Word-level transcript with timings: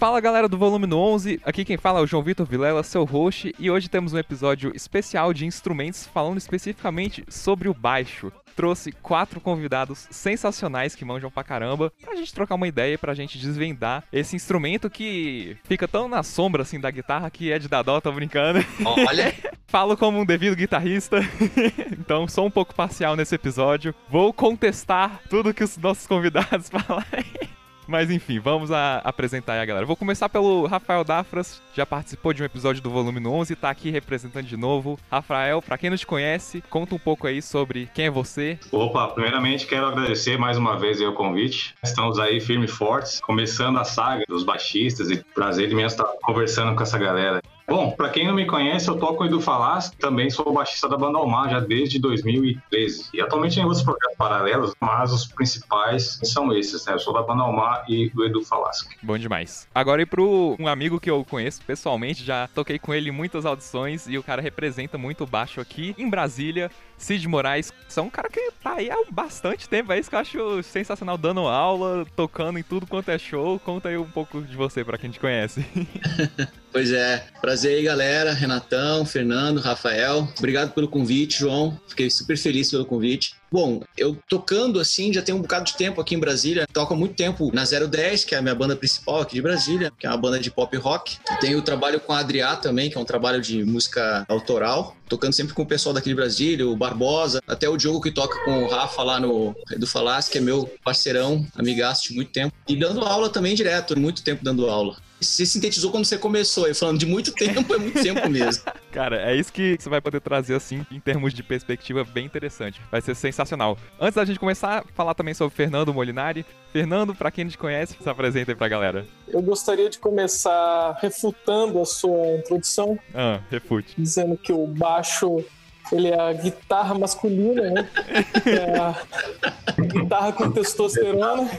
Fala 0.00 0.18
galera 0.18 0.48
do 0.48 0.56
Volume 0.56 0.90
11, 0.90 1.42
aqui 1.44 1.62
quem 1.62 1.76
fala 1.76 2.00
é 2.00 2.02
o 2.02 2.06
João 2.06 2.22
Vitor 2.22 2.46
Vilela, 2.46 2.82
seu 2.82 3.04
host, 3.04 3.54
e 3.58 3.70
hoje 3.70 3.86
temos 3.86 4.14
um 4.14 4.18
episódio 4.18 4.72
especial 4.74 5.34
de 5.34 5.44
instrumentos 5.44 6.06
falando 6.06 6.38
especificamente 6.38 7.22
sobre 7.28 7.68
o 7.68 7.74
baixo. 7.74 8.32
Trouxe 8.56 8.92
quatro 8.92 9.42
convidados 9.42 10.08
sensacionais 10.10 10.94
que 10.94 11.04
manjam 11.04 11.30
pra 11.30 11.44
caramba 11.44 11.92
pra 12.00 12.16
gente 12.16 12.32
trocar 12.32 12.54
uma 12.54 12.66
ideia, 12.66 12.96
pra 12.96 13.12
gente 13.12 13.36
desvendar 13.36 14.02
esse 14.10 14.34
instrumento 14.34 14.88
que 14.88 15.58
fica 15.64 15.86
tão 15.86 16.08
na 16.08 16.22
sombra 16.22 16.62
assim 16.62 16.80
da 16.80 16.90
guitarra 16.90 17.28
que 17.28 17.52
é 17.52 17.58
de 17.58 17.68
Dadó, 17.68 18.00
tô 18.00 18.10
brincando. 18.10 18.64
Olha! 18.82 19.34
Falo 19.68 19.98
como 19.98 20.18
um 20.18 20.24
devido 20.24 20.56
guitarrista, 20.56 21.20
então 21.92 22.26
sou 22.26 22.46
um 22.46 22.50
pouco 22.50 22.74
parcial 22.74 23.16
nesse 23.16 23.34
episódio. 23.34 23.94
Vou 24.08 24.32
contestar 24.32 25.20
tudo 25.28 25.52
que 25.52 25.62
os 25.62 25.76
nossos 25.76 26.06
convidados 26.06 26.70
falarem. 26.72 27.59
Mas 27.90 28.08
enfim, 28.08 28.38
vamos 28.38 28.70
a, 28.70 28.98
apresentar 28.98 29.54
aí 29.54 29.60
a 29.60 29.64
galera. 29.64 29.84
Vou 29.84 29.96
começar 29.96 30.28
pelo 30.28 30.64
Rafael 30.66 31.02
Dafras, 31.02 31.60
já 31.74 31.84
participou 31.84 32.32
de 32.32 32.40
um 32.40 32.46
episódio 32.46 32.80
do 32.80 32.88
volume 32.88 33.26
11 33.26 33.52
e 33.52 33.56
tá 33.56 33.68
aqui 33.68 33.90
representando 33.90 34.46
de 34.46 34.56
novo. 34.56 34.96
Rafael, 35.10 35.60
pra 35.60 35.76
quem 35.76 35.90
não 35.90 35.96
te 35.96 36.06
conhece, 36.06 36.62
conta 36.70 36.94
um 36.94 37.00
poucou 37.00 37.26
aí 37.26 37.42
sobre 37.42 37.90
quem 37.92 38.06
é 38.06 38.10
você. 38.10 38.56
Opa, 38.70 39.08
primeiramente 39.08 39.66
quero 39.66 39.86
agradecer 39.86 40.38
mais 40.38 40.56
uma 40.56 40.78
vez 40.78 41.00
o 41.00 41.12
convite. 41.12 41.74
Estamos 41.82 42.20
aí 42.20 42.40
firme 42.40 42.66
e 42.66 42.68
fortes, 42.68 43.20
começando 43.20 43.80
a 43.80 43.84
saga 43.84 44.22
dos 44.28 44.44
baixistas 44.44 45.10
e 45.10 45.24
prazer 45.34 45.68
imenso 45.72 45.96
estar 45.96 46.04
conversando 46.22 46.76
com 46.76 46.84
essa 46.84 46.96
galera. 46.96 47.42
Bom, 47.66 47.92
para 47.92 48.08
quem 48.10 48.26
não 48.26 48.34
me 48.34 48.46
conhece, 48.46 48.88
eu 48.88 48.98
toco 48.98 49.22
o 49.22 49.26
Edu 49.26 49.40
Falas, 49.40 49.90
também 49.90 50.28
sou 50.30 50.52
baixista 50.52 50.88
da 50.88 50.96
banda 50.96 51.18
Almar 51.18 51.50
já 51.50 51.60
desde 51.60 51.98
2013. 51.98 53.10
E 53.14 53.20
atualmente 53.20 53.58
em 53.58 53.64
outros 53.64 53.82
projetos 53.82 54.16
paralelos, 54.16 54.74
mas 54.80 55.12
os 55.12 55.26
principais 55.26 56.18
são 56.24 56.52
esses, 56.52 56.84
né? 56.86 56.94
Eu 56.94 56.98
sou 56.98 57.12
da 57.12 57.22
banda 57.22 57.42
Almar 57.42 57.84
e 57.88 58.10
do 58.10 58.24
Edu 58.24 58.42
Falas. 58.44 58.86
Bom 59.02 59.16
demais. 59.16 59.68
Agora 59.74 60.02
e 60.02 60.06
pro 60.06 60.56
um 60.58 60.66
amigo 60.66 61.00
que 61.00 61.10
eu 61.10 61.24
conheço 61.24 61.62
pessoalmente, 61.64 62.24
já 62.24 62.48
toquei 62.48 62.78
com 62.78 62.92
ele 62.92 63.10
muitas 63.10 63.46
audições 63.46 64.06
e 64.08 64.18
o 64.18 64.22
cara 64.22 64.42
representa 64.42 64.98
muito 64.98 65.26
baixo 65.26 65.60
aqui 65.60 65.94
em 65.96 66.08
Brasília. 66.08 66.70
Cid 67.00 67.26
Moraes, 67.26 67.72
são 67.88 68.06
um 68.06 68.10
cara 68.10 68.28
que 68.28 68.52
tá 68.62 68.74
aí 68.74 68.90
há 68.90 68.96
bastante 69.10 69.68
tempo, 69.68 69.90
é 69.90 69.98
isso 69.98 70.10
que 70.10 70.14
eu 70.14 70.20
acho 70.20 70.62
sensacional, 70.62 71.16
dando 71.16 71.40
aula, 71.40 72.06
tocando 72.14 72.58
em 72.58 72.62
tudo 72.62 72.86
quanto 72.86 73.10
é 73.10 73.18
show. 73.18 73.58
Conta 73.58 73.88
aí 73.88 73.96
um 73.96 74.08
pouco 74.08 74.42
de 74.42 74.54
você 74.54 74.84
para 74.84 74.98
quem 74.98 75.10
te 75.10 75.18
conhece. 75.18 75.64
Pois 76.72 76.92
é, 76.92 77.26
prazer 77.40 77.78
aí, 77.78 77.82
galera. 77.82 78.32
Renatão, 78.32 79.04
Fernando, 79.04 79.58
Rafael. 79.58 80.28
Obrigado 80.38 80.72
pelo 80.72 80.86
convite, 80.86 81.40
João. 81.40 81.76
Fiquei 81.88 82.08
super 82.08 82.38
feliz 82.38 82.70
pelo 82.70 82.86
convite. 82.86 83.34
Bom, 83.52 83.82
eu 83.96 84.16
tocando 84.28 84.78
assim 84.78 85.12
já 85.12 85.22
tem 85.22 85.34
um 85.34 85.42
bocado 85.42 85.64
de 85.64 85.76
tempo 85.76 86.00
aqui 86.00 86.14
em 86.14 86.20
Brasília. 86.20 86.66
Toco 86.72 86.94
há 86.94 86.96
muito 86.96 87.14
tempo 87.14 87.50
na 87.52 87.64
010, 87.64 88.24
que 88.24 88.34
é 88.34 88.38
a 88.38 88.42
minha 88.42 88.54
banda 88.54 88.76
principal 88.76 89.20
aqui 89.20 89.34
de 89.34 89.42
Brasília, 89.42 89.92
que 89.98 90.06
é 90.06 90.10
uma 90.10 90.16
banda 90.16 90.38
de 90.38 90.50
pop 90.52 90.76
rock. 90.76 91.18
Tenho 91.40 91.60
trabalho 91.60 91.98
com 91.98 92.12
a 92.12 92.20
Adriá 92.20 92.54
também, 92.54 92.88
que 92.88 92.96
é 92.96 93.00
um 93.00 93.04
trabalho 93.04 93.40
de 93.40 93.64
música 93.64 94.24
autoral. 94.28 94.96
Tocando 95.08 95.32
sempre 95.32 95.52
com 95.52 95.62
o 95.62 95.66
pessoal 95.66 95.92
daqui 95.92 96.08
de 96.08 96.14
Brasília, 96.14 96.68
o 96.68 96.76
Barbosa, 96.76 97.42
até 97.48 97.68
o 97.68 97.76
Diogo 97.76 98.00
que 98.00 98.12
toca 98.12 98.38
com 98.44 98.62
o 98.62 98.68
Rafa 98.68 99.02
lá 99.02 99.18
no 99.18 99.54
do 99.76 99.86
Falas, 99.86 100.28
que 100.28 100.38
é 100.38 100.40
meu 100.40 100.72
parceirão, 100.84 101.44
amigaço 101.56 102.08
de 102.08 102.14
muito 102.14 102.30
tempo. 102.30 102.54
E 102.68 102.76
dando 102.76 103.00
aula 103.00 103.28
também 103.28 103.56
direto, 103.56 103.98
muito 103.98 104.22
tempo 104.22 104.44
dando 104.44 104.70
aula 104.70 104.96
você 105.20 105.44
sintetizou 105.44 105.90
quando 105.90 106.04
você 106.04 106.18
começou, 106.18 106.64
aí 106.64 106.74
falando 106.74 106.98
de 106.98 107.06
muito 107.06 107.32
tempo, 107.32 107.74
é 107.74 107.78
muito 107.78 108.02
tempo 108.02 108.28
mesmo. 108.28 108.64
Cara, 108.90 109.30
é 109.30 109.36
isso 109.36 109.52
que 109.52 109.76
você 109.78 109.88
vai 109.88 110.00
poder 110.00 110.20
trazer, 110.20 110.54
assim, 110.54 110.84
em 110.90 110.98
termos 110.98 111.32
de 111.32 111.42
perspectiva, 111.42 112.04
bem 112.04 112.26
interessante. 112.26 112.80
Vai 112.90 113.00
ser 113.00 113.14
sensacional. 113.14 113.78
Antes 114.00 114.16
da 114.16 114.24
gente 114.24 114.38
começar, 114.38 114.84
falar 114.94 115.14
também 115.14 115.34
sobre 115.34 115.54
Fernando 115.54 115.94
Molinari. 115.94 116.44
Fernando, 116.72 117.14
para 117.14 117.30
quem 117.30 117.44
não 117.44 117.50
te 117.50 117.58
conhece, 117.58 117.96
se 118.00 118.08
apresenta 118.08 118.52
aí 118.52 118.56
pra 118.56 118.68
galera. 118.68 119.06
Eu 119.28 119.42
gostaria 119.42 119.88
de 119.90 119.98
começar 119.98 120.96
refutando 121.00 121.80
a 121.80 121.84
sua 121.84 122.36
introdução. 122.36 122.98
Ah, 123.14 123.40
refute. 123.50 123.94
Dizendo 123.96 124.36
que 124.36 124.52
o 124.52 124.66
baixo 124.66 125.44
ele 125.92 126.08
é 126.08 126.20
a 126.20 126.32
guitarra 126.32 126.94
masculina, 126.94 127.70
né? 127.70 127.88
É 128.46 128.78
a 128.78 129.82
guitarra 129.82 130.32
com 130.32 130.50
testosterona. 130.50 131.50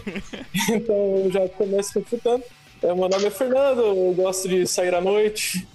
Então 0.69 0.95
eu 0.95 1.31
já 1.31 1.49
começo 1.49 1.99
refutando. 1.99 2.43
É, 2.81 2.87
meu 2.87 3.07
nome 3.07 3.25
é 3.25 3.29
Fernando, 3.29 3.81
eu 3.81 4.13
gosto 4.13 4.49
de 4.49 4.65
sair 4.65 4.93
à 4.95 5.01
noite. 5.01 5.67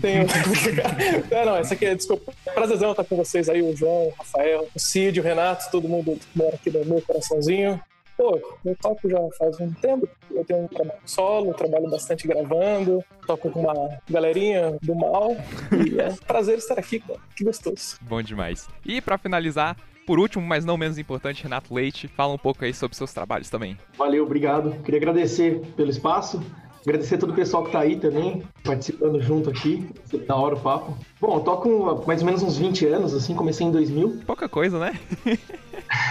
Tenho. 0.00 0.26
é, 1.30 1.44
não, 1.44 1.56
essa 1.56 1.74
aqui 1.74 1.86
é, 1.86 1.94
desculpa. 1.94 2.32
Prazerzão 2.54 2.92
estar 2.92 3.04
com 3.04 3.16
vocês 3.16 3.48
aí, 3.48 3.60
o 3.60 3.76
João, 3.76 4.08
o 4.08 4.14
Rafael, 4.16 4.68
o 4.74 4.78
Cid, 4.78 5.18
o 5.18 5.22
Renato, 5.22 5.70
todo 5.70 5.88
mundo 5.88 6.18
que 6.18 6.38
mora 6.38 6.54
aqui 6.54 6.70
no 6.70 6.84
meu 6.84 7.02
coraçãozinho. 7.02 7.80
Pô, 8.16 8.38
eu 8.64 8.76
toco 8.76 9.08
já 9.08 9.18
faz 9.38 9.58
um 9.58 9.72
tempo. 9.72 10.08
Eu 10.30 10.44
tenho 10.44 10.60
um 10.60 10.68
trabalho 10.68 11.00
solo, 11.04 11.54
trabalho 11.54 11.90
bastante 11.90 12.28
gravando, 12.28 13.02
toco 13.26 13.50
com 13.50 13.60
uma 13.60 13.98
galerinha 14.08 14.78
do 14.82 14.94
mal. 14.94 15.32
E 15.72 16.00
é 16.00 16.08
um 16.08 16.16
prazer 16.16 16.58
estar 16.58 16.78
aqui. 16.78 17.02
Que 17.34 17.42
gostoso. 17.42 17.96
Bom 18.02 18.22
demais. 18.22 18.68
E 18.84 19.00
para 19.00 19.18
finalizar, 19.18 19.76
por 20.06 20.18
último, 20.18 20.44
mas 20.44 20.64
não 20.64 20.76
menos 20.76 20.98
importante, 20.98 21.42
Renato 21.42 21.72
Leite, 21.74 22.08
fala 22.08 22.34
um 22.34 22.38
pouco 22.38 22.64
aí 22.64 22.74
sobre 22.74 22.96
seus 22.96 23.12
trabalhos 23.12 23.48
também. 23.48 23.76
Valeu, 23.96 24.24
obrigado. 24.24 24.72
Queria 24.82 24.98
agradecer 24.98 25.60
pelo 25.76 25.90
espaço, 25.90 26.42
agradecer 26.82 27.14
a 27.14 27.18
todo 27.18 27.30
o 27.30 27.34
pessoal 27.34 27.62
que 27.62 27.68
está 27.68 27.80
aí 27.80 27.96
também, 27.96 28.42
participando 28.64 29.20
junto 29.20 29.50
aqui. 29.50 29.88
Da 30.26 30.36
hora 30.36 30.54
o 30.54 30.60
papo. 30.60 30.96
Bom, 31.20 31.36
eu 31.36 31.40
toco 31.40 32.04
mais 32.06 32.20
ou 32.20 32.26
menos 32.26 32.42
uns 32.42 32.58
20 32.58 32.86
anos, 32.86 33.14
assim, 33.14 33.34
comecei 33.34 33.66
em 33.66 33.70
2000. 33.70 34.22
Pouca 34.26 34.48
coisa, 34.48 34.78
né? 34.78 34.98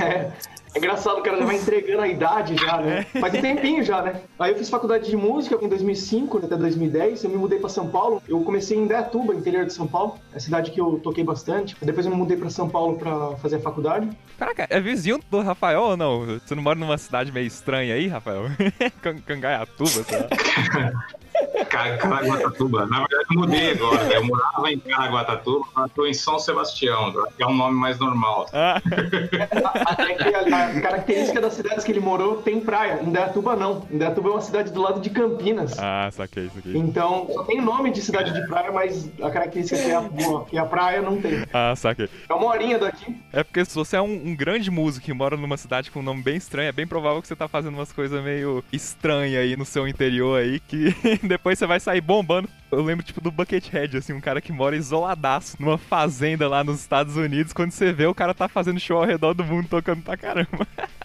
é. 0.03 0.31
É 0.73 0.77
engraçado, 0.77 1.19
o 1.19 1.21
cara 1.21 1.37
já 1.37 1.45
vai 1.45 1.57
entregando 1.57 2.01
a 2.01 2.07
idade 2.07 2.55
já, 2.55 2.77
né? 2.77 3.05
É. 3.13 3.19
Faz 3.19 3.33
um 3.33 3.41
tempinho 3.41 3.83
já, 3.83 4.01
né? 4.01 4.21
Aí 4.39 4.51
eu 4.51 4.57
fiz 4.57 4.69
faculdade 4.69 5.09
de 5.09 5.17
música 5.17 5.57
em 5.61 5.67
2005 5.67 6.37
até 6.37 6.55
2010. 6.55 7.25
Eu 7.25 7.29
me 7.29 7.37
mudei 7.37 7.59
para 7.59 7.67
São 7.67 7.89
Paulo. 7.89 8.23
Eu 8.25 8.41
comecei 8.41 8.77
em 8.77 8.83
Indaiatuba, 8.83 9.35
interior 9.35 9.65
de 9.65 9.73
São 9.73 9.85
Paulo. 9.85 10.17
É 10.33 10.37
a 10.37 10.39
cidade 10.39 10.71
que 10.71 10.79
eu 10.79 10.97
toquei 11.03 11.25
bastante. 11.25 11.75
Depois 11.81 12.05
eu 12.05 12.11
me 12.11 12.17
mudei 12.17 12.37
para 12.37 12.49
São 12.49 12.69
Paulo 12.69 12.97
para 12.97 13.35
fazer 13.37 13.57
a 13.57 13.59
faculdade. 13.59 14.09
Caraca, 14.37 14.65
é 14.69 14.79
vizinho 14.79 15.19
do 15.29 15.41
Rafael 15.41 15.81
ou 15.81 15.97
não? 15.97 16.25
Você 16.25 16.55
não 16.55 16.63
mora 16.63 16.79
numa 16.79 16.97
cidade 16.97 17.33
meio 17.33 17.47
estranha 17.47 17.93
aí, 17.93 18.07
Rafael? 18.07 18.43
Cangaiatuba, 19.25 19.89
sei 19.89 20.19
lá. 20.19 21.05
Caraguatatuba. 21.69 22.85
Na 22.85 22.99
verdade, 22.99 23.25
eu 23.29 23.39
mudei 23.39 23.71
agora. 23.71 24.13
Eu 24.13 24.25
morava 24.25 24.71
em 24.71 24.79
Caraguatatuba, 24.79 25.65
mas 25.75 25.85
estou 25.87 26.07
em 26.07 26.13
São 26.13 26.39
Sebastião, 26.39 27.13
que 27.35 27.43
é 27.43 27.47
um 27.47 27.55
nome 27.55 27.77
mais 27.77 27.99
normal. 27.99 28.47
Ah. 28.53 28.81
a, 29.85 30.81
característica 30.81 31.39
das 31.39 31.53
cidades 31.53 31.83
que 31.83 31.91
ele 31.91 31.99
morou 31.99 32.41
tem 32.41 32.59
praia. 32.59 33.01
Indaiatuba 33.01 33.55
não. 33.55 33.85
Indaiatuba 33.91 34.29
é 34.29 34.31
uma 34.33 34.41
cidade 34.41 34.71
do 34.71 34.81
lado 34.81 34.99
de 34.99 35.09
Campinas. 35.09 35.77
Ah, 35.79 36.09
saquei 36.11 36.45
isso 36.45 36.57
aqui. 36.57 36.77
Então, 36.77 37.27
só 37.33 37.43
tem 37.43 37.61
nome 37.61 37.91
de 37.91 38.01
cidade 38.01 38.33
de 38.33 38.47
praia, 38.47 38.71
mas 38.71 39.09
a 39.21 39.29
característica 39.29 39.81
que 39.81 39.89
é 39.89 39.95
a, 39.95 40.09
que 40.49 40.57
a 40.57 40.65
praia 40.65 41.01
não 41.01 41.21
tem. 41.21 41.43
Ah, 41.53 41.73
saquei. 41.75 42.09
É 42.27 42.33
uma 42.33 42.47
horinha 42.47 42.77
daqui. 42.77 43.15
É 43.31 43.43
porque 43.43 43.63
se 43.65 43.75
você 43.75 43.95
é 43.95 44.01
um, 44.01 44.29
um 44.29 44.35
grande 44.35 44.69
músico 44.71 45.09
e 45.09 45.13
mora 45.13 45.37
numa 45.37 45.57
cidade 45.57 45.91
com 45.91 45.99
um 45.99 46.03
nome 46.03 46.21
bem 46.21 46.35
estranho, 46.35 46.69
é 46.69 46.71
bem 46.71 46.87
provável 46.87 47.21
que 47.21 47.27
você 47.27 47.35
tá 47.35 47.47
fazendo 47.47 47.75
umas 47.75 47.91
coisas 47.91 48.21
meio 48.23 48.63
estranhas 48.71 49.41
aí 49.41 49.55
no 49.55 49.65
seu 49.65 49.87
interior 49.87 50.39
aí, 50.39 50.59
que 50.59 50.95
depois 51.27 51.57
você 51.57 51.65
vai 51.65 51.79
sair 51.79 52.01
bombando. 52.01 52.49
Eu 52.71 52.83
lembro, 52.83 53.05
tipo, 53.05 53.21
do 53.21 53.31
Buckethead, 53.31 53.97
assim, 53.97 54.13
um 54.13 54.21
cara 54.21 54.41
que 54.41 54.51
mora 54.51 54.75
isoladaço 54.75 55.57
numa 55.59 55.77
fazenda 55.77 56.47
lá 56.47 56.63
nos 56.63 56.79
Estados 56.79 57.15
Unidos. 57.15 57.53
Quando 57.53 57.71
você 57.71 57.91
vê, 57.91 58.05
o 58.05 58.15
cara 58.15 58.33
tá 58.33 58.47
fazendo 58.47 58.79
show 58.79 58.97
ao 58.97 59.05
redor 59.05 59.33
do 59.33 59.43
mundo 59.43 59.67
tocando 59.67 60.01
pra 60.01 60.17
caramba. 60.17 60.67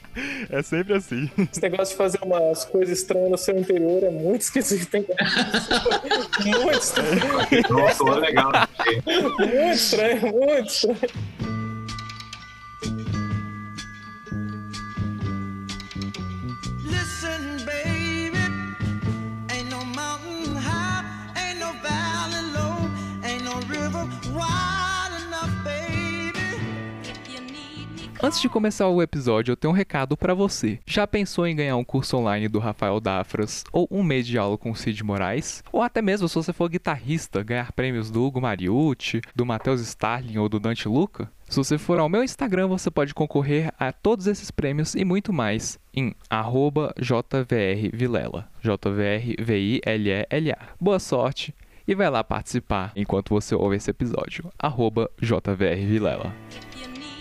É 0.48 0.62
sempre 0.62 0.94
assim. 0.94 1.30
Esse 1.52 1.60
negócio 1.60 1.92
de 1.92 1.98
fazer 1.98 2.18
umas 2.22 2.64
coisas 2.64 3.00
estranhas 3.00 3.30
no 3.30 3.36
seu 3.36 3.58
interior 3.58 4.02
é 4.02 4.08
muito 4.08 4.40
esquisito, 4.48 4.94
hein? 4.94 5.06
muito 6.42 6.78
estranho. 6.80 7.20
Nossa, 7.68 8.02
legal. 8.14 8.50
muito 9.04 9.74
estranho, 9.74 10.22
muito 10.32 10.68
estranho. 10.70 11.55
Antes 28.26 28.40
de 28.40 28.48
começar 28.48 28.88
o 28.88 29.00
episódio, 29.00 29.52
eu 29.52 29.56
tenho 29.56 29.72
um 29.72 29.76
recado 29.76 30.16
para 30.16 30.34
você. 30.34 30.80
Já 30.84 31.06
pensou 31.06 31.46
em 31.46 31.54
ganhar 31.54 31.76
um 31.76 31.84
curso 31.84 32.16
online 32.16 32.48
do 32.48 32.58
Rafael 32.58 32.98
Dafras 32.98 33.62
ou 33.72 33.86
um 33.88 34.02
mês 34.02 34.26
de 34.26 34.36
aula 34.36 34.58
com 34.58 34.72
o 34.72 34.74
Cid 34.74 35.04
Moraes? 35.04 35.62
Ou 35.70 35.80
até 35.80 36.02
mesmo 36.02 36.28
se 36.28 36.34
você 36.34 36.52
for 36.52 36.68
guitarrista, 36.68 37.44
ganhar 37.44 37.70
prêmios 37.70 38.10
do 38.10 38.24
Hugo 38.24 38.40
Mariucci, 38.40 39.20
do 39.32 39.46
Matheus 39.46 39.80
Starling 39.80 40.38
ou 40.38 40.48
do 40.48 40.58
Dante 40.58 40.88
Luca? 40.88 41.30
Se 41.48 41.56
você 41.56 41.78
for 41.78 42.00
ao 42.00 42.08
meu 42.08 42.24
Instagram, 42.24 42.66
você 42.66 42.90
pode 42.90 43.14
concorrer 43.14 43.72
a 43.78 43.92
todos 43.92 44.26
esses 44.26 44.50
prêmios 44.50 44.96
e 44.96 45.04
muito 45.04 45.32
mais 45.32 45.78
em 45.94 46.12
jvrvilela. 46.98 48.48
J-V-R-V-I-L-E-L-A. 48.60 50.58
Boa 50.80 50.98
sorte 50.98 51.54
e 51.86 51.94
vai 51.94 52.10
lá 52.10 52.24
participar 52.24 52.90
enquanto 52.96 53.28
você 53.28 53.54
ouve 53.54 53.76
esse 53.76 53.88
episódio. 53.88 54.50
Jvrvilela. 55.22 56.34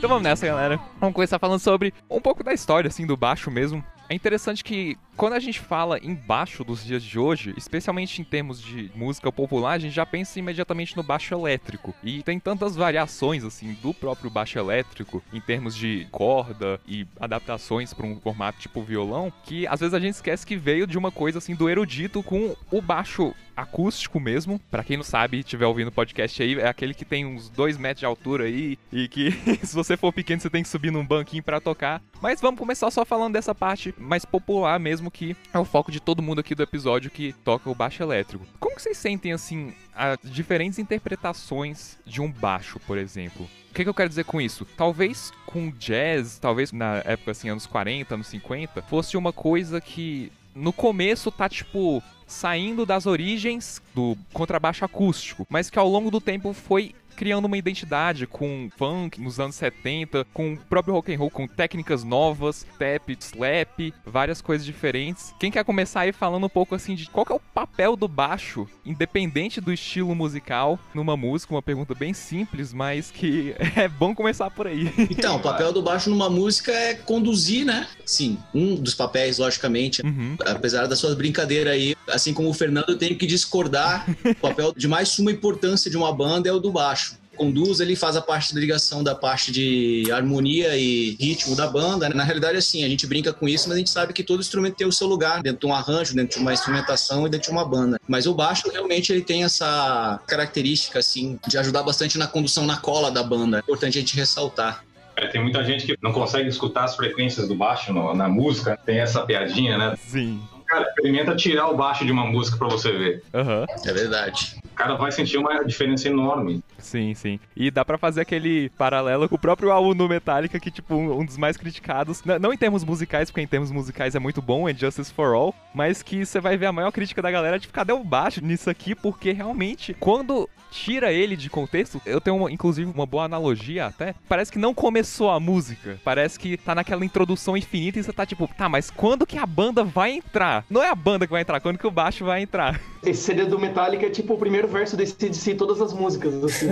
Então 0.05 0.17
vamos 0.17 0.29
nessa, 0.29 0.45
galera. 0.45 0.79
Vamos 0.99 1.15
começar 1.15 1.39
falando 1.39 1.59
sobre 1.59 1.91
um 2.07 2.21
pouco 2.21 2.43
da 2.43 2.53
história, 2.53 2.87
assim, 2.87 3.07
do 3.07 3.17
baixo 3.17 3.49
mesmo. 3.49 3.83
É 4.07 4.13
interessante 4.13 4.63
que 4.63 4.95
Quando 5.17 5.31
a 5.31 5.39
gente 5.39 5.61
fala 5.61 5.97
em 5.99 6.13
baixo 6.13 6.61
dos 6.61 6.83
dias 6.83 7.01
de 7.01 7.17
hoje, 7.17 7.53
especialmente 7.55 8.19
em 8.21 8.25
termos 8.25 8.61
de 8.61 8.91
música 8.93 9.31
popular, 9.31 9.71
a 9.71 9.79
gente 9.79 9.95
já 9.95 10.05
pensa 10.05 10.39
imediatamente 10.39 10.97
no 10.97 11.03
baixo 11.03 11.33
elétrico. 11.33 11.95
E 12.03 12.21
tem 12.21 12.37
tantas 12.37 12.75
variações, 12.75 13.45
assim, 13.45 13.77
do 13.81 13.93
próprio 13.93 14.29
baixo 14.29 14.59
elétrico, 14.59 15.23
em 15.31 15.39
termos 15.39 15.73
de 15.73 16.05
corda 16.11 16.81
e 16.85 17.07
adaptações 17.17 17.93
para 17.93 18.05
um 18.05 18.19
formato 18.19 18.59
tipo 18.59 18.81
violão, 18.81 19.31
que 19.45 19.65
às 19.67 19.79
vezes 19.79 19.93
a 19.93 19.99
gente 19.99 20.15
esquece 20.15 20.45
que 20.45 20.57
veio 20.57 20.85
de 20.85 20.97
uma 20.97 21.11
coisa, 21.11 21.37
assim, 21.37 21.55
do 21.55 21.69
erudito 21.69 22.21
com 22.21 22.53
o 22.69 22.81
baixo 22.81 23.33
acústico 23.55 24.19
mesmo. 24.19 24.59
Para 24.69 24.83
quem 24.83 24.97
não 24.97 25.03
sabe, 25.03 25.43
tiver 25.43 25.65
ouvindo 25.65 25.87
o 25.87 25.91
podcast 25.91 26.41
aí, 26.43 26.59
é 26.59 26.67
aquele 26.67 26.93
que 26.93 27.05
tem 27.05 27.25
uns 27.25 27.49
dois 27.49 27.77
metros 27.77 27.99
de 27.99 28.05
altura 28.05 28.45
aí 28.45 28.77
e 28.91 29.07
que 29.07 29.31
se 29.63 29.73
você 29.73 29.95
for 29.95 30.11
pequeno 30.11 30.41
você 30.41 30.49
tem 30.49 30.63
que 30.63 30.69
subir 30.69 30.91
num 30.91 31.05
banquinho 31.05 31.43
para 31.43 31.61
tocar. 31.61 32.01
Mas 32.21 32.41
vamos 32.41 32.59
começar 32.59 32.91
só 32.91 33.05
falando 33.05 33.33
dessa 33.33 33.55
parte 33.55 33.93
mais 33.97 34.25
popular 34.25 34.79
mesmo, 34.79 35.04
que 35.11 35.35
é 35.53 35.59
o 35.59 35.65
foco 35.65 35.91
de 35.91 35.99
todo 35.99 36.21
mundo 36.21 36.39
aqui 36.39 36.55
do 36.55 36.63
episódio 36.63 37.11
que 37.11 37.33
toca 37.43 37.69
o 37.69 37.75
baixo 37.75 38.01
elétrico. 38.03 38.45
Como 38.59 38.79
vocês 38.79 38.97
sentem 38.97 39.33
assim 39.33 39.73
as 39.93 40.17
diferentes 40.23 40.79
interpretações 40.79 41.97
de 42.05 42.21
um 42.21 42.31
baixo, 42.31 42.79
por 42.85 42.97
exemplo? 42.97 43.47
O 43.71 43.73
que, 43.73 43.83
que 43.83 43.89
eu 43.89 43.93
quero 43.93 44.09
dizer 44.09 44.25
com 44.25 44.39
isso? 44.39 44.65
Talvez 44.77 45.31
com 45.45 45.69
jazz, 45.71 46.39
talvez 46.39 46.71
na 46.71 47.01
época 47.05 47.31
assim, 47.31 47.49
anos 47.49 47.65
40, 47.65 48.15
anos 48.15 48.27
50, 48.27 48.81
fosse 48.83 49.17
uma 49.17 49.33
coisa 49.33 49.81
que 49.81 50.31
no 50.53 50.71
começo 50.71 51.31
tá 51.31 51.49
tipo 51.49 52.01
saindo 52.27 52.85
das 52.85 53.05
origens 53.05 53.81
do 53.93 54.17
contrabaixo 54.33 54.83
acústico, 54.83 55.45
mas 55.49 55.69
que 55.69 55.77
ao 55.77 55.87
longo 55.87 56.09
do 56.09 56.19
tempo 56.19 56.53
foi 56.53 56.95
criando 57.15 57.45
uma 57.45 57.57
identidade 57.57 58.27
com 58.27 58.69
funk 58.75 59.21
nos 59.21 59.39
anos 59.39 59.55
70, 59.55 60.25
com 60.33 60.53
o 60.53 60.57
próprio 60.57 60.93
rock 60.93 61.13
and 61.13 61.17
roll, 61.17 61.31
com 61.31 61.47
técnicas 61.47 62.03
novas, 62.03 62.65
tap, 62.77 63.09
slap, 63.19 63.93
várias 64.05 64.41
coisas 64.41 64.65
diferentes. 64.65 65.33
Quem 65.39 65.49
quer 65.49 65.63
começar 65.63 66.01
aí 66.01 66.11
falando 66.11 66.45
um 66.45 66.49
pouco 66.49 66.75
assim 66.75 66.95
de 66.95 67.09
qual 67.09 67.25
é 67.29 67.33
o 67.33 67.39
papel 67.39 67.95
do 67.95 68.07
baixo, 68.07 68.67
independente 68.85 69.61
do 69.61 69.71
estilo 69.71 70.13
musical, 70.13 70.77
numa 70.93 71.15
música, 71.15 71.53
uma 71.53 71.61
pergunta 71.61 71.95
bem 71.95 72.13
simples, 72.13 72.73
mas 72.73 73.09
que 73.11 73.55
é 73.75 73.87
bom 73.87 74.13
começar 74.13 74.51
por 74.51 74.67
aí. 74.67 74.91
Então, 75.09 75.37
o 75.37 75.39
papel 75.39 75.71
do 75.71 75.81
baixo 75.81 76.09
numa 76.09 76.29
música 76.29 76.71
é 76.71 76.93
conduzir, 76.93 77.65
né? 77.65 77.87
Sim, 78.05 78.37
um 78.53 78.75
dos 78.75 78.93
papéis, 78.93 79.37
logicamente. 79.37 80.01
Uhum. 80.01 80.35
Apesar 80.45 80.87
das 80.87 80.99
suas 80.99 81.15
brincadeiras 81.15 81.73
aí, 81.73 81.95
assim 82.09 82.33
como 82.33 82.49
o 82.49 82.53
Fernando, 82.53 82.89
eu 82.89 82.97
tenho 82.97 83.17
que 83.17 83.25
discordar. 83.25 84.05
o 84.25 84.35
papel 84.35 84.73
de 84.75 84.87
mais 84.87 85.09
suma 85.09 85.31
importância 85.31 85.89
de 85.89 85.97
uma 85.97 86.13
banda 86.13 86.49
é 86.49 86.51
o 86.51 86.59
do 86.59 86.71
baixo 86.71 87.04
conduz, 87.35 87.79
ele 87.79 87.95
faz 87.95 88.15
a 88.15 88.21
parte 88.21 88.53
da 88.53 88.59
ligação 88.59 89.03
da 89.03 89.13
parte 89.13 89.51
de 89.51 90.09
harmonia 90.11 90.75
e 90.75 91.15
ritmo 91.19 91.55
da 91.55 91.67
banda. 91.67 92.09
Na 92.09 92.23
realidade, 92.23 92.57
assim, 92.57 92.83
a 92.83 92.89
gente 92.89 93.05
brinca 93.05 93.31
com 93.33 93.47
isso, 93.47 93.67
mas 93.67 93.75
a 93.75 93.79
gente 93.79 93.89
sabe 93.89 94.13
que 94.13 94.23
todo 94.23 94.39
instrumento 94.39 94.75
tem 94.75 94.87
o 94.87 94.91
seu 94.91 95.07
lugar 95.07 95.41
dentro 95.41 95.59
de 95.59 95.65
um 95.65 95.73
arranjo, 95.73 96.15
dentro 96.15 96.37
de 96.37 96.41
uma 96.41 96.53
instrumentação 96.53 97.27
e 97.27 97.29
dentro 97.29 97.47
de 97.47 97.51
uma 97.51 97.65
banda. 97.65 97.99
Mas 98.07 98.25
o 98.25 98.33
baixo 98.33 98.69
realmente 98.69 99.11
ele 99.11 99.21
tem 99.21 99.43
essa 99.43 100.19
característica 100.27 100.99
assim 100.99 101.39
de 101.47 101.57
ajudar 101.57 101.83
bastante 101.83 102.17
na 102.17 102.27
condução 102.27 102.65
na 102.65 102.77
cola 102.77 103.11
da 103.11 103.23
banda. 103.23 103.57
É 103.57 103.59
importante 103.59 103.97
a 103.97 104.01
gente 104.01 104.15
ressaltar. 104.15 104.83
É, 105.15 105.27
tem 105.27 105.41
muita 105.41 105.63
gente 105.63 105.85
que 105.85 105.97
não 106.01 106.11
consegue 106.11 106.49
escutar 106.49 106.83
as 106.83 106.95
frequências 106.95 107.47
do 107.47 107.55
baixo 107.55 107.93
no, 107.93 108.13
na 108.13 108.27
música, 108.27 108.77
tem 108.85 108.99
essa 108.99 109.21
piadinha, 109.25 109.77
né? 109.77 109.95
Sim. 110.07 110.41
Cara, 110.67 110.87
experimenta 110.89 111.35
tirar 111.35 111.69
o 111.69 111.75
baixo 111.77 112.05
de 112.05 112.11
uma 112.11 112.25
música 112.25 112.57
pra 112.57 112.67
você 112.67 112.91
ver. 112.91 113.23
Aham. 113.33 113.65
É 113.85 113.93
verdade. 113.93 114.57
O 114.65 114.75
cara 114.75 114.95
vai 114.95 115.11
sentir 115.11 115.37
uma 115.37 115.63
diferença 115.63 116.07
enorme. 116.07 116.61
Sim, 116.85 117.15
sim. 117.15 117.39
E 117.55 117.71
dá 117.71 117.83
pra 117.83 117.97
fazer 117.97 118.21
aquele 118.21 118.69
paralelo 118.69 119.27
com 119.27 119.35
o 119.35 119.39
próprio 119.39 119.71
álbum 119.71 119.95
do 119.95 120.07
Metallica, 120.07 120.59
que, 120.59 120.69
tipo, 120.69 120.95
um 120.95 121.15
um 121.15 121.25
dos 121.25 121.37
mais 121.37 121.57
criticados. 121.57 122.23
Não 122.39 122.53
em 122.53 122.57
termos 122.57 122.83
musicais, 122.83 123.31
porque 123.31 123.41
em 123.41 123.47
termos 123.47 123.71
musicais 123.71 124.15
é 124.15 124.19
muito 124.19 124.41
bom, 124.41 124.69
é 124.69 124.73
Justice 124.73 125.11
for 125.11 125.33
All, 125.33 125.55
mas 125.73 126.03
que 126.03 126.25
você 126.25 126.39
vai 126.39 126.57
ver 126.57 126.67
a 126.67 126.71
maior 126.71 126.91
crítica 126.91 127.21
da 127.21 127.31
galera 127.31 127.57
de 127.57 127.67
cadê 127.67 127.93
o 127.93 128.03
baixo 128.03 128.43
nisso 128.43 128.69
aqui, 128.69 128.93
porque 128.93 129.31
realmente, 129.31 129.93
quando 129.99 130.49
tira 130.71 131.11
ele 131.11 131.35
de 131.35 131.49
contexto, 131.49 132.01
eu 132.05 132.19
tenho, 132.19 132.35
uma- 132.37 132.51
inclusive, 132.51 132.89
uma 132.91 133.05
boa 133.05 133.23
analogia 133.25 133.85
até. 133.85 134.13
Parece 134.27 134.51
que 134.51 134.59
não 134.59 134.73
começou 134.73 135.29
a 135.31 135.39
música. 135.39 135.99
Parece 136.03 136.37
que 136.39 136.57
tá 136.57 136.75
naquela 136.75 137.05
introdução 137.05 137.55
infinita 137.55 137.99
e 137.99 138.03
você 138.03 138.11
tá 138.13 138.25
tipo, 138.25 138.47
tá, 138.57 138.67
mas 138.67 138.89
quando 138.91 139.25
que 139.25 139.37
a 139.37 139.45
banda 139.45 139.83
vai 139.83 140.11
entrar? 140.11 140.65
Não 140.69 140.83
é 140.83 140.89
a 140.89 140.95
banda 140.95 141.25
que 141.25 141.31
vai 141.31 141.41
entrar, 141.41 141.59
quando 141.59 141.77
que 141.77 141.87
o 141.87 141.91
baixo 141.91 142.25
vai 142.25 142.41
entrar? 142.41 142.79
Esse 143.05 143.21
CD 143.21 143.45
do 143.45 143.59
Metallica 143.59 144.05
é 144.05 144.09
tipo 144.09 144.33
o 144.33 144.37
primeiro 144.37 144.67
verso 144.67 144.97
desse 144.97 145.15
CDC 145.17 145.55
todas 145.55 145.79
as 145.79 145.93
músicas, 145.93 146.33
assim, 146.43 146.67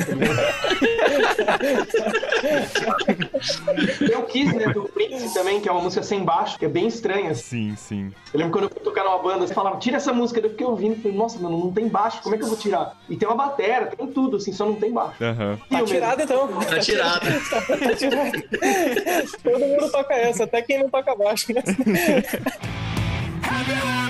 o 4.18 4.24
Kiss, 4.24 4.56
né, 4.56 4.68
do 4.74 4.84
Prince 4.90 5.34
também, 5.34 5.60
que 5.62 5.70
é 5.70 5.72
uma 5.72 5.82
música 5.82 6.04
sem 6.04 6.24
baixo, 6.24 6.58
que 6.58 6.66
é 6.66 6.70
bem 6.70 6.88
estranha. 6.88 7.34
Sim, 7.36 7.76
sim. 7.76 8.12
Eu 8.34 8.40
lembro 8.40 8.54
quando 8.54 8.64
eu 8.66 8.70
fui 8.70 8.80
tocar 8.82 9.04
numa 9.04 9.20
banda, 9.20 9.46
você 9.48 9.54
falava, 9.54 9.78
tira 9.78 9.98
essa 9.98 10.12
música, 10.14 10.40
eu 10.40 10.50
fiquei 10.50 10.66
ouvindo, 10.66 10.96
falei, 11.02 11.18
nossa, 11.18 11.40
mano, 11.40 11.58
não 11.58 11.72
tem 11.72 11.88
baixo, 11.88 12.22
como 12.22 12.36
é 12.36 12.38
que 12.38 12.44
eu 12.44 12.48
vou 12.50 12.58
tirar? 12.58 12.98
E 13.10 13.16
tem 13.16 13.28
uma 13.28 13.36
batera, 13.38 13.86
tem 13.96 14.08
tudo, 14.08 14.38
assim, 14.38 14.54
só 14.54 14.66
não 14.66 14.76
tem 14.76 14.92
baixo. 14.92 15.24
Aham. 15.24 15.60
Tá 15.70 15.84
tirado 15.84 16.22
então. 16.22 16.48
Tá 16.48 16.80
tirado. 16.80 17.26
tá 17.50 17.96
tirado. 17.96 18.44
Todo 19.44 19.60
mundo 19.60 19.92
toca 19.92 20.14
essa, 20.14 20.44
até 20.44 20.62
quem 20.62 20.80
não 20.80 20.90
toca 20.90 21.16
baixo. 21.16 21.54
Né? 21.54 21.64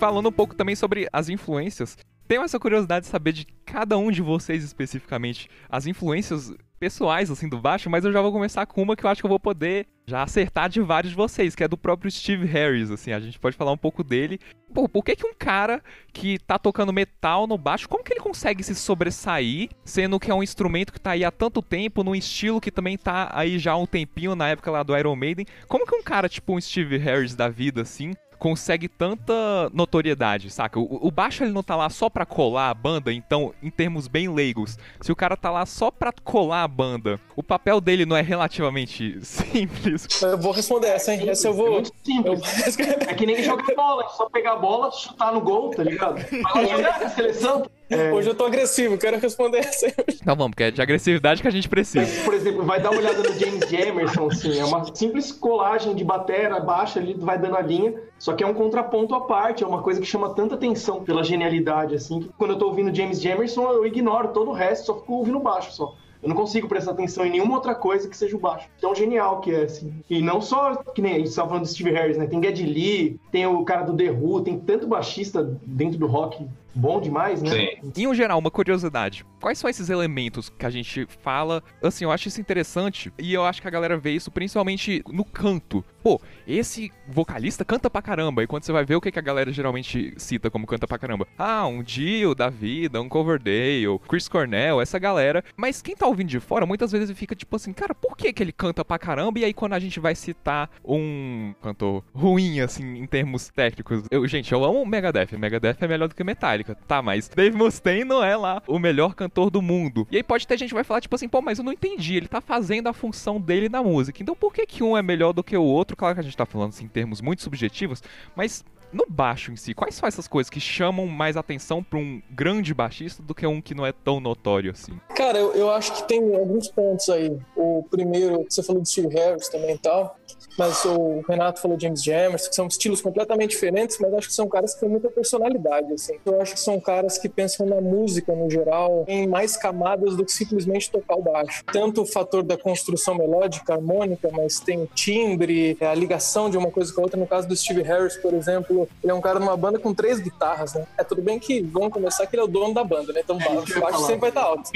Falando 0.00 0.30
um 0.30 0.32
pouco 0.32 0.54
também 0.54 0.74
sobre 0.74 1.06
as 1.12 1.28
influências, 1.28 1.98
tenho 2.26 2.42
essa 2.42 2.58
curiosidade 2.58 3.04
de 3.04 3.10
saber 3.10 3.32
de 3.32 3.44
cada 3.66 3.98
um 3.98 4.10
de 4.10 4.22
vocês 4.22 4.64
especificamente 4.64 5.46
as 5.68 5.86
influências 5.86 6.54
pessoais 6.78 7.30
assim 7.30 7.46
do 7.46 7.60
baixo, 7.60 7.90
mas 7.90 8.02
eu 8.02 8.10
já 8.10 8.22
vou 8.22 8.32
começar 8.32 8.64
com 8.64 8.82
uma 8.82 8.96
que 8.96 9.04
eu 9.04 9.10
acho 9.10 9.20
que 9.20 9.26
eu 9.26 9.28
vou 9.28 9.38
poder 9.38 9.86
já 10.06 10.22
acertar 10.22 10.70
de 10.70 10.80
vários 10.80 11.10
de 11.10 11.16
vocês, 11.18 11.54
que 11.54 11.62
é 11.62 11.68
do 11.68 11.76
próprio 11.76 12.10
Steve 12.10 12.46
Harris, 12.46 12.90
assim, 12.90 13.12
a 13.12 13.20
gente 13.20 13.38
pode 13.38 13.58
falar 13.58 13.72
um 13.72 13.76
pouco 13.76 14.02
dele. 14.02 14.40
Pô, 14.72 14.88
por 14.88 15.04
que 15.04 15.14
que 15.14 15.26
um 15.26 15.34
cara 15.34 15.82
que 16.14 16.38
tá 16.38 16.58
tocando 16.58 16.94
metal 16.94 17.46
no 17.46 17.58
baixo, 17.58 17.86
como 17.86 18.02
que 18.02 18.14
ele 18.14 18.20
consegue 18.20 18.64
se 18.64 18.74
sobressair, 18.74 19.68
sendo 19.84 20.18
que 20.18 20.30
é 20.30 20.34
um 20.34 20.42
instrumento 20.42 20.94
que 20.94 21.00
tá 21.00 21.10
aí 21.10 21.26
há 21.26 21.30
tanto 21.30 21.60
tempo, 21.60 22.02
num 22.02 22.14
estilo 22.14 22.58
que 22.58 22.70
também 22.70 22.96
tá 22.96 23.30
aí 23.34 23.58
já 23.58 23.72
há 23.72 23.76
um 23.76 23.86
tempinho, 23.86 24.34
na 24.34 24.48
época 24.48 24.70
lá 24.70 24.82
do 24.82 24.96
Iron 24.96 25.14
Maiden, 25.14 25.44
como 25.68 25.86
que 25.86 25.94
um 25.94 26.02
cara 26.02 26.26
tipo 26.26 26.56
um 26.56 26.60
Steve 26.60 26.96
Harris 26.96 27.34
da 27.34 27.50
vida, 27.50 27.82
assim, 27.82 28.14
consegue 28.40 28.88
tanta 28.88 29.32
notoriedade, 29.72 30.50
saca? 30.50 30.80
O, 30.80 31.06
o 31.06 31.10
baixo 31.10 31.44
ele 31.44 31.52
não 31.52 31.62
tá 31.62 31.76
lá 31.76 31.88
só 31.90 32.08
pra 32.10 32.26
colar 32.26 32.70
a 32.70 32.74
banda, 32.74 33.12
então, 33.12 33.54
em 33.62 33.70
termos 33.70 34.08
bem 34.08 34.28
leigos, 34.28 34.76
se 35.00 35.12
o 35.12 35.16
cara 35.16 35.36
tá 35.36 35.50
lá 35.50 35.64
só 35.66 35.90
pra 35.90 36.10
colar 36.24 36.64
a 36.64 36.68
banda, 36.68 37.20
o 37.36 37.42
papel 37.42 37.80
dele 37.80 38.06
não 38.06 38.16
é 38.16 38.22
relativamente 38.22 39.18
simples. 39.24 40.08
Eu 40.22 40.38
vou 40.38 40.52
responder 40.52 40.88
essa, 40.88 41.14
hein? 41.14 41.28
Essa 41.28 41.48
eu 41.48 41.52
É 41.52 41.56
vou. 41.56 41.70
muito 41.72 41.92
Eu... 42.24 42.36
simples. 42.42 42.78
É 43.06 43.14
que 43.14 43.26
nem 43.26 43.42
jogar 43.42 43.74
bola, 43.76 44.04
é 44.04 44.08
só 44.08 44.28
pegar 44.30 44.54
a 44.54 44.56
bola, 44.56 44.90
chutar 44.90 45.32
no 45.32 45.40
gol, 45.40 45.70
tá 45.70 45.84
ligado? 45.84 46.16
Lá 46.42 46.64
jogar 46.66 47.02
a 47.02 47.08
seleção. 47.10 47.66
É, 47.90 48.12
Hoje 48.12 48.30
eu 48.30 48.34
tô 48.34 48.44
agressivo, 48.44 48.96
quero 48.96 49.18
responder 49.18 49.58
essa 49.58 49.86
aí. 49.86 49.94
Então 50.08 50.36
vamos, 50.36 50.50
porque 50.50 50.64
é 50.64 50.70
de 50.70 50.80
agressividade 50.80 51.42
que 51.42 51.48
a 51.48 51.50
gente 51.50 51.68
precisa. 51.68 52.00
Mas, 52.06 52.24
por 52.24 52.34
exemplo, 52.34 52.64
vai 52.64 52.80
dar 52.80 52.90
uma 52.90 53.00
olhada 53.00 53.18
no 53.18 53.38
James 53.38 53.68
Jamerson, 53.68 54.28
assim, 54.28 54.58
é 54.60 54.64
uma 54.64 54.94
simples 54.94 55.32
colagem 55.32 55.94
de 55.94 56.04
batera 56.04 56.60
baixa 56.60 57.00
ali, 57.00 57.14
vai 57.14 57.36
dando 57.36 57.56
a 57.56 57.60
linha, 57.60 57.94
só 58.16 58.32
que 58.32 58.44
é 58.44 58.46
um 58.46 58.54
contraponto 58.54 59.14
à 59.14 59.22
parte, 59.22 59.64
é 59.64 59.66
uma 59.66 59.82
coisa 59.82 60.00
que 60.00 60.06
chama 60.06 60.32
tanta 60.34 60.54
atenção 60.54 61.02
pela 61.02 61.24
genialidade, 61.24 61.96
assim, 61.96 62.20
que 62.20 62.28
quando 62.38 62.52
eu 62.52 62.58
tô 62.58 62.66
ouvindo 62.66 62.94
James 62.94 63.20
Jamerson, 63.20 63.68
eu 63.72 63.84
ignoro 63.84 64.28
todo 64.28 64.50
o 64.50 64.54
resto, 64.54 64.86
só 64.86 64.94
fico 65.00 65.14
ouvindo 65.14 65.40
baixo 65.40 65.72
só. 65.72 65.94
Eu 66.22 66.28
não 66.28 66.36
consigo 66.36 66.68
prestar 66.68 66.90
atenção 66.90 67.24
em 67.24 67.30
nenhuma 67.30 67.54
outra 67.54 67.74
coisa 67.74 68.06
que 68.06 68.16
seja 68.16 68.36
o 68.36 68.38
baixo. 68.38 68.68
Tão 68.78 68.94
genial 68.94 69.40
que 69.40 69.54
é, 69.54 69.62
assim. 69.62 69.94
E 70.08 70.20
não 70.20 70.40
só, 70.40 70.74
que 70.76 71.00
nem 71.00 71.14
a 71.14 71.18
gente 71.18 71.34
tava 71.34 71.48
falando 71.48 71.64
do 71.64 71.68
Steve 71.68 71.90
Harris, 71.92 72.18
né? 72.18 72.26
Tem 72.26 72.42
Geddy 72.42 72.66
Lee, 72.66 73.20
tem 73.32 73.46
o 73.46 73.64
cara 73.64 73.82
do 73.82 73.96
The 73.96 74.10
Who, 74.10 74.42
tem 74.42 74.58
tanto 74.58 74.86
baixista 74.86 75.58
dentro 75.64 75.98
do 75.98 76.06
rock 76.06 76.46
bom 76.74 77.00
demais, 77.00 77.42
né? 77.42 77.50
Sim. 77.50 77.92
Em 77.96 78.06
um 78.06 78.14
geral, 78.14 78.38
uma 78.38 78.50
curiosidade. 78.50 79.24
Quais 79.40 79.58
são 79.58 79.70
esses 79.70 79.88
elementos 79.88 80.50
que 80.50 80.66
a 80.66 80.70
gente 80.70 81.06
fala? 81.22 81.62
Assim, 81.82 82.04
eu 82.04 82.12
acho 82.12 82.28
isso 82.28 82.40
interessante 82.40 83.12
e 83.18 83.32
eu 83.32 83.44
acho 83.44 83.60
que 83.62 83.68
a 83.68 83.70
galera 83.70 83.96
vê 83.96 84.12
isso 84.12 84.30
principalmente 84.30 85.02
no 85.08 85.24
canto. 85.24 85.84
Pô, 86.02 86.20
esse 86.46 86.90
vocalista 87.08 87.64
canta 87.64 87.90
pra 87.90 88.00
caramba. 88.02 88.42
E 88.42 88.46
quando 88.46 88.64
você 88.64 88.72
vai 88.72 88.84
ver 88.84 88.96
o 88.96 89.00
que 89.00 89.10
que 89.10 89.18
a 89.18 89.22
galera 89.22 89.52
geralmente 89.52 90.14
cita 90.16 90.50
como 90.50 90.66
canta 90.66 90.86
pra 90.86 90.98
caramba? 90.98 91.26
Ah, 91.38 91.66
um 91.66 91.82
Dio 91.82 92.34
da 92.34 92.48
vida, 92.48 93.00
um 93.00 93.08
Coverdale, 93.08 93.98
Chris 94.08 94.28
Cornell, 94.28 94.80
essa 94.80 94.98
galera. 94.98 95.44
Mas 95.56 95.82
quem 95.82 95.96
tá 95.96 96.06
ouvindo 96.06 96.28
de 96.28 96.40
fora, 96.40 96.64
muitas 96.66 96.92
vezes 96.92 97.16
fica 97.16 97.34
tipo 97.34 97.54
assim, 97.56 97.72
cara, 97.72 97.94
por 97.94 98.16
que 98.16 98.32
que 98.32 98.42
ele 98.42 98.52
canta 98.52 98.84
pra 98.84 98.98
caramba? 98.98 99.38
E 99.38 99.44
aí 99.44 99.52
quando 99.52 99.74
a 99.74 99.78
gente 99.78 100.00
vai 100.00 100.14
citar 100.14 100.70
um 100.84 101.54
cantor 101.62 102.02
ruim, 102.14 102.60
assim, 102.60 102.98
em 102.98 103.06
termos 103.06 103.48
técnicos. 103.48 104.04
Eu, 104.10 104.26
gente, 104.26 104.52
eu 104.52 104.64
amo 104.64 104.82
o 104.82 104.86
Megadeth. 104.86 105.36
Megadeth 105.38 105.76
é 105.80 105.88
melhor 105.88 106.08
do 106.08 106.14
que 106.14 106.24
Metallica. 106.24 106.59
Tá, 106.86 107.02
mas 107.02 107.28
Dave 107.28 107.56
Mustaine 107.56 108.04
não 108.04 108.22
é 108.22 108.36
lá 108.36 108.62
o 108.66 108.78
melhor 108.78 109.14
cantor 109.14 109.50
do 109.50 109.62
mundo. 109.62 110.06
E 110.10 110.16
aí 110.16 110.22
pode 110.22 110.46
ter 110.46 110.58
gente 110.58 110.68
que 110.68 110.74
vai 110.74 110.84
falar, 110.84 111.00
tipo 111.00 111.14
assim, 111.14 111.28
pô, 111.28 111.40
mas 111.40 111.58
eu 111.58 111.64
não 111.64 111.72
entendi. 111.72 112.16
Ele 112.16 112.28
tá 112.28 112.40
fazendo 112.40 112.88
a 112.88 112.92
função 112.92 113.40
dele 113.40 113.68
na 113.68 113.82
música. 113.82 114.22
Então 114.22 114.34
por 114.34 114.52
que 114.52 114.66
que 114.66 114.82
um 114.82 114.96
é 114.96 115.02
melhor 115.02 115.32
do 115.32 115.42
que 115.42 115.56
o 115.56 115.62
outro? 115.62 115.96
Claro 115.96 116.14
que 116.14 116.20
a 116.20 116.24
gente 116.24 116.36
tá 116.36 116.46
falando 116.46 116.70
assim, 116.70 116.84
em 116.84 116.88
termos 116.88 117.20
muito 117.20 117.42
subjetivos, 117.42 118.02
mas 118.34 118.64
no 118.92 119.06
baixo 119.08 119.52
em 119.52 119.56
si, 119.56 119.74
quais 119.74 119.94
são 119.94 120.06
essas 120.06 120.26
coisas 120.26 120.50
que 120.50 120.60
chamam 120.60 121.06
mais 121.06 121.36
atenção 121.36 121.82
pra 121.82 121.98
um 121.98 122.20
grande 122.30 122.74
baixista 122.74 123.22
do 123.22 123.34
que 123.34 123.46
um 123.46 123.60
que 123.60 123.74
não 123.74 123.86
é 123.86 123.92
tão 123.92 124.20
notório 124.20 124.70
assim? 124.70 124.98
Cara, 125.14 125.38
eu, 125.38 125.52
eu 125.54 125.70
acho 125.70 125.92
que 125.94 126.08
tem 126.08 126.34
alguns 126.34 126.68
pontos 126.68 127.08
aí. 127.08 127.36
O 127.56 127.84
primeiro, 127.90 128.46
você 128.48 128.62
falou 128.62 128.82
do 128.82 128.88
Steve 128.88 129.14
Harris 129.14 129.48
também 129.48 129.74
e 129.74 129.78
tal, 129.78 130.16
mas 130.58 130.84
o 130.84 131.22
Renato 131.28 131.60
falou 131.60 131.78
James 131.78 132.02
Jammers, 132.02 132.48
que 132.48 132.54
são 132.54 132.66
estilos 132.66 133.00
completamente 133.00 133.50
diferentes, 133.50 133.98
mas 134.00 134.12
acho 134.14 134.28
que 134.28 134.34
são 134.34 134.48
caras 134.48 134.74
que 134.74 134.80
têm 134.80 134.88
muita 134.88 135.08
personalidade, 135.08 135.92
assim. 135.92 136.18
Eu 136.24 136.40
acho 136.40 136.54
que 136.54 136.60
são 136.60 136.80
caras 136.80 137.18
que 137.18 137.28
pensam 137.28 137.66
na 137.66 137.80
música, 137.80 138.34
no 138.34 138.50
geral, 138.50 139.04
em 139.06 139.26
mais 139.26 139.56
camadas 139.56 140.16
do 140.16 140.24
que 140.24 140.32
simplesmente 140.32 140.90
tocar 140.90 141.16
o 141.16 141.22
baixo. 141.22 141.64
Tanto 141.72 142.02
o 142.02 142.06
fator 142.06 142.42
da 142.42 142.56
construção 142.56 143.14
melódica, 143.14 143.74
harmônica, 143.74 144.28
mas 144.32 144.60
tem 144.60 144.82
o 144.82 144.86
timbre, 144.86 145.76
a 145.80 145.94
ligação 145.94 146.50
de 146.50 146.56
uma 146.56 146.70
coisa 146.70 146.92
com 146.92 147.00
a 147.00 147.04
outra. 147.04 147.18
No 147.18 147.26
caso 147.26 147.48
do 147.48 147.56
Steve 147.56 147.82
Harris, 147.82 148.16
por 148.16 148.34
exemplo, 148.34 148.79
ele 149.02 149.12
é 149.12 149.14
um 149.14 149.20
cara 149.20 149.38
numa 149.38 149.56
banda 149.56 149.78
com 149.78 149.94
três 149.94 150.20
guitarras, 150.20 150.74
né? 150.74 150.86
É 150.96 151.04
tudo 151.04 151.22
bem 151.22 151.38
que 151.38 151.62
vamos 151.62 151.92
começar 151.92 152.26
que 152.26 152.34
ele 152.34 152.42
é 152.42 152.44
o 152.44 152.48
dono 152.48 152.74
da 152.74 152.84
banda, 152.84 153.12
né? 153.12 153.20
Então 153.22 153.36
o 153.36 153.38
baixo, 153.38 153.78
o 153.78 153.80
baixo 153.80 154.00
sempre 154.00 154.20
vai 154.20 154.28
estar 154.30 154.42
alto. 154.42 154.70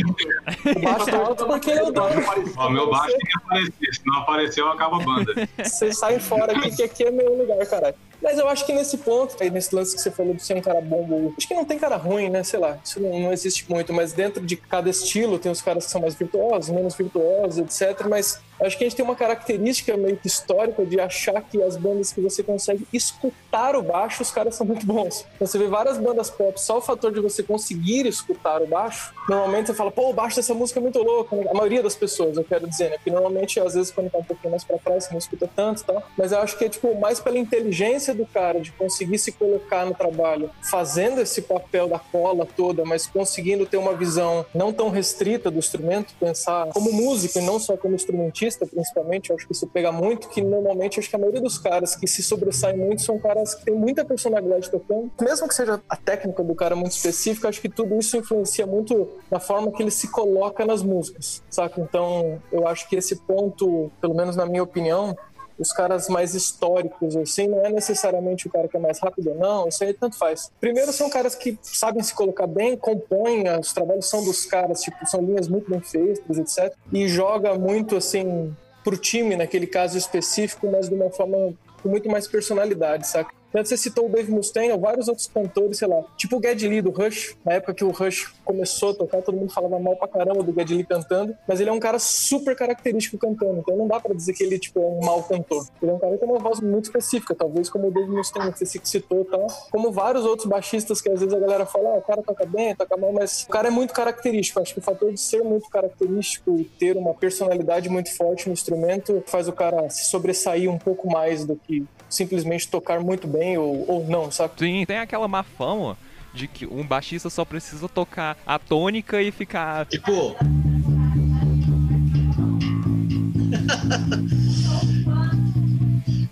O 0.76 0.80
baixo 0.80 1.06
tá 1.06 1.18
alto 1.18 1.46
porque 1.46 1.70
ele 1.70 1.80
é 1.80 1.84
o 1.84 1.92
dono. 1.92 2.14
Ó, 2.56 2.70
meu 2.70 2.90
baixo 2.90 3.16
tem 3.16 3.18
que 3.18 3.37
aparecer. 3.37 3.94
Se 3.94 4.00
não 4.06 4.18
apareceu, 4.20 4.68
acaba 4.68 4.96
a 4.96 5.04
banda. 5.04 5.49
Você 5.62 5.92
sai 5.92 6.18
fora 6.18 6.56
aqui, 6.56 6.75
que 6.75 6.82
aqui 6.82 7.04
é 7.04 7.11
meu 7.11 7.37
lugar, 7.37 7.64
caralho. 7.66 7.94
Mas 8.25 8.38
eu 8.38 8.49
acho 8.49 8.64
que 8.64 8.73
nesse 8.73 8.96
ponto, 8.99 9.37
aí 9.38 9.50
nesse 9.50 9.75
lance 9.75 9.94
que 9.94 10.00
você 10.00 10.11
falou 10.11 10.32
de 10.32 10.42
ser 10.42 10.56
um 10.56 10.62
cara 10.62 10.80
bom, 10.80 11.30
acho 11.37 11.46
que 11.46 11.52
não 11.52 11.64
tem 11.64 11.78
cara 11.78 11.96
ruim, 11.96 12.30
né? 12.30 12.42
Sei 12.42 12.58
lá, 12.58 12.78
isso 12.82 12.99
não, 12.99 13.20
não 13.20 13.32
existe 13.32 13.70
muito, 13.70 13.92
mas 13.92 14.14
dentro 14.14 14.44
de 14.44 14.56
cada 14.56 14.88
estilo 14.88 15.38
tem 15.38 15.52
os 15.52 15.61
caras 15.61 15.84
que 15.84 15.90
são 15.90 16.00
mais 16.00 16.14
virtuosos, 16.14 16.70
menos 16.70 16.94
virtuosos, 16.94 17.58
etc. 17.58 18.06
Mas 18.08 18.40
acho 18.66 18.78
que 18.78 18.85
a 18.85 18.88
gente 18.88 18.97
tem 18.97 19.04
uma 19.04 19.16
característica 19.16 19.97
meio 19.97 20.16
que 20.16 20.26
histórica 20.26 20.85
de 20.85 21.00
achar 21.00 21.40
que 21.42 21.62
as 21.62 21.76
bandas 21.76 22.12
que 22.12 22.21
você 22.21 22.42
consegue 22.42 22.87
escutar 22.92 23.76
o 23.76 23.83
baixo, 23.83 24.23
os 24.23 24.30
caras 24.30 24.54
são 24.54 24.66
muito 24.66 24.87
bons. 24.87 25.25
Então, 25.35 25.47
você 25.47 25.59
vê 25.59 25.66
várias 25.66 25.99
bandas 25.99 26.30
pop, 26.30 26.61
só 26.61 26.78
o 26.78 26.80
fator 26.80 27.12
de 27.12 27.21
você 27.21 27.42
conseguir 27.42 28.06
escutar 28.06 28.62
o 28.62 28.66
baixo, 28.66 29.14
normalmente 29.28 29.66
você 29.66 29.75
fala, 29.75 29.90
pô, 29.90 30.11
o 30.11 30.12
baixo 30.12 30.37
dessa 30.37 30.54
música 30.54 30.80
é 30.80 30.83
muito 30.83 31.00
louco. 31.02 31.44
A 31.49 31.54
maioria 31.54 31.83
das 31.83 31.94
pessoas, 31.94 32.37
eu 32.37 32.44
quero 32.44 32.68
dizer, 32.68 32.90
né? 32.90 32.97
Porque 32.97 33.11
normalmente, 33.11 33.59
às 33.61 33.75
vezes, 33.75 33.90
quando 33.90 34.11
tá 34.11 34.18
um 34.18 34.25
pouquinho 34.25 34.50
mais 34.50 34.64
pra 34.64 34.78
trás, 34.78 35.04
você 35.04 35.11
não 35.12 35.18
escuta 35.18 35.49
tanto 35.54 35.83
e 35.83 35.85
tal. 35.85 36.02
Mas 36.16 36.33
eu 36.33 36.38
acho 36.38 36.56
que 36.59 36.64
é, 36.64 36.68
tipo, 36.68 36.99
mais 36.99 37.21
pela 37.21 37.38
inteligência 37.38 38.14
do 38.14 38.26
cara 38.26 38.61
de 38.61 38.73
conseguir 38.73 39.18
se 39.18 39.33
colocar 39.33 39.85
no 39.87 39.94
trabalho, 39.94 40.50
fazendo 40.62 41.21
esse 41.21 41.42
papel 41.42 41.88
da 41.88 41.99
cola 41.99 42.47
toda, 42.56 42.85
mas 42.85 43.06
conseguindo 43.06 43.66
ter 43.66 43.76
uma 43.76 43.94
visão 43.94 44.44
não 44.54 44.73
tão 44.73 44.90
restrita 44.90 45.50
do 45.50 45.59
instrumento, 45.59 46.14
pensar 46.21 46.68
como 46.68 46.92
músico 46.92 47.38
e 47.38 47.42
não 47.42 47.59
só 47.59 47.76
como 47.76 47.94
instrumentista, 47.94 48.53
principalmente. 48.58 49.30
Eu 49.30 49.37
acho 49.37 49.46
que 49.46 49.52
isso 49.52 49.66
pega 49.66 49.90
muito, 49.90 50.28
que 50.28 50.42
normalmente 50.42 50.99
acho 50.99 51.08
que 51.08 51.16
a 51.16 51.18
maioria 51.18 51.40
dos 51.40 51.58
caras 51.58 51.96
que 51.96 52.06
se 52.06 52.23
sobressaem 52.23 52.76
muito 52.76 53.02
são 53.02 53.18
caras 53.18 53.54
que 53.54 53.64
têm 53.64 53.75
muita 53.75 54.04
personalidade 54.04 54.70
tocando. 54.70 55.11
Mesmo 55.20 55.49
que 55.49 55.54
seja 55.54 55.80
a 55.88 55.96
técnica 55.96 56.42
do 56.42 56.54
cara 56.54 56.76
muito 56.76 56.92
específica, 56.92 57.49
acho 57.49 57.61
que 57.61 57.68
tudo 57.68 57.99
isso 57.99 58.16
influencia 58.16 58.66
muito 58.66 59.08
na 59.30 59.40
forma 59.40 59.73
que 59.73 59.82
ele 59.82 59.90
se 59.90 60.08
coloca 60.08 60.64
nas 60.64 60.82
músicas, 60.82 61.42
saca? 61.50 61.80
Então, 61.80 62.40
eu 62.52 62.66
acho 62.66 62.88
que 62.88 62.96
esse 62.96 63.16
ponto, 63.16 63.90
pelo 64.00 64.14
menos 64.14 64.37
na 64.37 64.46
minha 64.46 64.62
opinião, 64.62 65.16
os 65.58 65.73
caras 65.73 66.08
mais 66.08 66.34
históricos, 66.34 67.16
assim, 67.16 67.49
não 67.49 67.64
é 67.64 67.70
necessariamente 67.70 68.46
o 68.46 68.50
cara 68.50 68.68
que 68.68 68.76
é 68.76 68.80
mais 68.80 68.99
rápido 68.99 69.34
não, 69.34 69.68
isso 69.68 69.82
aí 69.84 69.94
tanto 69.94 70.16
faz. 70.16 70.50
Primeiro 70.61 70.92
são 70.92 71.08
caras 71.08 71.34
que 71.34 71.58
sabem 71.62 72.02
se 72.02 72.14
colocar 72.14 72.46
bem, 72.46 72.76
compõem, 72.76 73.44
os 73.58 73.73
trabalhos 73.73 74.06
são 74.06 74.25
dos 74.25 74.44
caras, 74.44 74.80
tipo, 74.80 75.06
são 75.06 75.20
linhas 75.20 75.49
muito 75.49 75.70
bem 75.70 75.80
feitas, 75.80 76.38
etc. 76.38 76.75
E 76.92 77.08
joga 77.08 77.54
muito, 77.54 77.96
assim, 77.96 78.54
pro 78.82 78.96
time, 78.96 79.37
naquele 79.37 79.66
caso 79.66 79.96
específico, 79.96 80.70
mas 80.70 80.88
de 80.88 80.94
uma 80.94 81.11
forma 81.11 81.54
com 81.82 81.88
muito 81.88 82.08
mais 82.08 82.26
personalidade, 82.26 83.06
saca? 83.06 83.32
Tanto 83.54 83.68
você 83.68 83.76
citou 83.76 84.06
o 84.06 84.08
Dave 84.08 84.32
Mustaine 84.32 84.73
ou 84.73 84.80
vários 84.80 85.06
outros 85.06 85.28
cantores, 85.28 85.78
sei 85.78 85.87
lá, 85.87 86.02
tipo 86.16 86.38
o 86.38 86.42
Geddy 86.42 86.66
Lee 86.66 86.82
do 86.82 86.90
Rush, 86.90 87.37
na 87.44 87.52
época 87.52 87.73
que 87.73 87.84
o 87.84 87.90
Rush 87.90 88.34
começou 88.44 88.90
a 88.90 88.94
tocar, 88.94 89.23
todo 89.23 89.37
mundo 89.37 89.52
falava 89.52 89.78
mal 89.78 89.94
pra 89.94 90.08
caramba 90.08 90.42
do 90.42 90.52
Geddy 90.52 90.75
Lee 90.75 90.84
cantando, 90.84 91.37
mas 91.46 91.61
ele 91.61 91.70
é 91.70 91.73
um 91.73 91.78
cara 91.78 92.00
super 92.00 92.56
característico 92.56 93.16
cantando, 93.16 93.61
então 93.61 93.76
não 93.76 93.87
dá 93.87 94.00
pra 94.00 94.12
dizer 94.12 94.32
que 94.32 94.42
ele 94.42 94.58
tipo, 94.58 94.80
é 94.80 94.82
um 94.82 95.06
mau 95.06 95.23
cantor. 95.23 95.68
Ele 95.80 95.92
é 95.92 95.94
um 95.94 96.00
cara 96.00 96.14
que 96.14 96.18
tem 96.18 96.28
uma 96.28 96.40
voz 96.40 96.61
muito 96.61 96.87
específica, 96.87 97.32
talvez 97.32 97.70
como 97.70 97.87
o 97.87 97.90
Dave 97.92 98.11
Mustaine, 98.11 98.52
que 98.52 98.58
você 98.58 98.80
citou 98.82 99.20
e 99.20 99.25
tal, 99.26 99.46
como 99.70 99.92
vários 99.92 100.25
outros 100.25 100.49
baixistas 100.49 101.00
que 101.00 101.08
às 101.08 101.20
vezes 101.20 101.32
a 101.32 101.38
galera 101.38 101.64
fala, 101.64 101.90
ah, 101.90 101.99
o 101.99 102.02
cara 102.02 102.23
toca 102.23 102.44
bem, 102.44 102.75
toca 102.75 102.96
mal, 102.96 103.12
mas 103.12 103.44
o 103.44 103.52
cara 103.52 103.68
é 103.68 103.70
muito 103.70 103.94
característico. 103.94 104.61
Acho 104.61 104.75
que 104.75 104.80
o 104.80 104.82
fator 104.82 105.12
de 105.12 105.20
ser 105.20 105.44
muito 105.44 105.68
característico 105.68 106.58
e 106.58 106.64
ter 106.64 106.96
uma 106.96 107.14
personalidade 107.14 107.88
muito 107.88 108.12
forte 108.16 108.49
no 108.49 108.52
instrumento 108.52 109.23
faz 109.26 109.46
o 109.46 109.52
cara 109.52 109.88
se 109.90 110.06
sobressair 110.06 110.68
um 110.68 110.78
pouco 110.78 111.08
mais 111.08 111.44
do 111.44 111.54
que 111.54 111.87
simplesmente 112.14 112.68
tocar 112.68 113.00
muito 113.00 113.26
bem 113.26 113.59
ou, 113.59 113.85
ou 113.88 114.06
não, 114.06 114.30
sabe? 114.30 114.54
Sim, 114.59 114.85
tem 114.87 114.99
aquela 114.99 115.28
má 115.28 115.42
fama 115.42 115.97
de 116.33 116.49
que 116.49 116.66
um 116.66 116.85
baixista 116.87 117.30
só 117.30 117.44
precisa 117.44 117.88
tocar 117.88 118.37
a 118.47 118.59
tônica 118.59 119.23
e 119.23 119.30
ficar. 119.30 119.87
Tipo. 119.87 120.37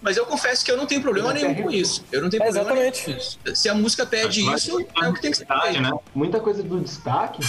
Mas 0.02 0.16
eu 0.16 0.26
confesso 0.26 0.64
que 0.64 0.70
eu 0.70 0.76
não 0.76 0.84
tenho 0.84 1.00
problema 1.00 1.32
nenhum 1.32 1.54
com 1.54 1.70
isso. 1.70 2.04
Eu 2.10 2.20
não 2.22 2.28
tenho 2.28 2.42
É, 2.42 2.46
problema 2.46 2.74
nenhum 2.74 2.88
exatamente. 2.88 3.04
com 3.44 3.50
isso. 3.50 3.56
Se 3.56 3.68
a 3.68 3.74
música 3.74 4.04
pede 4.04 4.42
Mas 4.42 4.62
isso, 4.62 4.80
é 5.00 5.08
o 5.08 5.14
que 5.14 5.22
tem 5.22 5.30
que 5.30 5.36
ser 5.36 5.46
né? 5.80 5.92
Muita 6.12 6.40
coisa 6.40 6.60
do 6.62 6.80
destaque 6.80 7.40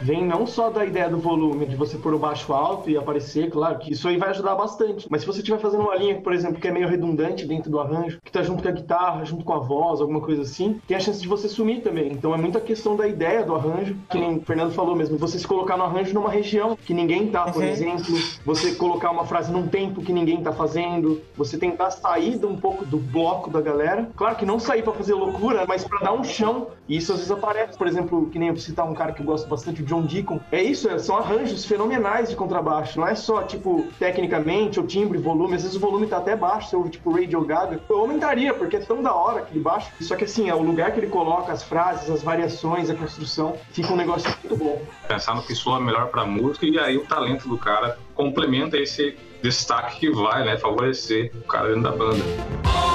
vem 0.00 0.24
não 0.26 0.46
só 0.46 0.70
da 0.70 0.84
ideia 0.84 1.08
do 1.08 1.18
volume, 1.18 1.66
de 1.66 1.76
você 1.76 1.98
pôr 1.98 2.14
o 2.14 2.18
baixo 2.18 2.52
alto 2.52 2.88
e 2.90 2.96
aparecer, 2.96 3.50
claro, 3.50 3.78
que 3.78 3.92
isso 3.92 4.08
aí 4.08 4.16
vai 4.16 4.30
ajudar 4.30 4.54
bastante. 4.54 5.06
Mas 5.10 5.20
se 5.22 5.26
você 5.26 5.38
estiver 5.40 5.58
fazendo 5.58 5.82
uma 5.82 5.96
linha, 5.96 6.20
por 6.20 6.32
exemplo, 6.32 6.60
que 6.60 6.68
é 6.68 6.70
meio 6.72 6.88
redundante 6.88 7.46
dentro 7.46 7.70
do 7.70 7.78
arranjo, 7.80 8.18
que 8.24 8.32
tá 8.32 8.42
junto 8.42 8.62
com 8.62 8.68
a 8.68 8.72
guitarra, 8.72 9.24
junto 9.24 9.44
com 9.44 9.52
a 9.52 9.58
voz, 9.58 10.00
alguma 10.00 10.20
coisa 10.20 10.42
assim, 10.42 10.78
tem 10.86 10.96
a 10.96 11.00
chance 11.00 11.20
de 11.20 11.28
você 11.28 11.48
sumir 11.48 11.82
também. 11.82 12.12
Então 12.12 12.34
é 12.34 12.38
muita 12.38 12.60
questão 12.60 12.96
da 12.96 13.06
ideia 13.06 13.44
do 13.44 13.54
arranjo, 13.54 13.96
que 14.10 14.18
nem 14.18 14.38
o 14.38 14.44
Fernando 14.44 14.72
falou 14.72 14.96
mesmo, 14.96 15.18
você 15.18 15.38
se 15.38 15.46
colocar 15.46 15.76
no 15.76 15.84
arranjo 15.84 16.14
numa 16.14 16.30
região 16.30 16.76
que 16.76 16.94
ninguém 16.94 17.28
tá, 17.30 17.44
por 17.50 17.62
Uhum. 17.62 17.68
exemplo, 17.68 18.18
você 18.44 18.72
colocar 18.74 19.10
uma 19.10 19.24
frase 19.24 19.52
num 19.52 19.68
tempo 19.68 20.02
que 20.02 20.12
ninguém 20.12 20.42
tá 20.42 20.52
fazendo, 20.52 21.20
você 21.36 21.58
tentar 21.58 21.90
sair 21.90 22.44
um 22.44 22.56
pouco 22.56 22.84
do 22.86 22.98
bloco 22.98 23.50
da 23.50 23.60
galera. 23.60 24.10
Claro 24.16 24.36
que 24.36 24.46
não 24.46 24.58
sair 24.58 24.82
pra 24.82 24.92
fazer 24.92 25.14
loucura, 25.14 25.64
mas 25.68 25.84
pra 25.84 25.98
dar 26.00 26.12
um 26.12 26.24
chão. 26.24 26.68
E 26.88 26.96
isso 26.96 27.12
às 27.12 27.18
vezes 27.18 27.32
aparece, 27.32 27.76
por 27.76 27.86
exemplo, 27.86 28.28
que 28.30 28.38
nem 28.38 28.48
eu 28.48 28.56
citar 28.56 28.88
um 28.88 28.94
cara 28.94 29.12
que 29.12 29.20
eu 29.22 29.26
gosto 29.26 29.48
bastante, 29.48 29.82
o 29.82 29.86
John 29.90 30.02
Deacon. 30.02 30.40
É 30.52 30.62
isso, 30.62 30.88
é- 30.88 30.98
são 30.98 31.16
arranjos 31.16 31.64
fenomenais 31.64 32.30
de 32.30 32.36
contrabaixo. 32.36 33.00
Não 33.00 33.08
é 33.08 33.14
só, 33.16 33.42
tipo, 33.42 33.88
tecnicamente, 33.98 34.78
ou 34.78 34.86
timbre, 34.86 35.18
volume. 35.18 35.56
Às 35.56 35.62
vezes 35.62 35.76
o 35.76 35.80
volume 35.80 36.06
tá 36.06 36.18
até 36.18 36.36
baixo, 36.36 36.74
eu 36.74 36.78
ouvir, 36.78 36.90
tipo 36.92 37.10
Radio 37.12 37.40
Gaga. 37.44 37.80
Eu 37.90 37.98
aumentaria, 37.98 38.54
porque 38.54 38.76
é 38.76 38.80
tão 38.80 39.02
da 39.02 39.12
hora 39.12 39.40
aquele 39.40 39.58
baixo. 39.60 39.90
Só 40.00 40.14
que 40.14 40.24
assim, 40.24 40.48
é 40.48 40.54
o 40.54 40.62
lugar 40.62 40.92
que 40.92 41.00
ele 41.00 41.08
coloca, 41.08 41.52
as 41.52 41.64
frases, 41.64 42.08
as 42.08 42.22
variações, 42.22 42.88
a 42.88 42.94
construção, 42.94 43.56
fica 43.72 43.92
um 43.92 43.96
negócio 43.96 44.30
muito 44.44 44.56
bom. 44.56 44.80
Pensar 45.08 45.34
no 45.34 45.42
que 45.42 45.54
soa 45.54 45.80
melhor 45.80 46.06
pra 46.08 46.24
música 46.24 46.64
e 46.66 46.78
aí 46.78 46.96
o 46.96 47.04
talento 47.04 47.48
do 47.48 47.58
cara 47.58 47.98
complementa 48.14 48.76
esse 48.76 49.16
destaque 49.42 50.00
que 50.00 50.10
vai, 50.10 50.44
né, 50.44 50.56
favorecer 50.56 51.32
o 51.34 51.46
cara 51.46 51.68
dentro 51.68 51.82
da 51.82 51.92
banda. 51.92 52.89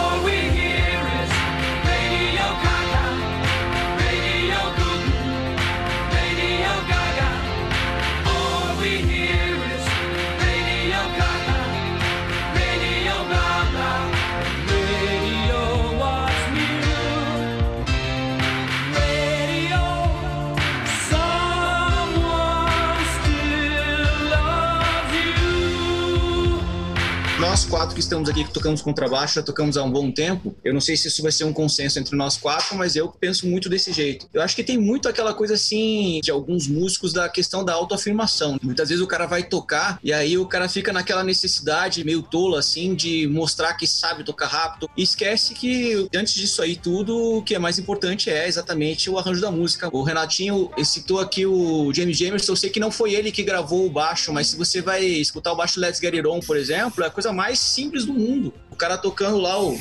Nós 27.56 27.64
quatro 27.64 27.96
que 27.96 28.02
estamos 28.02 28.28
aqui, 28.28 28.44
que 28.44 28.52
tocamos 28.52 28.82
contrabaixo, 28.82 29.36
já 29.36 29.42
tocamos 29.42 29.78
há 29.78 29.84
um 29.84 29.90
bom 29.90 30.12
tempo. 30.12 30.54
Eu 30.62 30.74
não 30.74 30.82
sei 30.82 30.98
se 30.98 31.08
isso 31.08 31.24
vai 31.24 31.32
ser 31.32 31.46
um 31.46 31.54
consenso 31.54 31.98
entre 31.98 32.14
nós 32.14 32.36
quatro, 32.36 32.76
mas 32.76 32.98
eu 32.98 33.08
penso 33.08 33.48
muito 33.48 33.70
desse 33.70 33.94
jeito. 33.94 34.28
Eu 34.34 34.42
acho 34.42 34.54
que 34.54 34.62
tem 34.62 34.78
muito 34.78 35.08
aquela 35.08 35.34
coisa 35.34 35.54
assim 35.54 36.20
de 36.22 36.30
alguns 36.30 36.68
músicos 36.68 37.14
da 37.14 37.30
questão 37.30 37.64
da 37.64 37.72
autoafirmação. 37.72 38.60
Muitas 38.62 38.90
vezes 38.90 39.02
o 39.02 39.08
cara 39.08 39.26
vai 39.26 39.42
tocar 39.42 39.98
e 40.04 40.12
aí 40.12 40.38
o 40.38 40.46
cara 40.46 40.68
fica 40.68 40.92
naquela 40.92 41.24
necessidade 41.24 42.04
meio 42.04 42.22
tola 42.22 42.60
assim 42.60 42.94
de 42.94 43.26
mostrar 43.30 43.74
que 43.76 43.88
sabe 43.88 44.26
tocar 44.26 44.48
rápido 44.48 44.90
e 44.98 45.04
esquece 45.04 45.54
que 45.54 46.10
antes 46.14 46.34
disso 46.34 46.62
aí 46.62 46.76
tudo, 46.76 47.38
o 47.38 47.42
que 47.42 47.56
é 47.56 47.60
mais 47.60 47.80
importante 47.80 48.30
é 48.30 48.50
exatamente 48.50 49.10
o 49.10 49.18
arranjo 49.18 49.40
da 49.40 49.50
música. 49.50 49.90
O 49.94 50.04
Renatinho 50.04 50.72
citou 50.84 51.22
aqui 51.22 51.46
o 51.46 51.90
James 51.94 52.18
Jamerson, 52.18 52.52
eu 52.52 52.58
sei 52.58 52.70
que 52.70 52.82
não 52.82 52.92
foi 52.92 53.14
ele 53.14 53.32
que 53.32 53.44
gravou 53.44 53.86
o 53.86 53.90
baixo, 53.90 54.34
mas 54.34 54.48
se 54.48 54.58
você 54.58 54.82
vai 54.82 55.06
escutar 55.06 55.54
o 55.54 55.56
baixo 55.56 55.80
Let's 55.80 56.02
Get 56.02 56.14
It 56.16 56.28
On, 56.28 56.42
por 56.42 56.58
exemplo, 56.58 57.02
é 57.02 57.08
a 57.08 57.10
coisa 57.10 57.32
mais 57.32 57.45
mais 57.46 57.60
simples 57.60 58.06
do 58.06 58.14
mundo. 58.14 58.52
O 58.72 58.76
cara 58.76 58.98
tocando 58.98 59.38
lá 59.38 59.62
o. 59.62 59.80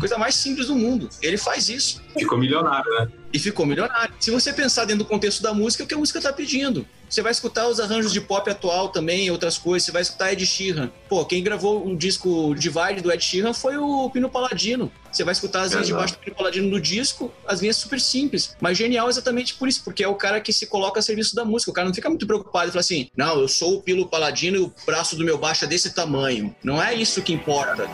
Coisa 0.00 0.18
mais 0.18 0.34
simples 0.34 0.66
do 0.66 0.74
mundo. 0.74 1.08
Ele 1.22 1.36
faz 1.36 1.68
isso. 1.68 2.02
Ficou 2.18 2.36
milionário, 2.36 2.90
né? 2.98 3.08
E 3.32 3.38
ficou 3.38 3.64
milionário. 3.66 4.14
Se 4.20 4.30
você 4.30 4.52
pensar 4.52 4.84
dentro 4.84 5.04
do 5.04 5.08
contexto 5.08 5.42
da 5.42 5.54
música, 5.54 5.82
é 5.82 5.84
o 5.84 5.88
que 5.88 5.94
a 5.94 5.98
música 5.98 6.20
tá 6.20 6.32
pedindo. 6.32 6.86
Você 7.08 7.20
vai 7.20 7.32
escutar 7.32 7.68
os 7.68 7.78
arranjos 7.78 8.12
de 8.12 8.20
pop 8.20 8.48
atual 8.50 8.88
também, 8.88 9.30
outras 9.30 9.58
coisas. 9.58 9.84
Você 9.84 9.92
vai 9.92 10.02
escutar 10.02 10.32
Ed 10.32 10.46
Sheeran. 10.46 10.90
Pô, 11.08 11.24
quem 11.26 11.42
gravou 11.42 11.86
o 11.86 11.94
disco 11.94 12.54
Divide 12.54 13.02
do 13.02 13.12
Ed 13.12 13.22
Sheeran 13.22 13.52
foi 13.52 13.76
o 13.76 14.08
Pino 14.08 14.30
Paladino. 14.30 14.90
Você 15.10 15.22
vai 15.22 15.32
escutar 15.32 15.62
as 15.62 15.72
linhas 15.72 15.86
de 15.86 15.92
baixo 15.92 16.14
do 16.14 16.20
Pino 16.20 16.36
Paladino 16.36 16.68
no 16.68 16.80
disco, 16.80 17.30
as 17.46 17.60
linhas 17.60 17.76
super 17.76 18.00
simples. 18.00 18.56
Mas 18.60 18.78
genial 18.78 19.10
exatamente 19.10 19.54
por 19.54 19.68
isso, 19.68 19.84
porque 19.84 20.02
é 20.02 20.08
o 20.08 20.14
cara 20.14 20.40
que 20.40 20.52
se 20.52 20.66
coloca 20.66 21.00
a 21.00 21.02
serviço 21.02 21.34
da 21.34 21.44
música. 21.44 21.70
O 21.70 21.74
cara 21.74 21.86
não 21.86 21.94
fica 21.94 22.08
muito 22.08 22.26
preocupado 22.26 22.68
e 22.68 22.72
fala 22.72 22.80
assim: 22.80 23.10
não, 23.14 23.40
eu 23.40 23.48
sou 23.48 23.74
o 23.74 23.82
Pino 23.82 24.08
Paladino 24.08 24.56
e 24.56 24.60
o 24.60 24.72
braço 24.86 25.14
do 25.14 25.24
meu 25.24 25.36
baixo 25.36 25.66
é 25.66 25.68
desse 25.68 25.94
tamanho. 25.94 26.54
Não 26.62 26.82
é 26.82 26.94
isso 26.94 27.20
que 27.20 27.32
importa. 27.32 27.90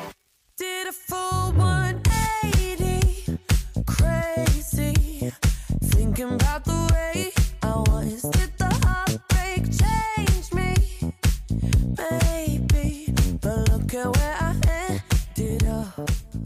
Did 0.57 0.93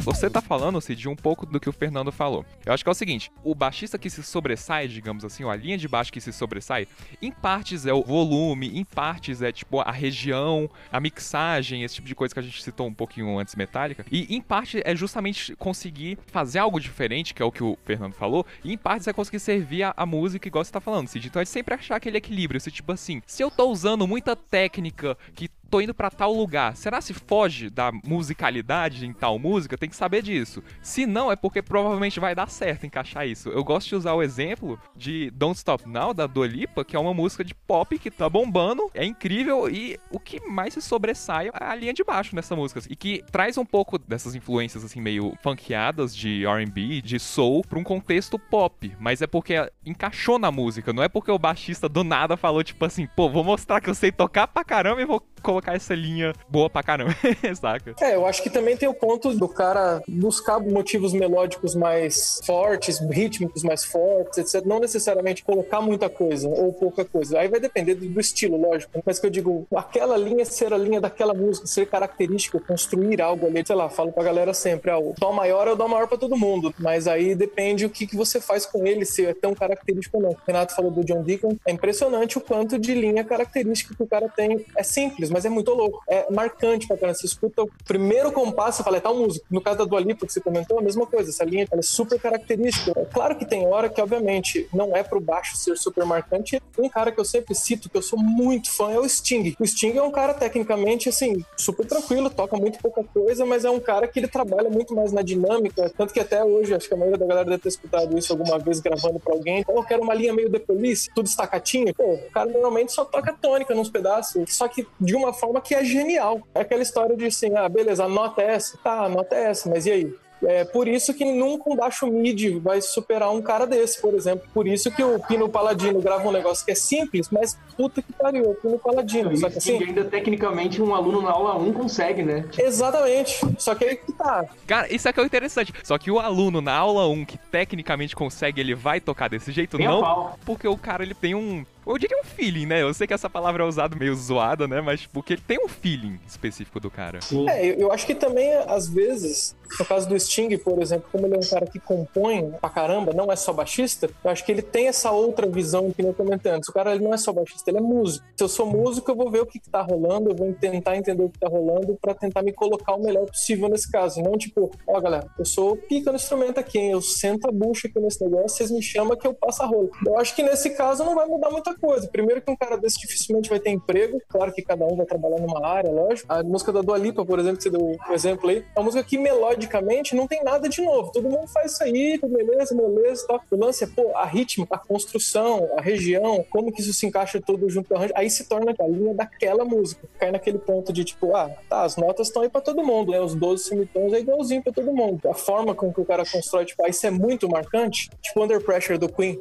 Você 0.02 0.28
tá 0.28 0.40
falando, 0.40 0.80
Cid, 0.80 1.08
um 1.08 1.14
pouco 1.14 1.46
do 1.46 1.60
que 1.60 1.68
o 1.68 1.72
Fernando 1.72 2.10
falou. 2.10 2.44
Eu 2.66 2.72
acho 2.72 2.82
que 2.82 2.88
é 2.88 2.90
o 2.90 2.94
seguinte: 2.94 3.30
o 3.44 3.54
baixista 3.54 3.96
que 3.96 4.10
se 4.10 4.20
sobressai, 4.20 4.88
digamos 4.88 5.24
assim, 5.24 5.44
ou 5.44 5.50
a 5.50 5.54
linha 5.54 5.78
de 5.78 5.86
baixo 5.86 6.12
que 6.12 6.20
se 6.20 6.32
sobressai, 6.32 6.88
em 7.22 7.30
partes 7.30 7.86
é 7.86 7.92
o 7.92 8.02
volume, 8.02 8.76
em 8.76 8.84
partes 8.84 9.42
é 9.42 9.52
tipo 9.52 9.78
a 9.78 9.92
região, 9.92 10.68
a 10.90 10.98
mixagem, 10.98 11.84
esse 11.84 11.94
tipo 11.94 12.08
de 12.08 12.16
coisa 12.16 12.34
que 12.34 12.40
a 12.40 12.42
gente 12.42 12.60
citou 12.64 12.88
um 12.88 12.92
pouquinho 12.92 13.38
antes, 13.38 13.54
metálica. 13.54 14.04
E 14.10 14.34
em 14.34 14.40
parte 14.40 14.82
é 14.84 14.96
justamente 14.96 15.54
conseguir 15.54 16.18
fazer 16.26 16.58
algo 16.58 16.80
diferente, 16.80 17.32
que 17.32 17.40
é 17.40 17.44
o 17.44 17.52
que 17.52 17.62
o 17.62 17.78
Fernando 17.84 18.14
falou, 18.14 18.44
e 18.64 18.72
em 18.72 18.78
partes 18.78 19.06
é 19.06 19.12
conseguir 19.12 19.38
servir 19.38 19.84
a, 19.84 19.94
a 19.96 20.04
música 20.04 20.48
igual 20.48 20.64
você 20.64 20.72
tá 20.72 20.80
falando, 20.80 21.06
Cid. 21.06 21.28
Então 21.28 21.40
é 21.40 21.44
sempre 21.44 21.74
achar 21.74 21.94
aquele 21.94 22.18
equilíbrio. 22.18 22.60
Se 22.60 22.72
tipo 22.72 22.90
assim, 22.90 23.22
se 23.24 23.40
eu 23.40 23.52
tô 23.52 23.70
usando 23.70 24.08
muita 24.08 24.34
técnica 24.34 25.16
que 25.32 25.48
tô 25.72 25.80
indo 25.80 25.94
pra 25.94 26.10
tal 26.10 26.34
lugar. 26.34 26.76
Será 26.76 27.00
se 27.00 27.14
foge 27.14 27.70
da 27.70 27.90
musicalidade 28.04 29.06
em 29.06 29.12
tal 29.14 29.38
música? 29.38 29.78
Tem 29.78 29.88
que 29.88 29.96
saber 29.96 30.20
disso. 30.20 30.62
Se 30.82 31.06
não, 31.06 31.32
é 31.32 31.34
porque 31.34 31.62
provavelmente 31.62 32.20
vai 32.20 32.34
dar 32.34 32.50
certo 32.50 32.84
encaixar 32.84 33.26
isso. 33.26 33.48
Eu 33.48 33.64
gosto 33.64 33.88
de 33.88 33.94
usar 33.94 34.12
o 34.12 34.22
exemplo 34.22 34.78
de 34.94 35.30
Don't 35.30 35.56
Stop 35.56 35.88
Now, 35.88 36.12
da 36.12 36.26
Dua 36.26 36.46
Lipa, 36.46 36.84
que 36.84 36.94
é 36.94 36.98
uma 36.98 37.14
música 37.14 37.42
de 37.42 37.54
pop 37.54 37.98
que 37.98 38.10
tá 38.10 38.28
bombando, 38.28 38.90
é 38.92 39.02
incrível 39.02 39.66
e 39.66 39.98
o 40.10 40.20
que 40.20 40.46
mais 40.46 40.74
se 40.74 40.82
sobressai 40.82 41.48
é 41.48 41.64
a 41.64 41.74
linha 41.74 41.94
de 41.94 42.04
baixo 42.04 42.36
nessa 42.36 42.54
música. 42.54 42.82
E 42.90 42.94
que 42.94 43.24
traz 43.32 43.56
um 43.56 43.64
pouco 43.64 43.98
dessas 43.98 44.34
influências, 44.34 44.84
assim, 44.84 45.00
meio 45.00 45.32
funkeadas 45.42 46.14
de 46.14 46.44
R&B, 46.44 47.00
de 47.00 47.18
soul, 47.18 47.62
pra 47.66 47.78
um 47.78 47.84
contexto 47.84 48.38
pop. 48.38 48.94
Mas 49.00 49.22
é 49.22 49.26
porque 49.26 49.54
encaixou 49.86 50.38
na 50.38 50.52
música, 50.52 50.92
não 50.92 51.02
é 51.02 51.08
porque 51.08 51.30
o 51.30 51.38
baixista 51.38 51.88
do 51.88 52.04
nada 52.04 52.36
falou, 52.36 52.62
tipo 52.62 52.84
assim, 52.84 53.08
pô, 53.16 53.30
vou 53.30 53.42
mostrar 53.42 53.80
que 53.80 53.88
eu 53.88 53.94
sei 53.94 54.12
tocar 54.12 54.46
pra 54.46 54.62
caramba 54.62 55.00
e 55.00 55.06
vou 55.06 55.26
colocar 55.42 55.61
essa 55.66 55.94
linha 55.94 56.32
boa 56.48 56.68
pra 56.68 56.82
caramba, 56.82 57.14
saca? 57.58 57.94
É, 58.00 58.14
eu 58.14 58.26
acho 58.26 58.42
que 58.42 58.50
também 58.50 58.76
tem 58.76 58.88
o 58.88 58.94
ponto 58.94 59.32
do 59.34 59.48
cara 59.48 60.02
buscar 60.08 60.58
motivos 60.60 61.12
melódicos 61.12 61.74
mais 61.74 62.40
fortes, 62.44 62.98
rítmicos 62.98 63.62
mais 63.62 63.84
fortes, 63.84 64.38
etc. 64.38 64.66
Não 64.66 64.80
necessariamente 64.80 65.42
colocar 65.42 65.80
muita 65.80 66.08
coisa 66.08 66.48
ou 66.48 66.72
pouca 66.72 67.04
coisa. 67.04 67.38
Aí 67.38 67.48
vai 67.48 67.60
depender 67.60 67.94
do, 67.94 68.06
do 68.06 68.20
estilo, 68.20 68.56
lógico. 68.56 69.02
Mas 69.04 69.18
que 69.18 69.26
eu 69.26 69.30
digo, 69.30 69.66
aquela 69.74 70.16
linha 70.16 70.44
ser 70.44 70.72
a 70.72 70.78
linha 70.78 71.00
daquela 71.00 71.34
música, 71.34 71.66
ser 71.66 71.86
característico, 71.86 72.60
construir 72.60 73.20
algo 73.20 73.46
ali. 73.46 73.62
Sei 73.66 73.76
lá, 73.76 73.88
falo 73.88 74.12
pra 74.12 74.22
galera 74.22 74.54
sempre, 74.54 74.90
ah, 74.90 74.98
o 74.98 75.14
dó 75.18 75.32
maior 75.32 75.68
é 75.68 75.72
o 75.72 75.76
dó 75.76 75.88
maior 75.88 76.08
pra 76.08 76.18
todo 76.18 76.36
mundo. 76.36 76.74
Mas 76.78 77.06
aí 77.06 77.34
depende 77.34 77.84
o 77.84 77.90
que, 77.90 78.06
que 78.06 78.16
você 78.16 78.40
faz 78.40 78.66
com 78.66 78.86
ele, 78.86 79.04
se 79.04 79.24
é 79.24 79.34
tão 79.34 79.54
característico 79.54 80.16
ou 80.16 80.22
não. 80.22 80.30
O 80.30 80.38
Renato 80.46 80.74
falou 80.74 80.90
do 80.90 81.04
John 81.04 81.22
Deacon. 81.22 81.56
É 81.66 81.72
impressionante 81.72 82.38
o 82.38 82.40
quanto 82.40 82.78
de 82.78 82.94
linha 82.94 83.24
característica 83.24 83.94
que 83.94 84.02
o 84.02 84.06
cara 84.06 84.28
tem. 84.28 84.64
É 84.76 84.82
simples, 84.82 85.30
mas 85.30 85.44
é 85.44 85.48
muito 85.52 85.72
louco. 85.72 86.02
É 86.08 86.30
marcante 86.32 86.86
pra 86.86 86.96
caramba. 86.96 87.18
Você 87.18 87.26
escuta 87.26 87.62
o 87.62 87.70
primeiro 87.84 88.32
compasso 88.32 88.80
e 88.80 88.84
fala, 88.84 88.96
é 88.96 89.00
tal 89.00 89.16
música. 89.16 89.44
No 89.50 89.60
caso 89.60 89.78
da 89.78 89.84
Dua 89.84 90.00
Lipa, 90.00 90.26
que 90.26 90.32
você 90.32 90.40
comentou, 90.40 90.78
a 90.78 90.82
mesma 90.82 91.06
coisa. 91.06 91.30
Essa 91.30 91.44
linha 91.44 91.66
ela 91.70 91.80
é 91.80 91.82
super 91.82 92.20
característica. 92.20 92.92
É 92.98 93.04
claro 93.04 93.36
que 93.36 93.44
tem 93.44 93.66
hora 93.66 93.88
que, 93.88 94.00
obviamente, 94.00 94.68
não 94.72 94.96
é 94.96 95.02
pro 95.02 95.20
baixo 95.20 95.56
ser 95.56 95.76
super 95.76 96.04
marcante. 96.04 96.60
Um 96.78 96.88
cara 96.88 97.12
que 97.12 97.20
eu 97.20 97.24
sempre 97.24 97.54
cito, 97.54 97.88
que 97.88 97.96
eu 97.96 98.02
sou 98.02 98.18
muito 98.18 98.70
fã, 98.70 98.90
é 98.90 98.98
o 98.98 99.08
Sting. 99.08 99.54
O 99.58 99.66
Sting 99.66 99.96
é 99.96 100.02
um 100.02 100.10
cara, 100.10 100.34
tecnicamente, 100.34 101.08
assim, 101.08 101.44
super 101.56 101.86
tranquilo, 101.86 102.30
toca 102.30 102.56
muito 102.56 102.78
pouca 102.78 103.04
coisa, 103.04 103.44
mas 103.44 103.64
é 103.64 103.70
um 103.70 103.80
cara 103.80 104.08
que 104.08 104.18
ele 104.18 104.28
trabalha 104.28 104.70
muito 104.70 104.94
mais 104.94 105.12
na 105.12 105.22
dinâmica. 105.22 105.90
Tanto 105.96 106.12
que 106.12 106.20
até 106.20 106.42
hoje, 106.44 106.74
acho 106.74 106.88
que 106.88 106.94
a 106.94 106.96
maioria 106.96 107.18
da 107.18 107.26
galera 107.26 107.50
deve 107.50 107.62
ter 107.62 107.68
escutado 107.68 108.16
isso 108.18 108.32
alguma 108.32 108.58
vez 108.58 108.80
gravando 108.80 109.20
pra 109.20 109.34
alguém. 109.34 109.62
Pô, 109.64 109.72
eu 109.72 109.84
quero 109.84 110.02
uma 110.02 110.14
linha 110.14 110.32
meio 110.32 110.50
The 110.50 110.58
Police, 110.58 111.10
tudo 111.14 111.26
estacatinho. 111.26 111.94
Pô, 111.94 112.14
o 112.14 112.30
cara 112.30 112.50
normalmente 112.50 112.92
só 112.92 113.04
toca 113.04 113.32
tônica 113.32 113.74
nos 113.74 113.90
pedaços, 113.90 114.54
só 114.54 114.68
que 114.68 114.86
de 115.00 115.14
uma 115.14 115.32
forma 115.42 115.60
que 115.60 115.74
é 115.74 115.84
genial. 115.84 116.40
É 116.54 116.60
aquela 116.60 116.82
história 116.82 117.16
de 117.16 117.26
assim, 117.26 117.56
ah, 117.56 117.68
beleza, 117.68 118.04
a 118.04 118.08
nota 118.08 118.40
é 118.40 118.52
essa. 118.52 118.78
Tá, 118.78 119.04
a 119.04 119.08
nota 119.08 119.34
é 119.34 119.50
essa, 119.50 119.68
mas 119.68 119.86
e 119.86 119.90
aí? 119.90 120.14
É 120.44 120.64
por 120.64 120.88
isso 120.88 121.14
que 121.14 121.24
nunca 121.24 121.70
um 121.70 121.76
baixo 121.76 122.06
mid 122.06 122.58
vai 122.60 122.80
superar 122.80 123.30
um 123.30 123.40
cara 123.40 123.64
desse, 123.64 124.00
por 124.00 124.12
exemplo. 124.14 124.44
Por 124.52 124.66
isso 124.66 124.90
que 124.90 125.02
o 125.02 125.20
Pino 125.20 125.48
Paladino 125.48 126.00
grava 126.00 126.28
um 126.28 126.32
negócio 126.32 126.64
que 126.64 126.72
é 126.72 126.74
simples, 126.74 127.28
mas 127.30 127.56
puta 127.76 128.02
que 128.02 128.12
pariu, 128.12 128.50
o 128.50 128.54
Pino 128.54 128.78
Paladino. 128.78 129.36
Só 129.36 129.48
que 129.48 129.54
E 129.54 129.58
assim, 129.58 129.84
ainda 129.84 130.04
tecnicamente 130.04 130.82
um 130.82 130.94
aluno 130.94 131.22
na 131.22 131.30
aula 131.30 131.56
1 131.56 131.72
consegue, 131.72 132.22
né? 132.22 132.44
exatamente. 132.58 133.40
Só 133.58 133.74
que 133.74 133.84
aí 133.84 133.96
que 133.96 134.12
tá. 134.12 134.44
Cara, 134.66 134.92
isso 134.92 135.08
é 135.08 135.12
que 135.12 135.20
é 135.20 135.22
o 135.22 135.26
interessante. 135.26 135.72
Só 135.84 135.96
que 135.96 136.10
o 136.10 136.18
aluno 136.18 136.60
na 136.60 136.74
aula 136.74 137.06
1 137.06 137.24
que 137.24 137.38
tecnicamente 137.38 138.16
consegue, 138.16 138.60
ele 138.60 138.74
vai 138.74 139.00
tocar 139.00 139.28
desse 139.28 139.52
jeito? 139.52 139.78
Não, 139.78 140.32
porque 140.44 140.66
o 140.66 140.76
cara 140.76 141.04
ele 141.04 141.14
tem 141.14 141.36
um. 141.36 141.64
Eu 141.86 141.98
diria 141.98 142.18
um 142.20 142.24
feeling, 142.24 142.66
né? 142.66 142.82
Eu 142.82 142.94
sei 142.94 143.06
que 143.06 143.14
essa 143.14 143.28
palavra 143.28 143.64
é 143.64 143.66
usada 143.66 143.96
meio 143.96 144.14
zoada, 144.14 144.68
né? 144.68 144.80
Mas 144.80 145.06
porque 145.06 145.34
ele 145.34 145.42
tem 145.46 145.58
um 145.64 145.68
feeling 145.68 146.18
específico 146.26 146.78
do 146.78 146.90
cara. 146.90 147.20
Sim. 147.20 147.48
É, 147.48 147.66
eu, 147.66 147.74
eu 147.74 147.92
acho 147.92 148.06
que 148.06 148.14
também, 148.14 148.52
às 148.66 148.88
vezes, 148.88 149.56
no 149.78 149.84
caso 149.84 150.08
do 150.08 150.18
Sting, 150.18 150.56
por 150.58 150.80
exemplo, 150.80 151.08
como 151.10 151.26
ele 151.26 151.34
é 151.34 151.38
um 151.38 151.48
cara 151.48 151.66
que 151.66 151.80
compõe 151.80 152.50
pra 152.60 152.70
caramba, 152.70 153.12
não 153.12 153.32
é 153.32 153.36
só 153.36 153.52
baixista, 153.52 154.10
eu 154.22 154.30
acho 154.30 154.44
que 154.44 154.52
ele 154.52 154.62
tem 154.62 154.88
essa 154.88 155.10
outra 155.10 155.46
visão 155.46 155.90
que 155.90 156.02
nem 156.02 156.10
eu 156.10 156.14
comentei 156.14 156.52
antes. 156.52 156.68
O 156.68 156.72
cara 156.72 156.94
ele 156.94 157.04
não 157.04 157.12
é 157.12 157.16
só 157.16 157.32
baixista, 157.32 157.70
ele 157.70 157.78
é 157.78 157.80
músico. 157.80 158.24
Se 158.36 158.44
eu 158.44 158.48
sou 158.48 158.66
músico, 158.66 159.10
eu 159.10 159.16
vou 159.16 159.30
ver 159.30 159.40
o 159.40 159.46
que, 159.46 159.58
que 159.58 159.70
tá 159.70 159.82
rolando, 159.82 160.30
eu 160.30 160.36
vou 160.36 160.52
tentar 160.52 160.96
entender 160.96 161.22
o 161.22 161.30
que 161.30 161.38
tá 161.38 161.48
rolando 161.48 161.98
pra 162.00 162.14
tentar 162.14 162.42
me 162.42 162.52
colocar 162.52 162.94
o 162.94 163.02
melhor 163.02 163.26
possível 163.26 163.68
nesse 163.68 163.90
caso. 163.90 164.22
Não 164.22 164.38
tipo, 164.38 164.70
ó, 164.86 165.00
galera, 165.00 165.26
eu 165.38 165.44
sou 165.44 165.76
pica 165.76 166.10
no 166.10 166.16
instrumento 166.16 166.58
aqui, 166.58 166.78
hein? 166.78 166.92
eu 166.92 167.02
sento 167.02 167.48
a 167.48 167.52
bucha 167.52 167.88
aqui 167.88 167.98
nesse 167.98 168.22
negócio, 168.22 168.56
vocês 168.56 168.70
me 168.70 168.82
chamam 168.82 169.16
que 169.16 169.26
eu 169.26 169.34
passo 169.34 169.62
a 169.62 169.66
rola. 169.66 169.88
Eu 170.06 170.18
acho 170.18 170.34
que 170.34 170.42
nesse 170.42 170.70
caso 170.70 171.04
não 171.04 171.14
vai 171.14 171.26
mudar 171.26 171.50
muita 171.50 171.71
coisa. 171.74 172.08
Primeiro 172.08 172.40
que 172.40 172.50
um 172.50 172.56
cara 172.56 172.76
desse 172.76 172.98
dificilmente 173.00 173.48
vai 173.48 173.60
ter 173.60 173.70
emprego, 173.70 174.20
claro 174.28 174.52
que 174.52 174.62
cada 174.62 174.84
um 174.84 174.96
vai 174.96 175.06
trabalhar 175.06 175.40
numa 175.40 175.66
área, 175.66 175.90
lógico. 175.90 176.32
A 176.32 176.42
música 176.42 176.72
da 176.72 176.80
Dua 176.82 176.98
Lipa, 176.98 177.24
por 177.24 177.38
exemplo, 177.38 177.58
que 177.58 177.64
você 177.64 177.70
deu 177.70 177.80
o 177.80 178.12
exemplo 178.12 178.50
aí, 178.50 178.64
é 178.74 178.78
uma 178.78 178.84
música 178.84 179.04
que 179.04 179.18
melodicamente 179.18 180.14
não 180.14 180.26
tem 180.26 180.42
nada 180.42 180.68
de 180.68 180.82
novo. 180.82 181.12
Todo 181.12 181.28
mundo 181.28 181.48
faz 181.48 181.72
isso 181.72 181.82
aí, 181.82 182.18
beleza, 182.18 182.74
beleza, 182.74 183.26
tá. 183.26 183.40
O 183.50 183.56
lance 183.56 183.84
é, 183.84 183.86
pô, 183.86 184.16
a 184.16 184.24
rítmica, 184.24 184.74
a 184.74 184.78
construção, 184.78 185.68
a 185.76 185.80
região, 185.80 186.44
como 186.50 186.72
que 186.72 186.80
isso 186.80 186.92
se 186.92 187.06
encaixa 187.06 187.40
todo 187.40 187.68
junto 187.68 187.88
com 187.88 187.96
arranjo, 187.96 188.12
aí 188.16 188.30
se 188.30 188.48
torna 188.48 188.74
a 188.78 188.88
linha 188.88 189.14
daquela 189.14 189.64
música. 189.64 190.08
Cai 190.18 190.30
naquele 190.30 190.58
ponto 190.58 190.92
de 190.92 191.04
tipo, 191.04 191.34
ah, 191.34 191.50
tá, 191.68 191.82
as 191.82 191.96
notas 191.96 192.28
estão 192.28 192.42
aí 192.42 192.48
pra 192.48 192.60
todo 192.60 192.84
mundo, 192.84 193.12
né? 193.12 193.20
Os 193.20 193.34
12 193.34 193.64
semitons 193.64 194.12
é 194.12 194.20
igualzinho 194.20 194.62
pra 194.62 194.72
todo 194.72 194.92
mundo. 194.92 195.28
A 195.28 195.34
forma 195.34 195.74
com 195.74 195.92
que 195.92 196.00
o 196.00 196.04
cara 196.04 196.24
constrói, 196.24 196.64
tipo, 196.64 196.84
aí 196.84 196.90
isso 196.90 197.06
é 197.06 197.10
muito 197.10 197.48
marcante, 197.48 198.10
tipo 198.20 198.42
Under 198.42 198.62
Pressure 198.62 198.98
do 198.98 199.08
Queen. 199.08 199.40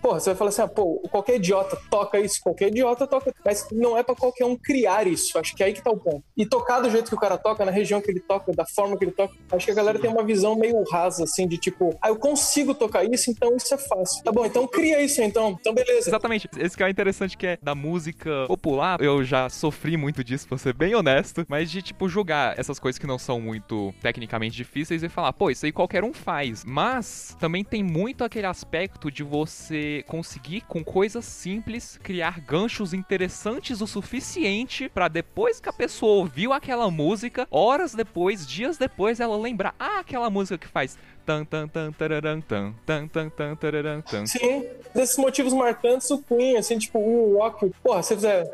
Porra, 0.00 0.18
você 0.18 0.30
vai 0.30 0.36
falar 0.42 0.48
assim, 0.48 0.62
ah, 0.62 0.68
pô, 0.68 1.00
qualquer 1.10 1.36
idiota 1.36 1.78
toca 1.90 2.18
isso, 2.18 2.40
qualquer 2.42 2.68
idiota 2.68 3.06
toca, 3.06 3.32
mas 3.44 3.66
não 3.70 3.96
é 3.96 4.02
pra 4.02 4.14
qualquer 4.14 4.44
um 4.44 4.56
criar 4.56 5.06
isso. 5.06 5.38
Acho 5.38 5.54
que 5.54 5.62
é 5.62 5.66
aí 5.66 5.72
que 5.72 5.82
tá 5.82 5.90
o 5.90 5.96
ponto. 5.96 6.24
E 6.36 6.44
tocar 6.44 6.80
do 6.80 6.90
jeito 6.90 7.08
que 7.08 7.14
o 7.14 7.20
cara 7.20 7.38
toca, 7.38 7.64
na 7.64 7.70
região 7.70 8.00
que 8.00 8.10
ele 8.10 8.20
toca, 8.20 8.52
da 8.52 8.66
forma 8.66 8.96
que 8.96 9.04
ele 9.04 9.12
toca, 9.12 9.34
acho 9.52 9.66
que 9.66 9.72
a 9.72 9.74
galera 9.74 9.98
tem 9.98 10.10
uma 10.10 10.24
visão 10.24 10.56
meio 10.56 10.82
rasa, 10.90 11.24
assim, 11.24 11.46
de 11.46 11.56
tipo, 11.56 11.96
ah, 12.00 12.08
eu 12.08 12.16
consigo 12.16 12.74
tocar 12.74 13.04
isso, 13.04 13.30
então 13.30 13.56
isso 13.56 13.72
é 13.74 13.78
fácil. 13.78 14.22
Tá 14.24 14.32
bom, 14.32 14.44
então 14.44 14.66
cria 14.66 15.02
isso 15.02 15.22
então. 15.22 15.56
Então 15.60 15.74
beleza. 15.74 16.10
Exatamente. 16.10 16.48
Esse 16.58 16.76
que 16.76 16.82
é 16.82 16.86
o 16.86 16.88
interessante 16.88 17.36
que 17.36 17.46
é 17.46 17.58
da 17.62 17.74
música 17.74 18.46
popular. 18.46 19.00
Eu 19.00 19.22
já 19.24 19.48
sofri 19.48 19.96
muito 19.96 20.24
disso, 20.24 20.48
pra 20.48 20.58
ser 20.58 20.74
bem 20.74 20.94
honesto. 20.94 21.44
Mas 21.48 21.70
de, 21.70 21.82
tipo, 21.82 22.08
julgar 22.08 22.58
essas 22.58 22.78
coisas 22.78 22.98
que 22.98 23.06
não 23.06 23.18
são 23.18 23.40
muito 23.40 23.94
tecnicamente 24.00 24.56
difíceis 24.56 25.02
e 25.02 25.08
falar, 25.08 25.32
pô, 25.32 25.50
isso 25.50 25.66
aí 25.66 25.72
qualquer 25.72 26.04
um 26.04 26.12
faz. 26.12 26.64
Mas 26.64 27.36
também 27.38 27.64
tem 27.64 27.82
muito 27.82 28.24
aquele 28.24 28.46
aspecto 28.46 29.10
de 29.10 29.22
você 29.22 30.04
conseguir, 30.06 30.31
com 30.68 30.84
coisas 30.84 31.24
simples, 31.24 31.98
criar 32.02 32.40
ganchos 32.40 32.92
interessantes 32.92 33.80
o 33.80 33.86
suficiente 33.86 34.88
pra 34.88 35.08
depois 35.08 35.60
que 35.60 35.68
a 35.68 35.72
pessoa 35.72 36.18
ouviu 36.18 36.52
aquela 36.52 36.90
música, 36.90 37.46
horas 37.50 37.94
depois, 37.94 38.46
dias 38.46 38.76
depois, 38.76 39.20
ela 39.20 39.36
lembrar, 39.36 39.74
ah, 39.78 40.00
aquela 40.00 40.30
música 40.30 40.58
que 40.58 40.68
faz 40.68 40.98
tan 41.24 41.44
tan 41.44 41.68
tan 41.68 41.92
tararam, 41.92 42.40
tan 42.40 42.74
tan 42.84 43.08
tan 43.08 43.30
tan 43.30 43.56
tararam, 43.56 44.02
tan 44.02 44.26
Sim, 44.26 44.66
desses 44.94 45.16
motivos 45.16 45.52
marcantes, 45.52 46.10
o 46.10 46.18
Queen, 46.18 46.56
assim, 46.56 46.78
tipo, 46.78 46.98
o 46.98 47.38
rock, 47.38 47.70
porra, 47.82 48.02
você 48.02 48.14
fizer. 48.14 48.50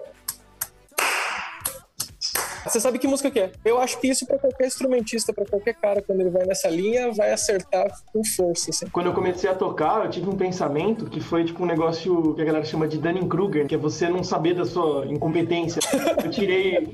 Você 2.64 2.80
sabe 2.80 2.98
que 2.98 3.06
música 3.06 3.30
que 3.30 3.40
é. 3.40 3.52
Eu 3.64 3.80
acho 3.80 3.98
que 4.00 4.08
isso 4.08 4.26
pra 4.26 4.38
qualquer 4.38 4.66
instrumentista, 4.66 5.32
pra 5.32 5.44
qualquer 5.44 5.74
cara, 5.74 6.02
quando 6.02 6.20
ele 6.20 6.30
vai 6.30 6.44
nessa 6.46 6.68
linha, 6.68 7.12
vai 7.12 7.32
acertar 7.32 7.86
com 8.12 8.24
força, 8.24 8.70
assim. 8.70 8.86
Quando 8.90 9.06
eu 9.06 9.12
comecei 9.12 9.48
a 9.48 9.54
tocar, 9.54 10.04
eu 10.04 10.10
tive 10.10 10.28
um 10.28 10.36
pensamento 10.36 11.06
que 11.06 11.20
foi 11.20 11.44
tipo 11.44 11.62
um 11.62 11.66
negócio 11.66 12.34
que 12.34 12.42
a 12.42 12.44
galera 12.44 12.64
chama 12.64 12.88
de 12.88 12.98
Dunning-Kruger, 12.98 13.66
que 13.66 13.74
é 13.74 13.78
você 13.78 14.08
não 14.08 14.22
saber 14.22 14.54
da 14.54 14.64
sua 14.64 15.06
incompetência. 15.06 15.80
Eu 16.22 16.30
tirei, 16.30 16.92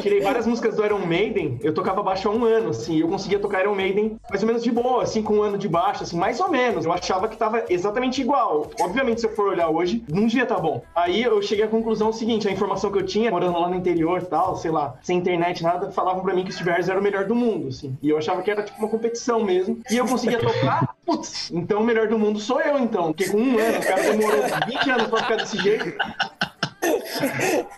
tirei 0.00 0.20
várias 0.20 0.46
músicas 0.46 0.76
do 0.76 0.84
Iron 0.84 1.04
Maiden, 1.04 1.58
eu 1.62 1.74
tocava 1.74 2.02
baixo 2.02 2.28
há 2.28 2.32
um 2.32 2.44
ano, 2.44 2.70
assim, 2.70 3.00
eu 3.00 3.08
conseguia 3.08 3.38
tocar 3.38 3.62
Iron 3.62 3.74
Maiden 3.74 4.16
mais 4.30 4.42
ou 4.42 4.46
menos 4.46 4.62
de 4.62 4.70
boa, 4.70 5.02
assim, 5.02 5.22
com 5.22 5.34
um 5.34 5.42
ano 5.42 5.58
de 5.58 5.68
baixo, 5.68 6.04
assim, 6.04 6.16
mais 6.16 6.40
ou 6.40 6.48
menos. 6.48 6.84
Eu 6.84 6.92
achava 6.92 7.28
que 7.28 7.36
tava 7.36 7.64
exatamente 7.68 8.20
igual. 8.20 8.70
Obviamente, 8.80 9.20
se 9.20 9.26
eu 9.26 9.34
for 9.34 9.48
olhar 9.48 9.68
hoje, 9.68 10.04
não 10.08 10.26
devia 10.26 10.46
tá 10.46 10.58
bom. 10.58 10.82
Aí 10.94 11.22
eu 11.22 11.40
cheguei 11.42 11.64
à 11.64 11.68
conclusão 11.68 12.12
seguinte, 12.12 12.48
a 12.48 12.52
informação 12.52 12.90
que 12.90 12.98
eu 12.98 13.06
tinha, 13.06 13.30
morando 13.30 13.58
lá 13.58 13.68
no 13.68 13.74
interior 13.74 14.22
e 14.22 14.26
tal, 14.26 14.56
sei 14.56 14.70
lá, 14.70 14.83
sem 15.02 15.18
internet, 15.18 15.62
nada, 15.62 15.90
falavam 15.90 16.22
pra 16.22 16.34
mim 16.34 16.44
que 16.44 16.50
o 16.50 16.52
Steve 16.52 16.70
Harris 16.70 16.88
era 16.88 16.98
o 16.98 17.02
melhor 17.02 17.24
do 17.24 17.34
mundo, 17.34 17.68
assim. 17.68 17.96
E 18.02 18.08
eu 18.08 18.18
achava 18.18 18.42
que 18.42 18.50
era 18.50 18.62
tipo 18.62 18.78
uma 18.78 18.88
competição 18.88 19.42
mesmo. 19.44 19.80
E 19.90 19.96
eu 19.96 20.06
conseguia 20.06 20.38
tocar, 20.38 20.94
putz, 21.04 21.50
então 21.52 21.80
o 21.80 21.84
melhor 21.84 22.08
do 22.08 22.18
mundo 22.18 22.38
sou 22.38 22.60
eu, 22.60 22.78
então. 22.78 23.12
Porque 23.12 23.28
com 23.28 23.38
um 23.38 23.58
ano, 23.58 23.78
o 23.78 23.82
cara 23.82 24.02
demorou 24.02 24.42
20 24.66 24.90
anos 24.90 25.06
pra 25.08 25.22
ficar 25.22 25.36
desse 25.36 25.58
jeito. 25.58 25.92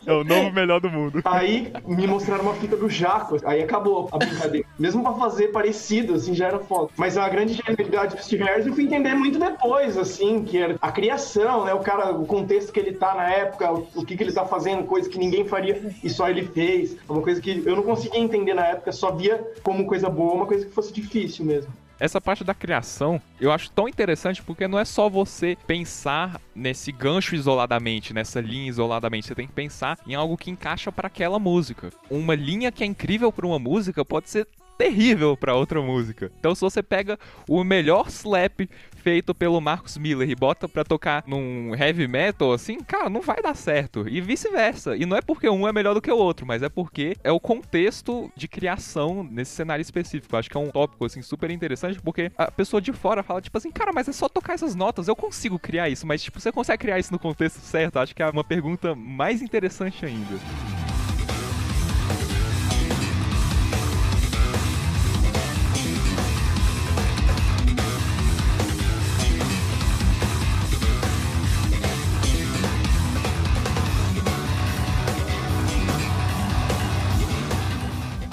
É 0.06 0.12
o 0.12 0.24
novo 0.24 0.52
melhor 0.52 0.80
do 0.80 0.90
mundo. 0.90 1.20
Aí 1.24 1.72
me 1.86 2.06
mostraram 2.06 2.42
uma 2.42 2.54
fita 2.54 2.76
do 2.76 2.88
Jaco, 2.88 3.36
aí 3.44 3.62
acabou 3.62 4.08
a 4.12 4.18
brincadeira. 4.18 4.66
Mesmo 4.78 5.02
pra 5.02 5.12
fazer 5.14 5.48
parecido, 5.48 6.14
assim, 6.14 6.34
já 6.34 6.46
era 6.46 6.58
foda. 6.58 6.90
Mas 6.96 7.16
a 7.16 7.28
grande 7.28 7.54
genialidade 7.54 8.16
do 8.16 8.22
Steve 8.22 8.44
Harris 8.44 8.66
eu 8.66 8.74
fui 8.74 8.84
entender 8.84 9.14
muito 9.14 9.38
depois, 9.38 9.96
assim, 9.96 10.44
que 10.44 10.58
era 10.58 10.76
a 10.80 10.92
criação, 10.92 11.64
né? 11.64 11.74
O 11.74 11.80
cara, 11.80 12.12
o 12.12 12.26
contexto 12.26 12.72
que 12.72 12.80
ele 12.80 12.92
tá 12.92 13.14
na 13.14 13.30
época, 13.30 13.72
o, 13.72 13.86
o 13.96 14.04
que, 14.04 14.16
que 14.16 14.22
ele 14.22 14.32
tá 14.32 14.44
fazendo, 14.44 14.84
coisa 14.84 15.08
que 15.08 15.18
ninguém 15.18 15.46
faria 15.46 15.80
e 16.02 16.08
só 16.08 16.28
ele 16.28 16.44
fez. 16.44 16.94
É 16.94 17.12
Uma 17.12 17.22
coisa 17.22 17.40
que 17.40 17.62
eu 17.64 17.76
não 17.76 17.82
conseguia 17.82 18.20
entender 18.20 18.54
na 18.54 18.66
época, 18.66 18.92
só 18.92 19.10
via 19.10 19.44
como 19.62 19.86
coisa 19.86 20.08
boa, 20.08 20.34
uma 20.34 20.46
coisa 20.46 20.66
que 20.66 20.72
fosse 20.72 20.92
difícil 20.92 21.44
mesmo. 21.44 21.72
Essa 21.98 22.20
parte 22.20 22.44
da 22.44 22.54
criação 22.54 23.20
eu 23.40 23.50
acho 23.50 23.70
tão 23.70 23.88
interessante 23.88 24.42
porque 24.42 24.68
não 24.68 24.78
é 24.78 24.84
só 24.84 25.08
você 25.08 25.56
pensar 25.66 26.40
nesse 26.54 26.92
gancho 26.92 27.34
isoladamente, 27.34 28.12
nessa 28.12 28.40
linha 28.40 28.68
isoladamente. 28.68 29.26
Você 29.26 29.34
tem 29.34 29.46
que 29.46 29.52
pensar 29.52 29.98
em 30.06 30.14
algo 30.14 30.36
que 30.36 30.50
encaixa 30.50 30.92
para 30.92 31.06
aquela 31.06 31.38
música. 31.38 31.90
Uma 32.10 32.34
linha 32.34 32.70
que 32.70 32.84
é 32.84 32.86
incrível 32.86 33.32
para 33.32 33.46
uma 33.46 33.58
música 33.58 34.04
pode 34.04 34.28
ser 34.28 34.46
terrível 34.76 35.36
para 35.36 35.54
outra 35.54 35.80
música. 35.80 36.30
Então 36.38 36.54
se 36.54 36.60
você 36.60 36.82
pega 36.82 37.18
o 37.48 37.62
melhor 37.64 38.08
slap 38.08 38.68
feito 38.96 39.34
pelo 39.34 39.60
Marcus 39.60 39.96
Miller 39.96 40.28
e 40.28 40.34
bota 40.34 40.68
pra 40.68 40.82
tocar 40.82 41.22
num 41.26 41.74
heavy 41.74 42.08
metal 42.08 42.52
assim, 42.52 42.80
cara, 42.80 43.08
não 43.08 43.20
vai 43.20 43.40
dar 43.40 43.54
certo. 43.54 44.08
E 44.08 44.20
vice-versa. 44.20 44.96
E 44.96 45.06
não 45.06 45.16
é 45.16 45.20
porque 45.20 45.48
um 45.48 45.68
é 45.68 45.72
melhor 45.72 45.94
do 45.94 46.02
que 46.02 46.10
o 46.10 46.16
outro, 46.16 46.44
mas 46.44 46.62
é 46.62 46.68
porque 46.68 47.16
é 47.22 47.30
o 47.30 47.38
contexto 47.38 48.30
de 48.34 48.48
criação 48.48 49.22
nesse 49.22 49.52
cenário 49.52 49.82
específico. 49.82 50.36
Acho 50.36 50.50
que 50.50 50.56
é 50.56 50.60
um 50.60 50.70
tópico 50.70 51.04
assim 51.04 51.22
super 51.22 51.50
interessante 51.50 52.00
porque 52.00 52.32
a 52.36 52.50
pessoa 52.50 52.80
de 52.80 52.92
fora 52.92 53.22
fala 53.22 53.40
tipo 53.40 53.56
assim, 53.56 53.70
cara, 53.70 53.92
mas 53.92 54.08
é 54.08 54.12
só 54.12 54.28
tocar 54.28 54.54
essas 54.54 54.74
notas, 54.74 55.08
eu 55.08 55.14
consigo 55.14 55.58
criar 55.58 55.88
isso, 55.88 56.06
mas 56.06 56.22
tipo, 56.22 56.40
você 56.40 56.50
consegue 56.50 56.78
criar 56.78 56.98
isso 56.98 57.12
no 57.12 57.18
contexto 57.18 57.60
certo? 57.60 57.98
Acho 57.98 58.14
que 58.14 58.22
é 58.22 58.28
uma 58.28 58.44
pergunta 58.44 58.94
mais 58.94 59.42
interessante 59.42 60.04
ainda. 60.04 60.85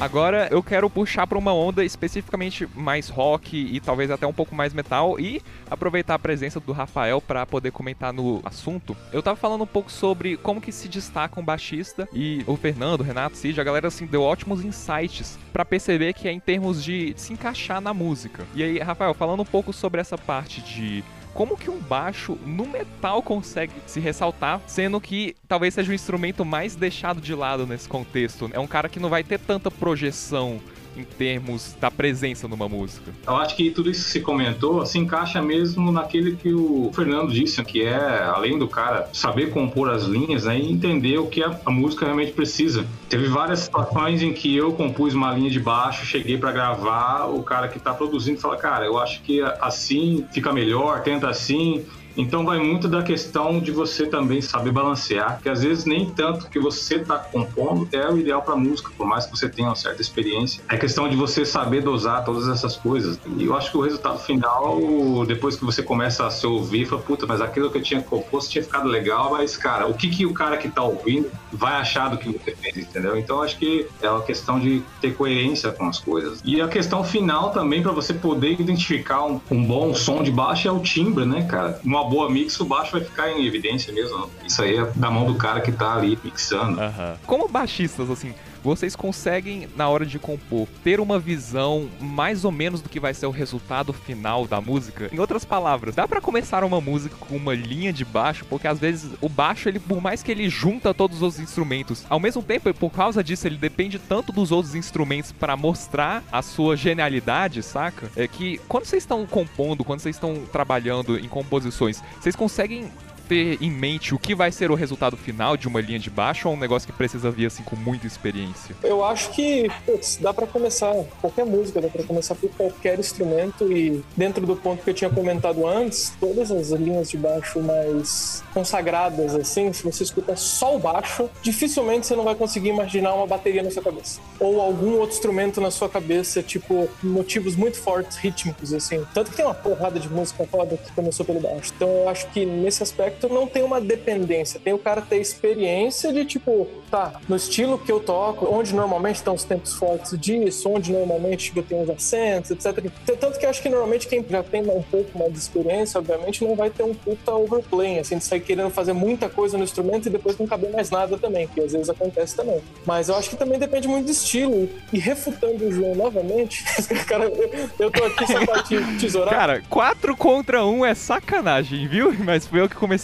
Agora 0.04 0.50
eu 0.52 0.62
quero 0.62 0.90
puxar 0.90 1.26
para 1.26 1.38
uma 1.38 1.54
onda 1.54 1.82
especificamente 1.82 2.68
mais 2.76 3.08
rock 3.08 3.56
e 3.56 3.80
talvez 3.80 4.12
até 4.12 4.28
um 4.28 4.34
pouco 4.34 4.54
mais 4.54 4.74
metal 4.74 5.18
e 5.18 5.42
aproveitar 5.72 6.16
a 6.16 6.20
presença 6.20 6.60
do 6.60 6.74
Rafael 6.74 7.22
para 7.22 7.46
poder 7.46 7.72
comentar 7.72 8.12
no 8.12 8.42
assunto. 8.44 8.98
Eu 9.14 9.24
tava 9.24 9.38
falando 9.38 9.64
um 9.64 9.68
pouco 9.68 9.90
sobre 9.90 10.36
como 10.36 10.60
que 10.60 10.74
se 10.74 10.90
destaca 10.90 11.40
um 11.40 11.46
baixista 11.46 12.06
e 12.12 12.44
o 12.46 12.58
Fernando, 12.58 13.00
o 13.00 13.04
Renato, 13.06 13.38
Cid, 13.38 13.62
a 13.62 13.64
galera 13.64 13.88
assim 13.88 14.06
deu 14.06 14.22
ótimos 14.24 14.62
insights 14.66 15.40
para 15.54 15.64
perceber 15.64 16.12
que 16.12 16.28
é 16.28 16.34
em 16.34 16.40
termos 16.40 16.84
de 16.84 17.14
se 17.16 17.32
encaixar 17.32 17.80
na 17.80 17.94
música. 17.94 18.44
E 18.54 18.62
aí, 18.62 18.80
Rafael, 18.80 19.14
falando 19.14 19.40
um 19.40 19.46
pouco 19.46 19.72
sobre 19.72 20.02
essa 20.02 20.18
parte 20.18 20.60
de 20.60 21.02
como 21.34 21.58
que 21.58 21.70
um 21.70 21.80
baixo 21.80 22.38
no 22.46 22.66
metal 22.66 23.22
consegue 23.22 23.74
se 23.86 24.00
ressaltar, 24.00 24.62
sendo 24.68 25.02
que 25.02 25.36
talvez 25.48 25.74
seja 25.74 25.92
o 25.92 25.96
instrumento 25.96 26.46
mais 26.46 26.76
deixado 26.76 27.20
de 27.20 27.34
lado 27.34 27.66
nesse 27.66 27.88
contexto. 27.88 28.50
É 28.54 28.60
um 28.60 28.68
cara 28.68 28.90
que 28.90 29.00
não 29.00 29.10
vai 29.10 29.24
ter 29.24 29.40
tanta 29.40 29.72
projeção 29.72 30.62
em 30.96 31.04
termos 31.04 31.76
da 31.80 31.90
presença 31.90 32.48
numa 32.48 32.70
música. 32.70 33.12
Eu 33.26 33.36
acho 33.36 33.56
que 33.56 33.72
tudo 33.72 33.90
isso 33.90 34.06
que 34.06 34.12
se 34.12 34.20
comentou 34.22 34.86
se 34.86 34.98
encaixa 34.98 35.42
mesmo 35.42 35.92
naquele 35.92 36.36
que 36.36 36.54
o 36.54 36.92
Fernando 36.94 37.32
disse, 37.32 37.64
que 37.64 37.84
é, 37.84 38.24
além 38.24 38.58
do 38.58 38.68
cara 38.68 39.10
saber 39.14 39.52
compor 39.52 39.90
as 39.90 40.04
linhas 40.04 40.46
né, 40.46 40.58
e 40.58 40.72
entender 40.72 41.18
o 41.18 41.28
que 41.28 41.44
a, 41.44 41.60
a 41.66 41.72
música 41.72 42.06
realmente 42.06 42.32
precisa. 42.32 42.86
Teve 43.10 43.28
várias 43.28 43.62
situações 43.62 44.22
em 44.22 44.34
que 44.34 44.56
eu 44.56 44.74
compus 44.74 45.14
uma 45.14 45.32
linha 45.34 45.50
de 45.50 45.60
baixo, 45.60 46.06
cheguei 46.06 46.38
para 46.38 46.52
gravar, 46.52 47.26
o 47.26 47.44
cara 47.44 47.68
que 47.68 47.80
tá 47.80 47.94
produzindo 47.94 48.40
fala, 48.40 48.58
cara, 48.58 48.86
eu 48.86 48.98
acho 48.98 49.22
que 49.22 49.42
assim 49.62 50.26
fica 50.32 50.52
melhor, 50.52 51.02
tenta 51.02 51.30
assim. 51.30 51.86
Então 52.16 52.46
vai 52.46 52.60
muito 52.60 52.88
da 52.88 53.02
questão 53.02 53.60
de 53.60 53.72
você 53.72 54.06
também 54.06 54.42
saber 54.42 54.72
balancear, 54.72 55.40
que 55.42 55.50
às 55.50 55.64
vezes 55.64 55.86
nem 55.86 56.10
tanto 56.10 56.50
que 56.50 56.60
você 56.60 56.96
está 56.96 57.18
compondo 57.18 57.88
é 57.92 58.08
o 58.10 58.18
ideal 58.18 58.42
para 58.42 58.56
música, 58.56 58.92
por 58.98 59.08
mais 59.08 59.26
que 59.26 59.32
você 59.32 59.50
tenha 59.50 59.70
uma 59.70 59.76
certa 59.76 60.02
experiência. 60.02 60.64
É 60.70 60.78
questão 60.78 61.10
de 61.10 61.16
você 61.16 61.46
saber 61.46 61.82
dosar 61.82 62.24
todas 62.24 62.48
essas 62.48 62.76
coisas. 62.76 63.20
E 63.38 63.46
eu 63.46 63.56
acho 63.56 63.72
que 63.72 63.78
o 63.78 63.82
resultado 63.82 64.20
final, 64.20 65.26
depois 65.26 65.56
que 65.56 65.66
você 65.66 65.82
começa 65.82 66.26
a 66.26 66.32
se 66.32 66.46
ouvir, 66.46 66.86
fala, 66.86 67.02
puta, 67.02 67.26
mas 67.26 67.42
aquilo 67.42 67.70
que 67.70 67.78
eu 67.78 67.82
tinha 67.82 68.02
composto 68.02 68.52
tinha 68.52 68.64
ficado 68.64 68.88
legal, 68.88 69.32
mas 69.32 69.58
cara, 69.58 69.88
o 69.88 69.94
que, 69.94 70.10
que 70.10 70.26
o 70.26 70.34
cara 70.34 70.58
que 70.58 70.70
tá 70.70 70.84
ouvindo 70.84 71.30
vai 71.52 71.74
achar 71.74 72.10
do 72.10 72.18
que 72.18 72.30
você 72.30 72.56
fez, 72.56 72.78
entendeu? 72.78 73.18
Então 73.18 73.42
acho 73.42 73.58
que 73.58 73.88
é 74.02 74.10
uma 74.10 74.22
questão 74.22 74.60
de 74.60 74.84
ter 75.02 75.16
coerência 75.16 75.72
com 75.72 75.86
as 75.88 76.00
coisas. 76.00 76.42
E 76.44 76.62
a 76.62 76.68
questão 76.68 77.04
final 77.04 77.52
também 77.52 77.82
para 77.82 77.92
você 77.92 78.14
poder 78.14 78.60
identificar 78.60 79.24
um, 79.26 79.40
um 79.50 79.64
bom 79.64 79.94
som 79.94 80.24
de 80.24 80.32
baixo 80.32 80.68
é 80.68 80.72
o 80.72 80.80
timbre, 80.80 81.26
né, 81.26 81.44
cara? 81.44 81.80
Uma 81.84 82.03
boa 82.04 82.30
mix, 82.30 82.60
o 82.60 82.66
baixo 82.66 82.94
vai 82.94 83.02
ficar 83.02 83.32
em 83.32 83.46
evidência 83.46 83.94
mesmo. 83.94 84.30
Isso 84.46 84.62
aí 84.62 84.78
é 84.78 84.86
da 84.96 85.10
mão 85.10 85.26
do 85.26 85.36
cara 85.36 85.62
que 85.62 85.72
tá 85.72 85.94
ali 85.96 86.18
mixando. 86.24 86.80
Como 87.26 87.48
baixistas, 87.48 88.10
assim, 88.10 88.34
vocês 88.64 88.96
conseguem, 88.96 89.68
na 89.76 89.90
hora 89.90 90.06
de 90.06 90.18
compor, 90.18 90.68
ter 90.84 91.00
uma 91.00 91.20
visão 91.20 91.90
mais 92.00 92.46
ou 92.46 92.52
menos 92.52 92.82
do 92.82 92.90
que 92.90 93.00
vai 93.00 93.14
ser 93.14 93.26
o 93.26 93.32
resultado 93.32 93.92
final 93.92 94.48
da 94.48 94.62
música? 94.62 95.10
Em 95.12 95.20
outras 95.20 95.44
palavras, 95.44 95.96
dá 95.96 96.08
pra 96.08 96.22
começar 96.22 96.64
uma 96.64 96.80
música 96.80 97.16
com 97.20 97.36
uma 97.36 97.54
linha 97.54 97.92
de 97.92 98.06
baixo, 98.06 98.46
porque 98.50 98.68
às 98.68 98.80
vezes 98.80 99.12
o 99.20 99.28
baixo, 99.28 99.68
ele, 99.68 99.80
por 99.80 100.02
mais 100.02 100.24
que 100.24 100.32
ele 100.32 100.48
junta 100.48 100.94
todos 100.94 101.22
os 101.22 101.40
instrumentos, 101.40 102.06
ao 102.10 102.20
mesmo 102.20 102.42
tempo, 102.42 102.74
por 102.74 102.92
causa 102.92 103.24
disso, 103.24 103.46
ele 103.48 103.58
depende 103.58 104.00
tanto 104.00 104.32
dos 104.32 104.52
outros 104.52 104.76
instrumentos 104.76 105.32
pra 105.32 105.58
mostrar 105.58 106.24
a 106.32 106.42
sua 106.42 106.78
genialidade, 106.78 107.62
saca? 107.62 108.10
É 108.16 108.28
que 108.28 108.60
quando 108.68 108.86
vocês 108.86 109.04
estão 109.04 109.26
compondo, 109.26 109.84
quando 109.84 110.00
vocês 110.00 110.16
estão 110.16 110.46
trabalhando 110.52 111.20
em 111.20 111.28
composições, 111.28 112.02
vocês 112.20 112.36
conseguem 112.36 112.90
ter 113.28 113.58
em 113.62 113.72
mente 113.72 114.14
o 114.14 114.20
que 114.20 114.36
vai 114.36 114.52
ser 114.52 114.72
o 114.72 114.76
resultado 114.76 115.18
final 115.18 115.58
de 115.58 115.68
uma 115.68 115.82
linha 115.82 116.00
de 116.00 116.10
baixo 116.10 116.48
ou 116.48 116.56
um 116.56 116.58
negócio 116.58 116.88
que 116.88 116.94
precisa 116.94 117.32
vir 117.32 117.48
assim 117.48 117.64
com 117.64 117.76
muita 117.76 118.08
experiência? 118.08 118.76
Eu 118.84 119.04
acho 119.04 119.32
que 119.32 119.70
putz, 119.86 120.18
dá 120.18 120.34
pra 120.34 120.48
começar 120.48 120.94
qualquer 121.22 121.46
música, 121.46 121.82
dá 121.82 121.88
pra 121.88 122.04
começar 122.04 122.36
por 122.36 122.50
qualquer 122.52 123.00
instrumento 123.00 123.72
e 123.72 124.04
dentro 124.16 124.46
do 124.46 124.56
ponto 124.56 124.84
que 124.84 124.90
eu 124.90 124.94
tinha 124.94 125.10
comentado 125.10 125.68
antes, 125.68 126.14
todas 126.20 126.52
as 126.52 126.70
linhas 126.70 127.10
de 127.10 127.18
baixo 127.18 127.62
mais 127.62 128.44
consagradas 128.54 129.36
assim, 129.36 129.72
se 129.74 129.84
você 129.84 130.04
escuta 130.04 130.36
só 130.36 130.76
o 130.76 130.80
baixo, 130.80 131.30
dificilmente 131.42 132.08
você 132.08 132.16
não 132.16 132.24
vai 132.24 132.36
conseguir 132.36 132.70
imaginar 132.70 133.14
uma 133.14 133.28
bateria 133.28 133.64
na 133.64 133.72
sua 133.72 133.84
cabeça 133.84 134.20
ou 134.40 134.62
algum 134.62 134.98
outro 134.98 135.16
instrumento 135.16 135.62
na 135.62 135.72
sua 135.72 135.90
cabeça, 135.90 136.42
tipo 136.42 136.90
motivos 137.02 137.56
muito 137.56 137.78
fortes 137.78 138.18
rítmicos 138.18 138.74
assim. 138.74 139.04
Tanto 139.14 139.32
que 139.32 139.38
tem 139.38 139.46
uma 139.46 139.54
porrada 139.54 140.00
de 140.00 140.10
música 140.10 140.46
foda 140.46 140.78
que 140.78 140.92
começou 140.92 141.26
pelo 141.26 141.40
baixo. 141.40 141.72
Então 141.76 141.88
eu 141.88 142.10
acho 142.10 142.28
que 142.30 142.46
nesse 142.46 142.84
aspecto 142.84 143.13
não 143.30 143.48
tem 143.48 143.64
uma 143.64 143.80
dependência, 143.80 144.60
tem 144.60 144.74
o 144.74 144.78
cara 144.78 145.02
ter 145.02 145.18
experiência 145.18 146.12
de 146.12 146.26
tipo, 146.26 146.68
tá, 146.90 147.20
no 147.28 147.36
estilo 147.36 147.78
que 147.78 147.92
eu 147.92 148.00
toco, 148.00 148.48
onde 148.54 148.74
normalmente 148.74 149.18
estão 149.18 149.34
os 149.34 149.44
tempos 149.44 149.74
fortes 149.74 150.18
disso, 150.20 150.70
onde 150.70 150.92
normalmente 150.92 151.52
eu 151.56 151.64
tenho 151.64 151.84
os 151.84 151.90
acentos, 151.90 152.52
etc. 152.52 152.92
Tanto 153.06 153.40
que 153.40 153.46
eu 153.46 153.50
acho 153.50 153.62
que 153.62 153.70
normalmente 153.70 154.08
quem 154.08 154.26
já 154.30 154.44
tem 154.44 154.62
um 154.62 154.82
pouco 154.84 155.18
mais 155.18 155.32
de 155.32 155.40
experiência, 155.40 156.00
obviamente, 156.00 156.44
não 156.44 156.56
vai 156.56 156.70
ter 156.70 156.84
um 156.84 156.94
puta 156.94 157.34
overplay, 157.34 158.00
assim, 158.00 158.18
de 158.18 158.24
sair 158.24 158.42
querendo 158.42 158.70
fazer 158.70 158.94
muita 158.94 159.30
coisa 159.30 159.58
no 159.58 159.64
instrumento 159.64 160.08
e 160.08 160.10
depois 160.10 160.38
não 160.38 160.48
caber 160.48 160.72
mais 160.72 160.90
nada 160.90 161.18
também, 161.18 161.48
que 161.48 161.62
às 161.62 161.72
vezes 161.72 161.90
acontece 161.90 162.36
também. 162.36 162.62
Mas 162.86 163.10
eu 163.10 163.16
acho 163.16 163.30
que 163.30 163.36
também 163.36 163.60
depende 163.60 163.88
muito 163.88 164.06
do 164.06 164.12
estilo. 164.12 164.70
E 164.92 165.00
refutando 165.00 165.66
o 165.66 165.72
João 165.72 165.96
novamente, 165.96 166.64
cara, 167.08 167.32
eu 167.80 167.92
tô 167.92 168.04
aqui 168.04 168.28
só 168.28 168.46
pra 168.46 168.64
te 168.64 168.78
tesourar. 169.00 169.34
Cara, 169.34 169.64
4 169.70 170.16
contra 170.16 170.66
1 170.66 170.86
é 170.86 170.96
sacanagem, 170.96 171.88
viu? 171.88 172.14
Mas 172.20 172.46
foi 172.46 172.62
eu 172.62 172.70
que 172.70 172.76
comecei 172.76 173.03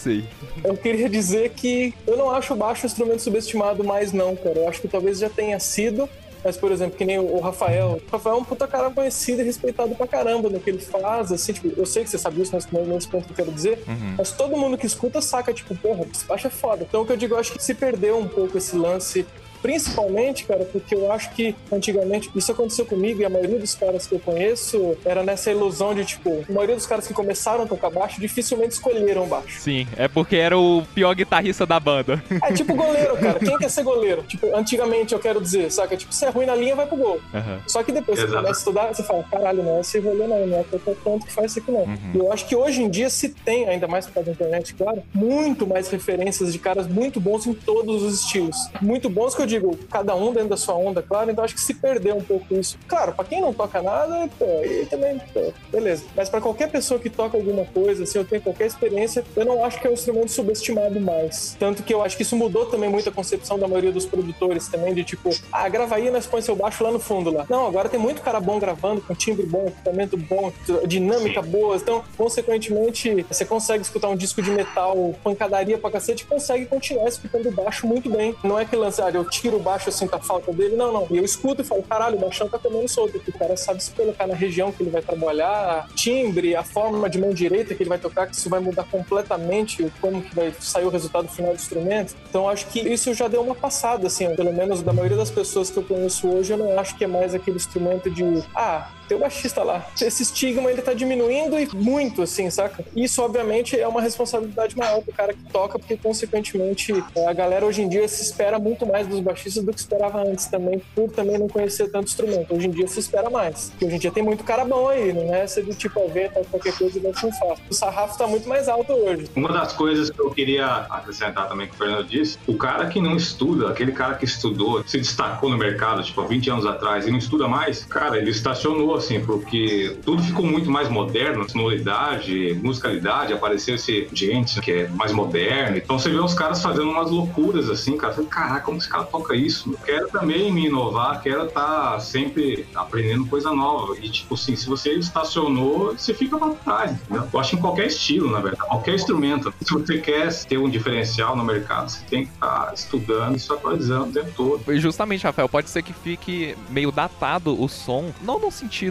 Eu 0.64 0.76
queria 0.76 1.08
dizer 1.08 1.50
que 1.50 1.94
eu 2.06 2.16
não 2.16 2.30
acho 2.30 2.54
o 2.54 2.56
baixo 2.56 2.84
um 2.84 2.86
instrumento 2.86 3.20
subestimado 3.20 3.84
mais, 3.84 4.12
não, 4.12 4.34
cara. 4.36 4.58
Eu 4.58 4.68
acho 4.68 4.80
que 4.80 4.88
talvez 4.88 5.18
já 5.18 5.28
tenha 5.28 5.58
sido. 5.58 6.08
Mas, 6.42 6.56
por 6.56 6.72
exemplo, 6.72 6.96
que 6.96 7.04
nem 7.04 7.18
o 7.18 7.38
Rafael. 7.38 8.00
O 8.08 8.10
Rafael 8.10 8.36
é 8.36 8.38
um 8.38 8.44
puta 8.44 8.66
cara 8.66 8.90
conhecido 8.90 9.42
e 9.42 9.44
respeitado 9.44 9.94
pra 9.94 10.06
caramba 10.06 10.48
no 10.48 10.58
que 10.58 10.70
ele 10.70 10.78
faz, 10.78 11.30
assim, 11.30 11.52
tipo, 11.52 11.68
eu 11.78 11.84
sei 11.84 12.02
que 12.02 12.10
você 12.10 12.18
sabe 12.18 12.40
isso, 12.40 12.52
mas 12.54 12.66
não 12.72 12.94
é 12.94 12.96
esse 12.96 13.08
ponto 13.08 13.26
que 13.26 13.32
eu 13.32 13.36
quero 13.36 13.52
dizer. 13.52 13.82
Uhum. 13.86 14.14
Mas 14.16 14.32
todo 14.32 14.56
mundo 14.56 14.78
que 14.78 14.86
escuta 14.86 15.20
saca, 15.20 15.52
tipo, 15.52 15.74
porra, 15.76 16.06
esse 16.10 16.24
baixo 16.24 16.46
é 16.46 16.50
foda. 16.50 16.86
Então, 16.88 17.02
o 17.02 17.06
que 17.06 17.12
eu 17.12 17.16
digo, 17.16 17.34
eu 17.34 17.38
acho 17.38 17.52
que 17.52 17.62
se 17.62 17.74
perdeu 17.74 18.18
um 18.18 18.26
pouco 18.26 18.56
esse 18.56 18.74
lance 18.74 19.26
Principalmente, 19.62 20.44
cara, 20.44 20.64
porque 20.64 20.94
eu 20.94 21.10
acho 21.12 21.30
que 21.32 21.54
antigamente 21.72 22.30
isso 22.34 22.52
aconteceu 22.52 22.84
comigo 22.86 23.20
e 23.20 23.24
a 23.24 23.30
maioria 23.30 23.58
dos 23.58 23.74
caras 23.74 24.06
que 24.06 24.14
eu 24.14 24.18
conheço 24.20 24.96
era 25.04 25.22
nessa 25.22 25.50
ilusão 25.50 25.94
de, 25.94 26.04
tipo, 26.04 26.44
a 26.48 26.52
maioria 26.52 26.76
dos 26.76 26.86
caras 26.86 27.06
que 27.06 27.14
começaram 27.14 27.64
a 27.64 27.66
tocar 27.66 27.90
baixo 27.90 28.20
dificilmente 28.20 28.74
escolheram 28.74 29.26
baixo. 29.26 29.60
Sim, 29.60 29.86
é 29.96 30.08
porque 30.08 30.36
era 30.36 30.58
o 30.58 30.82
pior 30.94 31.14
guitarrista 31.14 31.66
da 31.66 31.78
banda. 31.78 32.22
É 32.42 32.52
tipo 32.52 32.74
goleiro, 32.74 33.16
cara. 33.16 33.38
Quem 33.40 33.56
quer 33.58 33.70
ser 33.70 33.82
goleiro? 33.82 34.22
Tipo, 34.22 34.54
antigamente 34.56 35.12
eu 35.12 35.18
quero 35.18 35.40
dizer, 35.40 35.70
saca? 35.70 35.96
Tipo, 35.96 36.12
se 36.12 36.24
é 36.24 36.30
ruim 36.30 36.46
na 36.46 36.54
linha, 36.54 36.74
vai 36.74 36.86
pro 36.86 36.96
gol. 36.96 37.20
Aham. 37.34 37.60
Só 37.66 37.82
que 37.82 37.92
depois 37.92 38.18
que 38.18 38.26
você 38.26 38.30
Exato. 38.30 38.42
começa 38.42 38.58
a 38.58 38.60
estudar, 38.60 38.94
você 38.94 39.02
fala, 39.02 39.24
caralho, 39.30 39.62
não 39.62 39.76
é 39.76 39.80
esse 39.80 39.98
rolê 39.98 40.26
não, 40.26 40.46
não 40.46 40.58
é 40.58 40.64
tanto 41.04 41.26
que 41.26 41.32
faz 41.32 41.50
isso 41.50 41.60
aqui 41.60 41.70
não. 41.70 41.86
E 42.14 42.18
eu 42.18 42.32
acho 42.32 42.46
que 42.46 42.56
hoje 42.56 42.82
em 42.82 42.90
dia 42.90 43.10
se 43.10 43.28
tem, 43.28 43.68
ainda 43.68 43.86
mais 43.86 44.06
por 44.06 44.14
causa 44.14 44.26
da 44.26 44.32
internet, 44.32 44.74
claro, 44.74 45.02
muito 45.14 45.66
mais 45.66 45.88
referências 45.88 46.52
de 46.52 46.58
caras 46.58 46.86
muito 46.86 47.20
bons 47.20 47.46
em 47.46 47.54
todos 47.54 48.02
os 48.02 48.20
estilos. 48.20 48.56
Muito 48.80 49.08
bons 49.08 49.34
que 49.34 49.42
eu 49.42 49.46
digo, 49.50 49.76
cada 49.90 50.14
um 50.14 50.32
dentro 50.32 50.50
da 50.50 50.56
sua 50.56 50.74
onda, 50.74 51.02
claro, 51.02 51.30
então 51.30 51.44
acho 51.44 51.54
que 51.54 51.60
se 51.60 51.74
perdeu 51.74 52.16
um 52.16 52.22
pouco 52.22 52.54
isso. 52.54 52.78
Claro, 52.86 53.12
pra 53.12 53.24
quem 53.24 53.40
não 53.40 53.52
toca 53.52 53.82
nada, 53.82 54.28
pô, 54.38 54.44
aí 54.44 54.86
também, 54.86 55.20
pô, 55.32 55.52
beleza. 55.70 56.04
Mas 56.16 56.28
pra 56.28 56.40
qualquer 56.40 56.70
pessoa 56.70 56.98
que 57.00 57.10
toca 57.10 57.36
alguma 57.36 57.64
coisa, 57.64 58.04
assim, 58.04 58.18
eu 58.18 58.24
tenho 58.24 58.40
qualquer 58.40 58.66
experiência, 58.66 59.24
eu 59.36 59.44
não 59.44 59.64
acho 59.64 59.80
que 59.80 59.86
é 59.86 59.90
um 59.90 59.94
instrumento 59.94 60.30
subestimado 60.30 61.00
mais. 61.00 61.56
Tanto 61.58 61.82
que 61.82 61.92
eu 61.92 62.02
acho 62.02 62.16
que 62.16 62.22
isso 62.22 62.36
mudou 62.36 62.66
também 62.66 62.88
muito 62.88 63.08
a 63.08 63.12
concepção 63.12 63.58
da 63.58 63.66
maioria 63.66 63.92
dos 63.92 64.06
produtores 64.06 64.68
também, 64.68 64.94
de 64.94 65.04
tipo, 65.04 65.30
ah, 65.52 65.68
grava 65.68 65.96
aí, 65.96 66.10
nós 66.10 66.26
põe 66.26 66.40
seu 66.40 66.54
baixo 66.54 66.82
lá 66.84 66.90
no 66.90 67.00
fundo 67.00 67.30
lá. 67.30 67.46
Não, 67.48 67.66
agora 67.66 67.88
tem 67.88 67.98
muito 67.98 68.22
cara 68.22 68.40
bom 68.40 68.58
gravando, 68.58 69.00
com 69.00 69.14
timbre 69.14 69.46
bom, 69.46 69.66
equipamento 69.66 70.16
bom, 70.16 70.52
dinâmica 70.86 71.42
boa. 71.42 71.76
Então, 71.76 72.04
consequentemente, 72.16 73.24
você 73.28 73.44
consegue 73.44 73.82
escutar 73.82 74.08
um 74.08 74.16
disco 74.16 74.40
de 74.42 74.50
metal, 74.50 75.14
pancadaria 75.24 75.78
pra 75.78 75.90
cacete, 75.90 76.24
consegue 76.24 76.66
continuar 76.66 77.08
escutando 77.08 77.48
o 77.48 77.52
baixo 77.52 77.86
muito 77.86 78.08
bem. 78.08 78.34
Não 78.44 78.58
é 78.58 78.64
que 78.64 78.76
lance, 78.76 79.02
ah, 79.02 79.10
eu 79.10 79.24
tiro 79.40 79.56
o 79.56 79.60
baixo 79.60 79.88
assim, 79.88 80.06
tá 80.06 80.18
falta 80.18 80.52
dele. 80.52 80.76
Não, 80.76 80.92
não. 80.92 81.06
E 81.10 81.16
eu 81.16 81.24
escuto 81.24 81.62
e 81.62 81.64
falo, 81.64 81.82
caralho, 81.82 82.16
o 82.16 82.20
baixão 82.20 82.48
tá 82.48 82.58
comendo 82.58 82.88
solto. 82.88 83.12
Porque 83.12 83.30
o 83.30 83.38
cara 83.38 83.56
sabe 83.56 83.82
se 83.82 83.90
colocar 83.92 84.26
na 84.26 84.34
região 84.34 84.70
que 84.70 84.82
ele 84.82 84.90
vai 84.90 85.02
trabalhar, 85.02 85.88
timbre, 85.94 86.54
a 86.54 86.62
forma 86.62 87.08
de 87.08 87.18
mão 87.18 87.30
direita 87.30 87.74
que 87.74 87.82
ele 87.82 87.90
vai 87.90 87.98
tocar, 87.98 88.26
que 88.26 88.34
isso 88.34 88.48
vai 88.48 88.60
mudar 88.60 88.84
completamente 88.84 89.90
como 90.00 90.22
que 90.22 90.34
vai 90.34 90.52
sair 90.60 90.84
o 90.84 90.90
resultado 90.90 91.28
final 91.28 91.52
do 91.52 91.56
instrumento. 91.56 92.14
Então 92.28 92.48
acho 92.48 92.66
que 92.66 92.80
isso 92.80 93.12
já 93.14 93.28
deu 93.28 93.42
uma 93.42 93.54
passada, 93.54 94.06
assim, 94.06 94.34
pelo 94.34 94.52
menos 94.52 94.82
da 94.82 94.92
maioria 94.92 95.16
das 95.16 95.30
pessoas 95.30 95.70
que 95.70 95.76
eu 95.78 95.82
conheço 95.82 96.28
hoje, 96.28 96.52
eu 96.52 96.58
não 96.58 96.78
acho 96.78 96.96
que 96.96 97.04
é 97.04 97.06
mais 97.06 97.34
aquele 97.34 97.56
instrumento 97.56 98.10
de, 98.10 98.24
ah, 98.54 98.88
tem 99.10 99.16
o 99.16 99.20
baixista 99.20 99.64
lá. 99.64 99.84
Esse 100.00 100.22
estigma 100.22 100.70
ele 100.70 100.80
tá 100.82 100.94
diminuindo 100.94 101.58
e 101.58 101.68
muito, 101.74 102.22
assim, 102.22 102.48
saca? 102.48 102.84
Isso, 102.94 103.20
obviamente, 103.20 103.78
é 103.78 103.86
uma 103.88 104.00
responsabilidade 104.00 104.78
maior 104.78 105.02
pro 105.02 105.12
cara 105.12 105.32
que 105.34 105.42
toca, 105.52 105.80
porque, 105.80 105.96
consequentemente, 105.96 106.92
é, 107.16 107.26
a 107.26 107.32
galera 107.32 107.66
hoje 107.66 107.82
em 107.82 107.88
dia 107.88 108.06
se 108.06 108.22
espera 108.22 108.60
muito 108.60 108.86
mais 108.86 109.08
dos 109.08 109.18
baixistas 109.18 109.64
do 109.64 109.72
que 109.72 109.80
esperava 109.80 110.22
antes 110.22 110.46
também, 110.46 110.80
por 110.94 111.10
também 111.10 111.38
não 111.38 111.48
conhecer 111.48 111.90
tanto 111.90 112.06
instrumento. 112.06 112.54
Hoje 112.54 112.68
em 112.68 112.70
dia 112.70 112.86
se 112.86 113.00
espera 113.00 113.28
mais. 113.28 113.70
Porque 113.70 113.86
hoje 113.86 113.96
em 113.96 113.98
dia 113.98 114.12
tem 114.12 114.22
muito 114.22 114.44
cara 114.44 114.64
bom 114.64 114.88
aí, 114.88 115.12
não 115.12 115.34
é 115.34 115.44
ser 115.48 115.64
do 115.64 115.74
tipo 115.74 116.00
a 116.04 116.06
ver, 116.06 116.30
tá, 116.30 116.40
qualquer 116.48 116.72
coisa 116.78 116.96
e 116.96 117.02
ser 117.02 117.32
fácil. 117.32 117.64
O 117.68 117.74
sarrafo 117.74 118.16
tá 118.16 118.28
muito 118.28 118.48
mais 118.48 118.68
alto 118.68 118.92
hoje. 118.92 119.28
Uma 119.34 119.52
das 119.52 119.72
coisas 119.72 120.08
que 120.08 120.20
eu 120.20 120.30
queria 120.30 120.66
acrescentar 120.88 121.48
também 121.48 121.66
que 121.66 121.74
o 121.74 121.76
Fernando 121.76 122.06
disse, 122.06 122.38
o 122.46 122.56
cara 122.56 122.86
que 122.86 123.00
não 123.00 123.16
estuda, 123.16 123.70
aquele 123.70 123.90
cara 123.90 124.14
que 124.14 124.24
estudou, 124.24 124.84
se 124.86 124.98
destacou 124.98 125.50
no 125.50 125.58
mercado, 125.58 126.00
tipo, 126.04 126.20
há 126.20 126.26
20 126.26 126.50
anos 126.50 126.66
atrás 126.66 127.08
e 127.08 127.10
não 127.10 127.18
estuda 127.18 127.48
mais, 127.48 127.84
cara, 127.84 128.16
ele 128.16 128.30
estacionou, 128.30 128.99
assim, 129.00 129.20
porque 129.20 129.96
tudo 130.04 130.22
ficou 130.22 130.46
muito 130.46 130.70
mais 130.70 130.88
moderno, 130.88 131.48
sonoridade, 131.48 132.58
musicalidade, 132.62 133.32
apareceu 133.32 133.74
esse 133.74 134.08
gente 134.12 134.60
que 134.60 134.72
é 134.72 134.88
mais 134.88 135.12
moderno. 135.12 135.76
Então 135.76 135.98
você 135.98 136.10
vê 136.10 136.18
os 136.18 136.34
caras 136.34 136.62
fazendo 136.62 136.90
umas 136.90 137.10
loucuras, 137.10 137.68
assim, 137.68 137.96
cara. 137.96 138.14
Você, 138.14 138.24
Caraca, 138.24 138.60
como 138.60 138.78
esse 138.78 138.88
cara 138.88 139.04
toca 139.04 139.34
isso? 139.34 139.70
Eu 139.72 139.78
quero 139.78 140.08
também 140.08 140.52
me 140.52 140.66
inovar, 140.66 141.20
quero 141.22 141.46
estar 141.46 141.98
sempre 142.00 142.66
aprendendo 142.74 143.26
coisa 143.26 143.52
nova. 143.52 143.96
E, 144.00 144.08
tipo 144.08 144.34
assim, 144.34 144.54
se 144.54 144.66
você 144.66 144.94
estacionou, 144.94 145.94
você 145.96 146.14
fica 146.14 146.38
pra 146.38 146.50
trás, 146.50 146.92
entendeu? 146.92 147.26
Eu 147.32 147.40
acho 147.40 147.56
em 147.56 147.58
qualquer 147.58 147.86
estilo, 147.86 148.30
na 148.30 148.40
verdade, 148.40 148.68
qualquer 148.68 148.94
instrumento. 148.94 149.52
Se 149.60 149.72
você 149.72 149.98
quer 149.98 150.32
ter 150.44 150.58
um 150.58 150.68
diferencial 150.68 151.36
no 151.36 151.44
mercado, 151.44 151.88
você 151.88 152.04
tem 152.08 152.26
que 152.26 152.32
estar 152.32 152.72
estudando 152.74 153.36
e 153.36 153.38
se 153.38 153.52
atualizando 153.52 154.10
o 154.10 154.12
tempo 154.12 154.30
todo. 154.36 154.78
Justamente, 154.78 155.24
Rafael, 155.24 155.48
pode 155.48 155.70
ser 155.70 155.82
que 155.82 155.92
fique 155.92 156.56
meio 156.68 156.90
datado 156.90 157.60
o 157.60 157.68
som, 157.68 158.12
não 158.22 158.38
no 158.38 158.50
sentido 158.50 158.89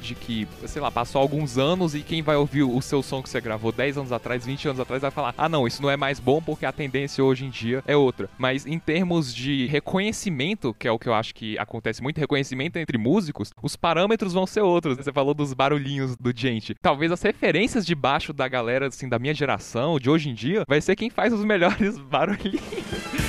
de 0.00 0.14
que, 0.14 0.46
sei 0.66 0.80
lá, 0.80 0.90
passou 0.90 1.20
alguns 1.20 1.58
anos 1.58 1.94
e 1.94 2.02
quem 2.02 2.22
vai 2.22 2.36
ouvir 2.36 2.62
o 2.62 2.80
seu 2.80 3.02
som 3.02 3.22
que 3.22 3.28
você 3.28 3.40
gravou 3.40 3.72
10 3.72 3.98
anos 3.98 4.12
atrás, 4.12 4.44
20 4.44 4.68
anos 4.68 4.80
atrás, 4.80 5.02
vai 5.02 5.10
falar: 5.10 5.34
ah, 5.36 5.48
não, 5.48 5.66
isso 5.66 5.82
não 5.82 5.90
é 5.90 5.96
mais 5.96 6.20
bom 6.20 6.40
porque 6.40 6.66
a 6.66 6.72
tendência 6.72 7.22
hoje 7.24 7.44
em 7.44 7.50
dia 7.50 7.82
é 7.86 7.96
outra. 7.96 8.28
Mas 8.38 8.66
em 8.66 8.78
termos 8.78 9.34
de 9.34 9.66
reconhecimento, 9.66 10.74
que 10.78 10.86
é 10.86 10.92
o 10.92 10.98
que 10.98 11.08
eu 11.08 11.14
acho 11.14 11.34
que 11.34 11.58
acontece 11.58 12.02
muito, 12.02 12.18
reconhecimento 12.18 12.76
entre 12.76 12.98
músicos, 12.98 13.52
os 13.62 13.76
parâmetros 13.76 14.32
vão 14.32 14.46
ser 14.46 14.60
outros. 14.60 14.96
Você 14.96 15.12
falou 15.12 15.34
dos 15.34 15.54
barulhinhos 15.54 16.16
do 16.16 16.32
gente. 16.34 16.74
Talvez 16.80 17.12
as 17.12 17.22
referências 17.22 17.84
de 17.84 17.94
baixo 17.94 18.32
da 18.32 18.48
galera, 18.48 18.88
assim, 18.88 19.08
da 19.08 19.18
minha 19.18 19.34
geração, 19.34 19.98
de 19.98 20.10
hoje 20.10 20.30
em 20.30 20.34
dia, 20.34 20.64
vai 20.68 20.80
ser 20.80 20.96
quem 20.96 21.10
faz 21.10 21.32
os 21.32 21.44
melhores 21.44 21.98
barulhinhos. 22.10 23.19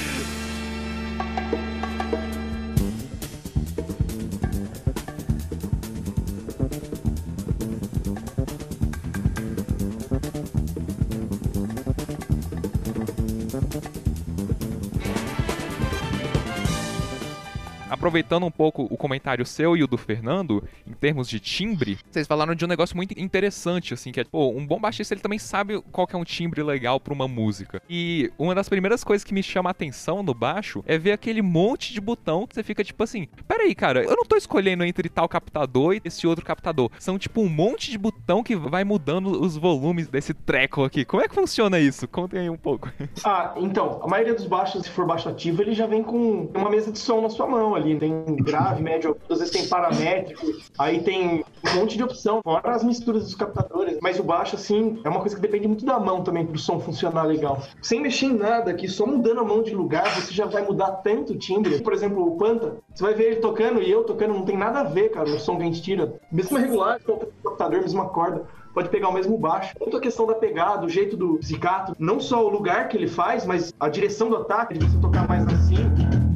Aproveitando 17.91 18.45
um 18.45 18.51
pouco 18.51 18.88
o 18.89 18.95
comentário 18.95 19.45
seu 19.45 19.75
e 19.75 19.84
o 19.84 19.88
do 19.88 19.97
Fernando, 19.97 20.63
em 20.88 20.93
termos 20.93 21.27
de 21.27 21.41
timbre, 21.41 21.99
vocês 22.10 22.25
falaram 22.25 22.56
de 22.56 22.63
um 22.63 22.67
negócio 22.67 22.95
muito 22.95 23.19
interessante, 23.19 23.93
assim, 23.93 24.13
que 24.13 24.21
é, 24.21 24.23
pô, 24.23 24.49
um 24.49 24.65
bom 24.65 24.80
baixista, 24.80 25.13
ele 25.13 25.21
também 25.21 25.38
sabe 25.38 25.82
qual 25.91 26.08
que 26.08 26.15
é 26.15 26.19
um 26.19 26.23
timbre 26.23 26.63
legal 26.63 27.01
pra 27.01 27.13
uma 27.13 27.27
música. 27.27 27.82
E 27.89 28.32
uma 28.39 28.56
das 28.56 28.69
primeiras 28.69 29.04
coisas 29.04 29.25
que 29.25 29.34
me 29.34 29.43
chama 29.43 29.69
a 29.69 29.71
atenção 29.71 30.23
no 30.23 30.34
baixo 30.34 30.82
é 30.88 30.97
ver 30.97 31.12
aquele 31.12 31.41
monte 31.41 31.91
de 31.93 31.99
botão 31.99 32.47
que 32.47 32.56
você 32.56 32.63
fica 32.63 32.82
tipo 32.82 33.04
assim, 33.04 33.27
peraí, 33.45 33.75
cara, 33.75 34.04
eu 34.04 34.15
não 34.15 34.25
tô 34.25 34.38
escolhendo 34.38 34.86
entre 34.86 35.10
tal 35.10 35.27
captador 35.27 35.93
e 35.95 36.01
esse 36.06 36.25
outro 36.25 36.45
captador. 36.45 36.89
São 36.97 37.19
tipo 37.19 37.41
um 37.41 37.49
monte 37.49 37.91
de 37.91 37.97
botão 37.97 38.41
que 38.41 38.56
vai 38.56 38.86
mudando 38.86 39.41
os 39.41 39.58
volumes 39.58 40.08
desse 40.08 40.34
treco 40.34 40.86
aqui. 40.86 41.04
Como 41.04 41.21
é 41.21 41.27
que 41.27 41.36
funciona 41.36 41.77
isso? 41.77 42.08
Contem 42.08 42.39
aí 42.39 42.49
um 42.49 42.58
pouco. 42.58 42.89
Ah, 43.25 43.54
então, 43.58 43.99
a 44.01 44.08
maioria 44.08 44.34
dos 44.34 44.45
baixos, 44.45 44.84
se 44.84 44.89
for 44.89 45.06
baixo 45.06 45.27
ativo, 45.27 45.62
ele 45.62 45.73
já 45.73 45.86
vem 45.86 46.01
com 46.01 46.49
uma 46.56 46.69
mesa 46.69 46.91
de 46.91 46.99
som 46.99 47.21
na 47.21 47.30
sua 47.30 47.47
mão 47.47 47.75
ali. 47.81 47.97
Tem 47.97 48.23
grave, 48.37 48.81
médio, 48.81 49.17
às 49.29 49.39
vezes 49.39 49.51
tem 49.51 49.67
paramétrico, 49.67 50.45
aí 50.77 51.01
tem 51.01 51.43
um 51.65 51.75
monte 51.75 51.97
de 51.97 52.03
opção, 52.03 52.41
fora 52.43 52.75
as 52.75 52.83
misturas 52.83 53.23
dos 53.23 53.35
captadores. 53.35 53.97
Mas 54.01 54.19
o 54.19 54.23
baixo, 54.23 54.55
assim, 54.55 54.99
é 55.03 55.09
uma 55.09 55.19
coisa 55.19 55.35
que 55.35 55.41
depende 55.41 55.67
muito 55.67 55.85
da 55.85 55.99
mão 55.99 56.23
também 56.23 56.45
pro 56.45 56.57
som 56.57 56.79
funcionar 56.79 57.23
legal. 57.23 57.61
Sem 57.81 58.01
mexer 58.01 58.27
em 58.27 58.37
nada 58.37 58.71
aqui, 58.71 58.87
só 58.87 59.05
mudando 59.05 59.39
a 59.39 59.43
mão 59.43 59.61
de 59.61 59.73
lugar, 59.73 60.07
você 60.15 60.33
já 60.33 60.45
vai 60.45 60.63
mudar 60.63 60.91
tanto 61.03 61.33
o 61.33 61.37
timbre. 61.37 61.81
Por 61.81 61.93
exemplo, 61.93 62.25
o 62.25 62.37
Panta, 62.37 62.77
você 62.93 63.03
vai 63.03 63.13
ver 63.13 63.23
ele 63.31 63.35
tocando 63.37 63.81
e 63.81 63.89
eu 63.89 64.03
tocando, 64.03 64.33
não 64.33 64.45
tem 64.45 64.57
nada 64.57 64.79
a 64.79 64.83
ver, 64.83 65.09
cara, 65.09 65.29
o 65.29 65.39
som 65.39 65.57
que 65.57 65.63
a 65.63 65.65
gente 65.65 65.81
tira. 65.81 66.13
Mesmo 66.31 66.57
regular, 66.57 66.99
captador, 67.43 67.81
mesma 67.81 68.09
corda 68.09 68.45
pode 68.73 68.89
pegar 68.89 69.09
o 69.09 69.13
mesmo 69.13 69.37
baixo. 69.37 69.75
Tanto 69.77 69.97
a 69.97 69.99
questão 70.01 70.25
da 70.25 70.35
pegada, 70.35 70.85
o 70.85 70.89
jeito 70.89 71.17
do 71.17 71.39
zicato, 71.41 71.95
não 71.99 72.19
só 72.19 72.45
o 72.45 72.49
lugar 72.49 72.87
que 72.87 72.97
ele 72.97 73.07
faz, 73.07 73.45
mas 73.45 73.73
a 73.79 73.89
direção 73.89 74.29
do 74.29 74.37
ataque, 74.37 74.77
de 74.77 74.85
você 74.85 74.97
tocar 74.99 75.27
mais 75.27 75.45
assim, 75.47 75.75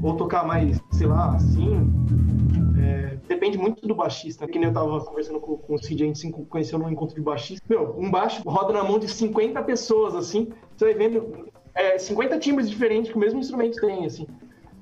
ou 0.05 0.15
tocar 0.15 0.45
mais, 0.45 0.79
sei 0.91 1.07
lá, 1.07 1.35
assim. 1.35 1.91
É, 2.77 3.17
depende 3.27 3.57
muito 3.57 3.87
do 3.87 3.95
baixista. 3.95 4.47
Que 4.47 4.59
nem 4.59 4.67
eu 4.67 4.73
tava 4.73 4.99
conversando 5.03 5.39
com, 5.39 5.57
com 5.57 5.73
o 5.75 5.77
Cid, 5.79 6.03
a 6.03 6.05
gente 6.05 6.19
se 6.19 6.31
conheceu 6.31 6.77
num 6.77 6.89
encontro 6.89 7.15
de 7.15 7.21
baixista. 7.21 7.63
Meu, 7.67 7.95
um 7.97 8.11
baixo 8.11 8.41
roda 8.47 8.71
na 8.71 8.83
mão 8.83 8.99
de 8.99 9.07
50 9.07 9.61
pessoas, 9.63 10.13
assim. 10.13 10.49
Você 10.77 10.85
vai 10.85 10.93
vendo 10.93 11.47
é, 11.73 11.97
50 11.97 12.37
timbres 12.37 12.69
diferentes 12.69 13.09
que 13.11 13.17
o 13.17 13.19
mesmo 13.19 13.39
instrumento 13.39 13.79
tem, 13.81 14.05
assim. 14.05 14.27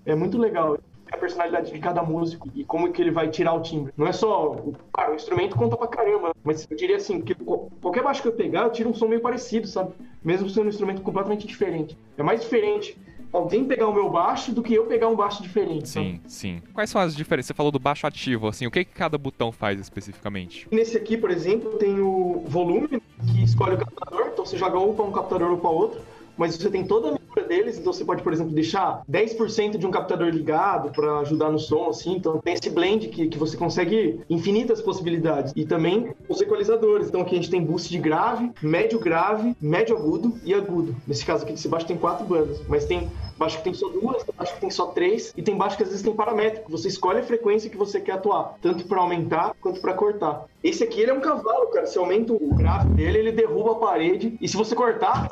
É 0.06 0.14
muito 0.14 0.38
legal 0.38 0.78
a 1.12 1.18
personalidade 1.18 1.72
de 1.72 1.80
cada 1.80 2.02
músico 2.04 2.50
e 2.56 2.66
como 2.66 2.92
que 2.92 3.02
ele 3.02 3.12
vai 3.12 3.30
tirar 3.30 3.54
o 3.54 3.62
timbre. 3.62 3.94
Não 3.96 4.08
é 4.08 4.12
só. 4.12 4.58
Cara, 4.94 5.12
o 5.12 5.16
instrumento 5.16 5.56
conta 5.56 5.78
pra 5.78 5.88
caramba. 5.88 6.32
Mas 6.44 6.68
eu 6.70 6.76
diria 6.76 6.98
assim, 6.98 7.22
que 7.22 7.34
qual- 7.36 7.70
qualquer 7.82 8.04
baixo 8.04 8.22
que 8.22 8.28
eu 8.28 8.34
pegar, 8.34 8.64
eu 8.64 8.72
tiro 8.72 8.90
um 8.90 8.94
som 8.94 9.08
meio 9.08 9.22
parecido, 9.22 9.68
sabe? 9.68 9.94
Mesmo 10.22 10.50
sendo 10.50 10.66
um 10.66 10.70
instrumento 10.70 11.02
completamente 11.02 11.48
diferente. 11.48 11.98
É 12.18 12.24
mais 12.24 12.42
diferente 12.42 12.98
alguém 13.34 13.66
pegar 13.66 13.88
o 13.88 13.94
meu 13.94 14.10
baixo 14.10 14.54
do 14.54 14.62
que 14.62 14.74
eu 14.74 14.86
pegar 14.86 15.08
um 15.08 15.16
baixo 15.16 15.42
diferente. 15.42 15.90
Sim, 15.90 16.22
sim. 16.28 16.62
Quais 16.72 16.90
são 16.90 17.02
as 17.02 17.16
diferenças? 17.16 17.48
Você 17.48 17.54
falou 17.54 17.72
do 17.72 17.80
baixo 17.80 18.06
ativo, 18.06 18.48
assim, 18.48 18.68
o 18.68 18.72
que, 18.72 18.86
que 18.86 18.94
cada 18.94 19.18
botão 19.18 19.52
faz 19.52 19.80
especificamente? 19.80 20.68
Nesse 20.72 20.96
aqui, 20.96 21.18
por 21.18 21.32
exemplo, 21.32 21.72
tem 21.78 22.00
o 22.00 22.44
volume, 22.48 23.02
que 23.32 23.44
escolhe 23.44 23.76
o 23.76 23.78
captador, 23.80 24.30
então 24.32 24.46
você 24.46 24.56
joga 24.56 24.78
ou 24.78 24.94
para 24.94 25.06
um 25.06 25.12
captador 25.12 25.52
ou 25.52 25.58
para 25.58 25.70
outro, 25.70 26.02
mas 26.38 26.56
você 26.56 26.70
tem 26.70 26.86
toda 26.86 27.10
a 27.10 27.12
mistura 27.12 27.48
deles, 27.48 27.78
então 27.78 27.92
você 27.92 28.06
pode, 28.06 28.24
por 28.24 28.34
exemplo, 28.34 28.54
deixar 28.54 29.04
10% 29.10 29.78
de 29.78 29.86
um 29.86 29.92
captador 29.92 30.30
ligado 30.30 30.92
para 30.92 31.20
ajudar 31.20 31.52
no 31.52 31.60
som, 31.60 31.90
assim, 31.90 32.16
então 32.16 32.40
tem 32.40 32.54
esse 32.54 32.70
blend 32.70 33.08
que, 33.10 33.28
que 33.28 33.38
você 33.38 33.58
consegue 33.58 34.22
infinitas 34.30 34.82
possibilidades. 34.82 35.54
E 35.56 35.66
também 35.66 36.14
os 36.28 36.42
equalizadores, 36.42 37.08
então 37.08 37.22
aqui 37.22 37.34
a 37.34 37.38
gente 37.38 37.50
tem 37.50 37.64
boost 37.64 37.90
de 37.90 37.98
grave, 37.98 38.52
médio 38.62 39.00
grave, 39.00 39.56
médio 39.62 39.98
agudo 39.98 40.34
e 40.44 40.54
agudo. 40.54 40.96
Nesse 41.08 41.26
caso 41.26 41.44
aqui 41.44 41.54
desse 41.54 41.68
baixo 41.68 41.86
tem 41.86 41.98
quatro 41.98 42.26
bandas, 42.26 42.62
mas 42.68 42.86
tem 42.86 43.10
baixo 43.38 43.58
que 43.58 43.64
tem 43.64 43.74
só 43.74 43.90
duas, 43.90 44.24
tem 44.24 44.34
baixo 44.38 44.54
que 44.54 44.62
tem 44.62 44.70
só 44.70 44.88
três, 44.88 45.34
e 45.36 45.42
tem 45.42 45.58
baixo 45.58 45.78
que 45.78 45.84
às 45.84 45.90
vezes 45.90 46.04
tem 46.04 46.14
paramétrico. 46.14 46.72
Você 46.72 46.88
escolhe 46.88 47.20
a 47.20 47.24
frequência 47.24 47.70
que 47.70 47.78
você 47.78 48.00
quer 48.00 48.14
atuar, 48.14 48.56
tanto 48.62 48.86
para 48.86 49.00
aumentar 49.00 49.54
quanto 49.62 49.82
para 49.82 49.94
cortar. 49.94 50.46
Esse 50.64 50.84
aqui 50.84 51.02
ele 51.02 51.12
é 51.12 51.14
um 51.14 51.20
cavalo, 51.20 51.68
cara. 51.68 51.86
Você 51.86 52.00
aumenta 52.00 52.32
o 52.32 52.56
grave 52.56 52.90
dele, 52.94 53.18
ele 53.18 53.32
derruba 53.32 53.74
a 53.74 53.76
parede, 53.76 54.38
e 54.40 54.48
se 54.48 54.56
você 54.56 54.74
cortar, 54.76 55.28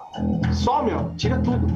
some, 0.54 0.92
ó, 0.92 1.10
tira 1.18 1.40
tudo. 1.40 1.68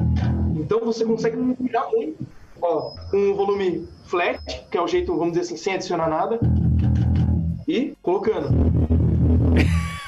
Então 0.54 0.80
você 0.80 1.04
consegue 1.04 1.36
tirar 1.56 1.88
muito. 1.90 2.26
Ó, 2.60 2.94
um 3.12 3.34
volume 3.34 3.86
flat, 4.06 4.40
que 4.70 4.78
é 4.78 4.80
o 4.80 4.88
jeito, 4.88 5.14
vamos 5.16 5.32
dizer 5.34 5.42
assim, 5.42 5.56
sem 5.56 5.74
adicionar 5.74 6.08
nada, 6.08 6.40
e 7.68 7.94
colocando. 8.02 8.48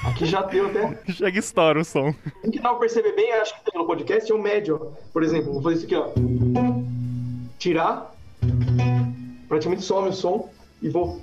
Aqui 0.04 0.24
já 0.24 0.42
deu 0.42 0.66
até. 0.66 0.98
Chega 1.12 1.38
estoura 1.38 1.80
o 1.80 1.84
som. 1.84 2.14
Um 2.44 2.50
que 2.50 2.60
dá 2.60 2.70
pra 2.70 2.78
perceber 2.78 3.12
bem, 3.14 3.32
acho 3.34 3.54
que 3.62 3.76
no 3.76 3.86
podcast, 3.86 4.30
é 4.30 4.34
o 4.34 4.38
médio. 4.40 4.80
ó. 4.80 5.02
Por 5.12 5.22
exemplo, 5.22 5.52
vou 5.52 5.62
fazer 5.62 5.76
isso 5.76 5.84
aqui, 5.84 5.94
ó. 5.94 6.08
Tirar. 7.58 8.14
Praticamente 9.48 9.82
some 9.82 10.08
o 10.08 10.12
som 10.12 10.48
e 10.80 10.88
vou. 10.88 11.20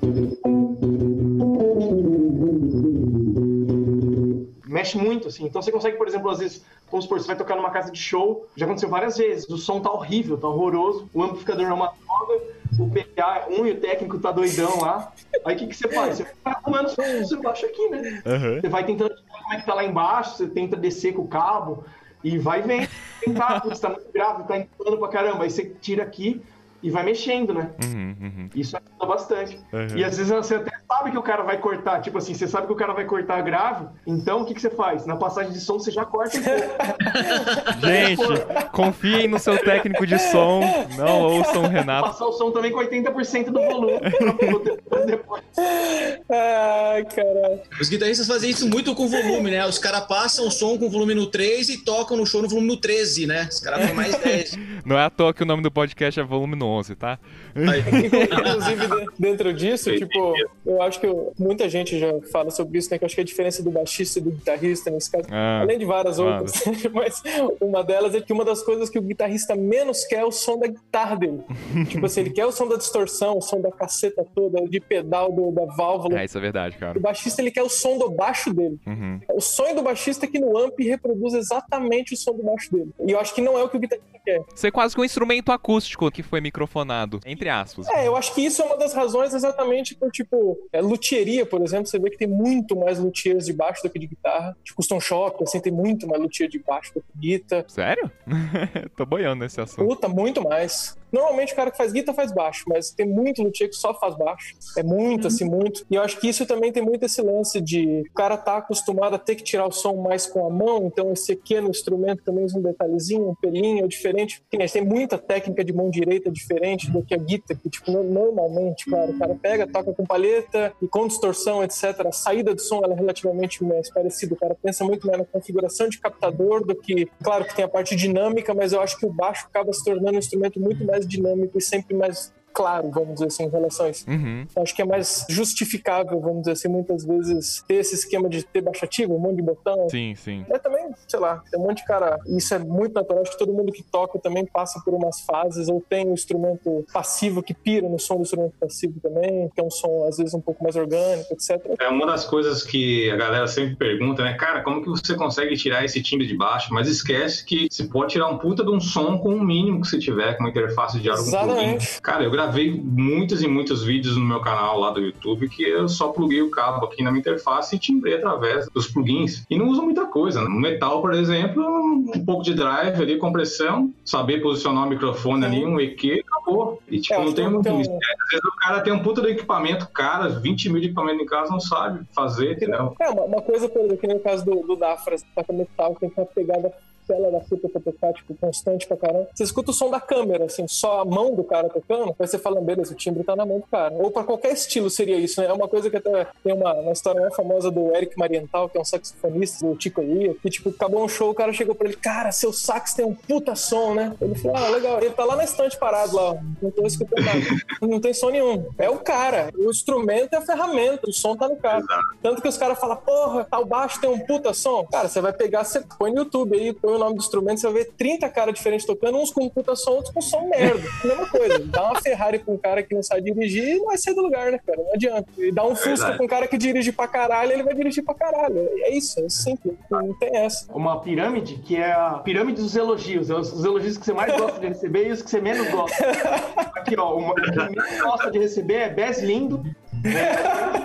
Mexe 4.68 4.98
muito, 4.98 5.30
assim. 5.30 5.46
Então 5.46 5.62
você 5.62 5.72
consegue, 5.72 5.98
por 5.98 6.08
exemplo, 6.08 6.30
às 6.30 6.40
vezes, 6.40 6.64
vamos 6.92 7.06
supor, 7.06 7.20
você 7.20 7.28
vai 7.28 7.36
tocar 7.36 7.56
numa 7.56 7.72
casa 7.72 7.92
de 7.92 8.00
show, 8.00 8.48
já 8.56 8.66
aconteceu 8.66 8.90
várias 8.90 9.18
vezes, 9.18 9.50
o 9.50 9.58
som 9.58 9.80
tá 9.80 9.92
horrível, 9.92 10.38
tá 10.38 10.48
horroroso, 10.48 11.10
o 11.14 11.24
amplificador 11.24 11.66
é 11.66 11.74
uma 11.74 11.94
droga, 11.94 12.44
o 12.80 12.90
PA 12.90 13.46
é 13.48 13.48
um 13.50 13.66
e 13.66 13.72
o 13.72 13.80
técnico 13.80 14.20
tá 14.20 14.32
doidão 14.32 14.82
lá. 14.82 15.12
Aí 15.46 15.56
o 15.56 15.60
que, 15.60 15.68
que 15.68 15.76
você 15.76 15.88
faz? 15.88 16.18
Você 16.18 16.24
vai 16.44 16.54
arrumando 16.54 16.88
o 16.88 17.26
seu 17.26 17.42
baixo 17.42 17.66
aqui, 17.66 17.90
né? 17.90 18.22
Aham. 18.26 18.62
Você 18.62 18.70
vai 18.70 18.86
tentando 18.86 19.16
como 19.30 19.54
é 19.54 19.60
que 19.60 19.66
tá 19.66 19.74
lá 19.74 19.84
embaixo, 19.84 20.38
você 20.38 20.48
tenta 20.48 20.76
descer 20.76 21.14
com 21.14 21.22
o 21.22 21.28
cabo 21.28 21.86
e 22.24 22.38
vai 22.38 22.62
vendo. 22.62 22.90
Tentar, 23.22 23.62
putz, 23.62 23.80
tá 23.80 23.90
muito 23.90 24.12
grave, 24.12 24.44
tá 24.44 24.58
empurrando 24.58 24.98
pra 24.98 25.08
caramba. 25.08 25.44
Aí 25.44 25.50
você 25.50 25.66
tira 25.80 26.04
aqui 26.04 26.42
e 26.86 26.92
vai 26.92 27.04
mexendo, 27.04 27.52
né? 27.52 27.72
Uhum, 27.84 28.16
uhum. 28.22 28.50
Isso 28.54 28.78
ajuda 28.78 29.06
bastante. 29.08 29.60
Uhum. 29.74 29.98
E 29.98 30.04
às 30.04 30.18
vezes 30.18 30.32
você 30.32 30.54
até 30.54 30.72
sabe 30.88 31.10
que 31.10 31.18
o 31.18 31.24
cara 31.24 31.42
vai 31.42 31.58
cortar, 31.58 32.00
tipo 32.00 32.20
assim, 32.20 32.36
você 32.36 32.48
sabe 32.48 32.68
que 32.68 32.74
o 32.74 32.76
cara 32.76 32.94
vai 32.94 33.06
cortar 33.06 33.42
grave, 33.42 33.88
então 34.06 34.44
o 34.44 34.46
que, 34.46 34.54
que 34.54 34.62
você 34.62 34.70
faz? 34.70 35.04
Na 35.04 35.16
passagem 35.16 35.52
de 35.52 35.60
som 35.60 35.80
você 35.80 35.90
já 35.90 36.06
corta 36.06 36.38
um 36.38 36.44
pouco. 36.44 37.82
Gente, 37.82 38.70
confiem 38.72 39.28
no 39.28 39.40
seu 39.40 39.58
técnico 39.58 40.06
de 40.06 40.20
som. 40.20 40.62
Não 40.96 41.22
ouçam 41.22 41.64
o 41.64 41.68
Renato. 41.68 42.10
Passar 42.10 42.28
o 42.28 42.34
som 42.34 42.52
também 42.52 42.72
com 42.72 42.78
80% 42.78 43.46
do 43.46 43.60
volume 43.62 44.00
pra 44.00 44.34
poder 44.34 44.78
depois. 45.08 45.44
Ai, 45.58 47.04
caralho. 47.06 47.62
Os 47.82 47.90
guitarristas 47.90 48.28
fazem 48.28 48.52
isso 48.52 48.70
muito 48.70 48.94
com 48.94 49.08
volume, 49.08 49.50
né? 49.50 49.66
Os 49.66 49.80
caras 49.80 50.02
passam 50.02 50.48
o 50.48 50.52
som 50.52 50.78
com 50.78 50.88
volume 50.88 51.16
no 51.16 51.26
3 51.26 51.68
e 51.70 51.84
tocam 51.84 52.16
no 52.16 52.28
show 52.28 52.44
no 52.44 52.48
volume 52.48 52.68
no 52.68 52.78
13, 52.78 53.26
né? 53.26 53.50
Os 53.52 53.60
caras 53.60 53.88
vão 53.88 53.96
mais 53.96 54.16
10. 54.22 54.60
Não 54.86 54.96
é 54.96 55.06
à 55.06 55.10
toa 55.10 55.34
que 55.34 55.42
o 55.42 55.48
nome 55.48 55.64
do 55.64 55.72
podcast 55.72 56.20
é 56.20 56.24
Volume 56.24 56.56
no 56.56 56.75
11, 56.78 56.96
tá? 56.96 57.20
Inclusive, 57.56 58.88
de- 58.88 59.08
dentro 59.20 59.54
disso, 59.54 59.96
tipo, 59.96 60.34
eu 60.66 60.82
acho 60.82 61.00
que 61.00 61.06
eu- 61.08 61.34
muita 61.40 61.68
gente 61.70 61.98
já 62.00 62.08
fala 62.32 62.52
sobre 62.52 62.78
isso, 62.78 62.90
né? 62.92 62.98
Que 62.98 63.04
eu 63.04 63.08
acho 63.08 63.16
que 63.16 63.22
a 63.22 63.26
diferença 63.26 63.64
do 63.64 63.72
baixista 63.72 64.20
e 64.20 64.22
do 64.22 64.32
guitarrista 64.32 64.90
nesse 64.92 65.12
caso, 65.12 65.26
Ah, 65.32 65.62
além 65.62 65.78
de 65.78 65.86
várias 65.86 66.18
claro. 66.18 66.44
outras, 66.46 66.64
mas 66.94 67.24
uma 67.62 67.84
delas 67.84 68.14
é 68.16 68.22
que 68.22 68.34
uma 68.34 68.46
das 68.46 68.62
coisas 68.64 68.90
que 68.90 68.98
o 69.00 69.02
guitarrista 69.02 69.56
menos 69.56 70.06
quer 70.06 70.18
é 70.20 70.26
o 70.26 70.32
som 70.32 70.58
da 70.60 70.68
guitarra 70.68 71.16
dele. 71.16 71.42
tipo 71.90 72.06
assim, 72.06 72.22
ele 72.22 72.30
quer 72.32 72.46
o 72.46 72.52
som 72.52 72.68
da 72.68 72.76
distorção, 72.78 73.38
o 73.38 73.42
som 73.42 73.60
da 73.62 73.72
caceta 73.72 74.26
toda, 74.36 74.62
de 74.68 74.80
pedal 74.80 75.32
do- 75.32 75.52
da 75.52 75.66
válvula. 75.66 76.20
É, 76.22 76.26
isso 76.26 76.38
é 76.38 76.42
verdade, 76.42 76.78
cara. 76.78 76.98
O 76.98 77.02
baixista 77.02 77.42
ele 77.42 77.52
quer 77.52 77.64
o 77.64 77.70
som 77.70 77.98
do 77.98 78.10
baixo 78.10 78.54
dele. 78.54 78.80
Uhum. 78.86 79.20
O 79.34 79.42
sonho 79.42 79.76
do 79.76 79.84
baixista 79.84 80.26
é 80.26 80.30
que 80.30 80.40
no 80.40 80.58
amp 80.58 80.80
reproduz 80.80 81.34
exatamente 81.34 82.14
o 82.14 82.18
som 82.18 82.34
do 82.34 82.44
baixo 82.44 82.72
dele. 82.72 82.90
E 83.08 83.12
eu 83.12 83.20
acho 83.20 83.34
que 83.34 83.42
não 83.42 83.58
é 83.58 83.64
o 83.64 83.70
que 83.70 83.78
o 83.78 83.80
guitarrista 83.80 84.20
quer. 84.24 84.42
Ser 84.56 84.72
quase 84.72 84.96
que 84.96 85.02
um 85.02 85.06
instrumento 85.06 85.52
acústico 85.52 86.10
que 86.12 86.24
foi 86.24 86.42
microfonado, 86.56 87.20
entre 87.26 87.50
aspas. 87.50 87.88
É, 87.90 88.08
eu 88.08 88.16
acho 88.16 88.34
que 88.34 88.42
isso 88.42 88.62
é 88.62 88.66
uma 88.66 88.78
das 88.78 88.94
razões 88.94 89.34
exatamente 89.34 89.94
por, 89.96 90.10
tipo, 90.10 90.58
é, 90.72 90.82
luthieria, 90.82 91.46
por 91.46 91.62
exemplo, 91.62 91.88
você 91.88 92.00
vê 92.00 92.10
que 92.10 92.18
tem 92.18 92.28
muito 92.28 92.76
mais 92.76 92.98
luthiers 92.98 93.46
de 93.46 93.54
baixo 93.54 93.84
do 93.84 93.90
que 93.90 94.00
de 94.00 94.08
guitarra. 94.08 94.56
De 94.64 94.74
custom 94.74 95.00
shop, 95.00 95.44
assim, 95.44 95.60
tem 95.60 95.72
muito 95.72 96.08
mais 96.08 96.22
luthier 96.22 96.50
de 96.50 96.60
baixo 96.60 96.94
do 96.94 97.02
que 97.02 97.08
guitarra. 97.20 97.66
Sério? 97.68 98.10
Tô 98.96 99.06
boiando 99.06 99.44
nesse 99.44 99.60
assunto. 99.60 99.88
Puta, 99.88 100.08
muito 100.08 100.42
mais. 100.42 100.98
Normalmente 101.16 101.54
o 101.54 101.56
cara 101.56 101.72
que 101.72 101.78
faz 101.78 101.92
guitarra 101.94 102.16
faz 102.16 102.32
baixo, 102.34 102.66
mas 102.68 102.92
tem 102.92 103.08
muito 103.08 103.42
luthier 103.42 103.70
que 103.70 103.76
só 103.76 103.94
faz 103.94 104.16
baixo. 104.18 104.54
É 104.78 104.84
muito, 104.84 105.28
assim, 105.28 105.46
muito. 105.46 105.86
E 105.90 105.96
eu 105.96 106.02
acho 106.02 106.20
que 106.20 106.28
isso 106.28 106.46
também 106.46 106.72
tem 106.72 106.84
muito 106.84 107.06
esse 107.06 107.22
lance 107.22 107.62
de 107.62 108.02
o 108.12 108.14
cara 108.14 108.36
tá 108.38 108.58
acostumado 108.58 109.16
a 109.16 109.20
ter 109.20 109.36
que 109.36 109.44
tirar 109.44 109.66
o 109.68 109.72
som 109.72 109.96
mais 109.96 110.26
com 110.26 110.46
a 110.46 110.50
mão, 110.50 110.86
então 110.88 111.12
esse 111.14 111.32
aqui 111.32 111.56
é 111.56 111.62
no 111.62 111.70
instrumento 111.70 112.24
também 112.24 112.44
usa 112.44 112.58
um 112.58 112.62
detalhezinho, 112.62 113.30
um 113.30 113.36
pelinho, 113.36 113.86
é 113.86 113.88
diferente. 113.88 114.44
Tem 114.74 114.84
muita 114.86 115.18
técnica 115.18 115.64
de 115.64 115.72
mão 115.74 115.90
direita 115.90 116.30
diferente 116.30 116.92
do 116.92 117.02
que 117.04 117.14
a 117.14 117.18
guitarra, 117.18 117.60
que, 117.62 117.70
tipo, 117.70 117.92
no- 117.92 118.04
normalmente, 118.04 118.86
claro, 118.90 119.12
o 119.14 119.20
cara 119.20 119.36
pega, 119.36 119.68
toca 119.68 119.94
com 119.94 120.06
palheta 120.06 120.74
e 120.82 120.88
com 120.88 121.08
distorção, 121.08 121.64
etc. 121.64 122.08
A 122.08 122.12
saída 122.12 122.54
do 122.54 122.60
som 122.62 122.82
ela 122.84 122.94
é 122.94 122.98
relativamente 122.98 123.64
mais 123.64 123.90
parecida. 123.92 124.34
O 124.34 124.38
cara 124.38 124.56
pensa 124.62 124.84
muito 124.84 125.06
mais 125.08 125.20
na 125.20 125.26
configuração 125.26 125.88
de 125.88 126.00
captador 126.00 126.66
do 126.66 126.76
que, 126.76 127.08
claro 127.24 127.46
que 127.46 127.56
tem 127.56 127.64
a 127.66 127.68
parte 127.70 127.96
dinâmica, 127.96 128.54
mas 128.54 128.74
eu 128.74 128.82
acho 128.82 128.98
que 129.00 129.06
o 129.06 129.12
baixo 129.14 129.46
acaba 129.48 129.72
se 129.72 129.84
tornando 129.84 130.16
um 130.16 130.20
instrumento 130.20 130.60
muito 130.60 130.84
mais 130.86 131.05
dinâmico 131.06 131.58
e 131.58 131.62
sempre 131.62 131.96
mais 131.96 132.34
claro, 132.56 132.90
vamos 132.90 133.16
dizer 133.16 133.28
assim, 133.28 133.44
em 133.44 133.50
relação 133.50 133.86
a 133.86 133.90
isso. 133.90 134.10
Uhum. 134.10 134.48
Acho 134.56 134.74
que 134.74 134.82
é 134.82 134.86
mais 134.86 135.26
justificável, 135.30 136.20
vamos 136.22 136.40
dizer 136.40 136.54
assim, 136.54 136.70
muitas 136.70 137.04
vezes 137.04 137.62
ter 137.68 137.76
esse 137.76 137.96
esquema 137.96 138.30
de 138.30 138.44
ter 138.44 138.62
baixativo, 138.62 139.14
um 139.14 139.20
monte 139.20 139.36
de 139.36 139.42
botão. 139.42 139.90
Sim, 139.90 140.16
sim. 140.16 140.46
É 140.50 140.58
também, 140.58 140.90
sei 141.06 141.20
lá, 141.20 141.44
tem 141.52 141.60
um 141.60 141.64
monte 141.64 141.80
de 141.80 141.86
cara. 141.86 142.18
Isso 142.26 142.54
é 142.56 142.60
muito 142.60 142.94
natural. 142.94 143.22
Acho 143.22 143.32
que 143.32 143.38
todo 143.38 143.52
mundo 143.52 143.74
que 143.74 143.84
toca 143.84 144.18
também 144.18 144.46
passa 144.46 144.82
por 144.84 144.94
umas 144.94 145.20
fases, 145.20 145.68
ou 145.68 145.84
tem 145.88 146.08
o 146.10 146.14
instrumento 146.14 146.86
passivo 146.94 147.44
que 147.44 147.54
pira 147.54 147.90
no 147.90 148.00
som 148.00 148.16
do 148.16 148.22
instrumento 148.22 148.54
passivo 148.58 149.02
também, 149.02 149.50
que 149.54 149.60
é 149.60 149.64
um 149.64 149.70
som 149.70 150.06
às 150.08 150.18
vezes 150.18 150.34
um 150.34 150.42
pouco 150.42 150.64
mais 150.64 150.78
orgânico, 150.78 151.34
etc. 151.34 151.60
É 151.82 151.90
uma 151.90 152.06
das 152.06 152.24
coisas 152.24 152.64
que 152.64 153.12
a 153.12 153.18
galera 153.18 153.48
sempre 153.48 153.76
pergunta, 153.76 154.24
né? 154.24 154.34
Cara, 154.36 154.64
como 154.64 154.82
que 154.82 154.90
você 154.90 155.14
consegue 155.16 155.58
tirar 155.58 155.84
esse 155.84 156.02
timbre 156.02 156.26
de 156.26 156.38
baixo? 156.38 156.74
Mas 156.74 156.88
esquece 156.88 157.44
que 157.44 157.68
você 157.70 157.84
pode 157.84 158.14
tirar 158.14 158.30
um 158.30 158.38
puta 158.38 158.64
de 158.64 158.72
um 158.72 158.80
som 158.80 159.18
com 159.18 159.36
o 159.36 159.44
mínimo 159.44 159.82
que 159.82 159.88
você 159.88 160.00
tiver, 160.00 160.36
com 160.36 160.44
uma 160.44 160.50
interface 160.50 161.00
de 161.00 161.10
plugin. 161.10 161.28
Exatamente. 161.28 162.02
Cara, 162.02 162.24
eu 162.24 162.32
gravei 162.32 162.45
muitos 162.52 163.42
e 163.42 163.48
muitos 163.48 163.84
vídeos 163.84 164.18
no 164.18 164.26
meu 164.26 164.40
canal 164.42 164.80
lá 164.80 164.92
do 164.92 165.00
YouTube 165.02 165.50
que 165.50 165.64
eu 165.64 165.88
só 165.88 166.10
pluguei 166.10 166.42
o 166.42 166.50
cabo 166.50 166.86
aqui 166.86 167.04
na 167.04 167.12
minha 167.12 167.20
interface 167.20 167.76
e 167.76 167.80
timbrei 167.80 168.16
através 168.16 168.68
dos 168.70 168.88
plugins. 168.88 169.46
E 169.50 169.58
não 169.58 169.68
uso 169.70 169.82
muita 169.82 170.06
coisa. 170.06 170.42
né? 170.42 170.48
No 170.48 170.60
metal, 170.60 171.02
por 171.02 171.14
exemplo, 171.14 171.64
um 171.64 172.26
pouco 172.26 172.44
de 172.44 172.54
drive 172.54 173.02
ali, 173.02 173.18
compressão, 173.18 173.94
saber 174.04 174.42
posicionar 174.42 174.86
o 174.86 174.90
microfone 174.90 175.46
ali, 175.46 175.66
um 175.66 175.80
EQ, 175.80 176.24
acabou. 176.32 176.82
E 176.88 177.00
tipo, 177.00 177.20
É, 177.20 177.26
não 177.26 177.34
tem 177.34 177.50
muito 177.50 177.72
mistério. 177.74 178.02
Às 178.26 178.32
vezes 178.32 178.46
o 178.46 178.58
cara 178.58 178.82
tem 178.82 178.94
um 178.94 179.00
puta 179.00 179.22
do 179.22 179.30
equipamento, 179.30 179.88
cara, 179.90 180.30
20 180.30 180.70
mil 180.70 180.80
de 180.82 180.88
equipamento 180.88 181.22
em 181.24 181.26
casa, 181.26 181.52
não 181.52 181.60
sabe 181.60 182.02
fazer, 182.14 182.54
entendeu? 182.54 182.96
É, 183.00 183.10
uma, 183.10 183.24
uma 183.24 183.42
coisa, 183.42 183.68
por 183.70 183.80
exemplo, 183.80 183.98
que 183.98 184.08
nem 184.08 184.18
o 184.18 184.20
caso 184.22 184.46
do, 184.46 184.62
do 184.62 184.76
Dafra, 184.76 185.16
que 185.16 185.24
toca 185.36 185.54
metal, 185.54 185.96
tem 186.00 186.12
uma 186.16 186.26
pegada 186.26 186.74
fela 187.06 187.32
da 187.32 187.40
pra 187.40 187.82
tocar, 187.82 188.14
tipo, 188.14 188.36
constante 188.36 188.88
pra 188.88 188.98
caramba. 188.98 189.30
Você 189.34 189.44
escuta 189.44 189.72
o 189.72 189.74
som 189.74 189.90
da 189.90 190.00
câmera, 190.00 190.46
assim, 190.46 190.68
só 190.68 191.02
a 191.02 191.06
mão 191.06 191.34
do 191.34 191.44
cara 191.44 191.70
tocando, 191.70 192.16
aí 192.20 192.28
você 192.28 192.38
fala, 192.38 192.62
beleza, 192.62 192.94
o 192.94 192.96
timbre 192.96 193.24
tá 193.24 193.36
na 193.36 193.46
mão 193.46 193.60
do 193.60 193.68
cara. 193.68 193.94
Ou 193.96 194.12
pra 194.12 194.24
qualquer 194.24 194.54
estilo 194.54 194.90
seria 194.90 195.18
isso, 195.18 195.42
né? 195.42 195.48
É 195.48 195.54
uma 195.54 195.68
coisa 195.68 195.90
que 195.90 195.98
até 195.98 196.28
tem 196.44 196.54
uma, 196.54 196.74
uma 196.74 196.92
história 196.92 197.22
mais 197.22 197.36
famosa 197.36 197.72
do 197.72 197.96
Eric 197.96 198.18
Marienthal, 198.18 198.70
que 198.70 198.78
é 198.78 198.82
um 198.82 198.86
saxofonista 198.86 199.66
do 199.66 199.82
Chico 199.82 200.02
Iria, 200.02 200.36
que, 200.36 200.50
tipo, 200.50 200.70
acabou 200.70 201.04
um 201.04 201.08
show, 201.08 201.30
o 201.30 201.36
cara 201.36 201.54
chegou 201.54 201.76
pra 201.76 201.88
ele, 201.88 201.98
cara, 201.98 202.32
seu 202.32 202.52
sax 202.52 202.94
tem 202.94 203.06
um 203.06 203.14
puta 203.14 203.56
som, 203.56 203.94
né? 203.94 204.14
Ele 204.20 204.36
falou, 204.36 204.58
ah, 204.58 204.70
legal. 204.70 205.02
Ele 205.02 205.12
tá 205.12 205.26
lá 205.26 205.36
na 205.36 205.44
estante 205.44 205.78
parado 205.78 206.16
lá, 206.16 206.38
não 206.62 206.72
tô 206.72 206.86
escutando 206.86 207.24
nada. 207.24 207.40
Não 207.82 208.00
tem 208.00 208.14
som 208.14 208.30
nenhum. 208.30 208.66
É 208.78 208.90
o 208.90 208.98
cara. 208.98 209.50
O 209.56 209.70
instrumento 209.70 210.34
é 210.34 210.38
a 210.38 210.42
ferramenta, 210.42 211.08
o 211.08 211.14
som 211.14 211.36
tá 211.36 211.48
no 211.48 211.56
cara. 211.56 211.84
Tanto 212.22 212.42
que 212.42 212.48
os 212.48 212.58
caras 212.58 212.80
falam, 212.80 212.98
porra, 212.98 213.46
tal 213.50 213.66
baixo 213.66 214.00
tem 214.02 214.10
um 214.10 214.20
puta 214.20 214.54
som. 214.54 214.86
Cara, 214.86 215.08
você 215.08 215.22
vai 215.22 215.32
pegar, 215.34 215.64
você 215.64 215.84
põe 215.98 216.12
no 216.12 216.20
YouTube 216.20 216.58
aí, 216.58 216.74
põe 216.74 216.95
o 216.96 217.00
nome 217.00 217.16
do 217.16 217.22
instrumento, 217.22 217.60
você 217.60 217.68
vai 217.68 217.84
ver 217.84 217.92
30 217.98 218.30
caras 218.30 218.54
diferentes 218.54 218.86
tocando, 218.86 219.18
uns 219.18 219.32
com 219.32 219.48
puta 219.50 219.76
som, 219.76 219.92
outros 219.92 220.14
com 220.14 220.22
som 220.22 220.48
merda. 220.48 220.84
Mesma 221.04 221.30
coisa. 221.30 221.60
Dá 221.66 221.84
uma 221.84 222.02
Ferrari 222.02 222.40
pra 222.40 222.54
um 222.54 222.58
cara 222.58 222.84
que 222.84 222.94
não 222.96 223.04
sabe 223.04 223.22
dirigir 223.22 223.64
e 223.64 223.78
não 223.78 223.86
vai 223.86 223.98
sair 223.98 224.14
do 224.14 224.22
lugar, 224.22 224.52
né, 224.52 224.60
cara? 224.66 224.82
Não 224.82 224.94
adianta. 224.94 225.30
E 225.38 225.52
dá 225.52 225.64
um 225.66 225.76
Fusca 225.76 225.90
Verdade. 225.90 226.18
pra 226.18 226.26
um 226.26 226.30
cara 226.30 226.48
que 226.48 226.58
dirige 226.58 226.92
pra 226.92 227.08
caralho, 227.08 227.52
ele 227.52 227.64
vai 227.64 227.74
dirigir 227.74 228.04
pra 228.04 228.14
caralho. 228.14 228.60
É 228.82 228.96
isso, 228.96 229.20
é 229.20 229.30
simples. 229.30 229.76
Não 229.90 230.14
tem 230.14 230.36
essa. 230.38 230.72
Uma 230.74 231.00
pirâmide 231.02 231.56
que 231.58 231.76
é 231.76 231.92
a 231.92 232.22
pirâmide 232.24 232.62
dos 232.62 232.76
elogios. 232.76 233.30
É 233.30 233.36
os, 233.36 233.52
os 233.54 233.66
elogios 233.66 233.98
que 233.98 234.06
você 234.06 234.14
mais 234.14 234.36
gosta 234.36 234.60
de 234.60 234.68
receber 234.68 235.08
e 235.08 235.12
os 235.12 235.22
que 235.22 235.30
você 235.30 235.42
menos 235.42 235.70
gosta. 235.70 235.96
Aqui, 236.76 236.96
ó, 236.98 237.18
o 237.18 237.34
que 237.36 237.52
menos 237.52 238.02
gosta 238.02 238.32
de 238.32 238.40
receber 238.40 238.76
é 238.76 238.90
Bess 238.90 239.22
lindo, 239.22 239.64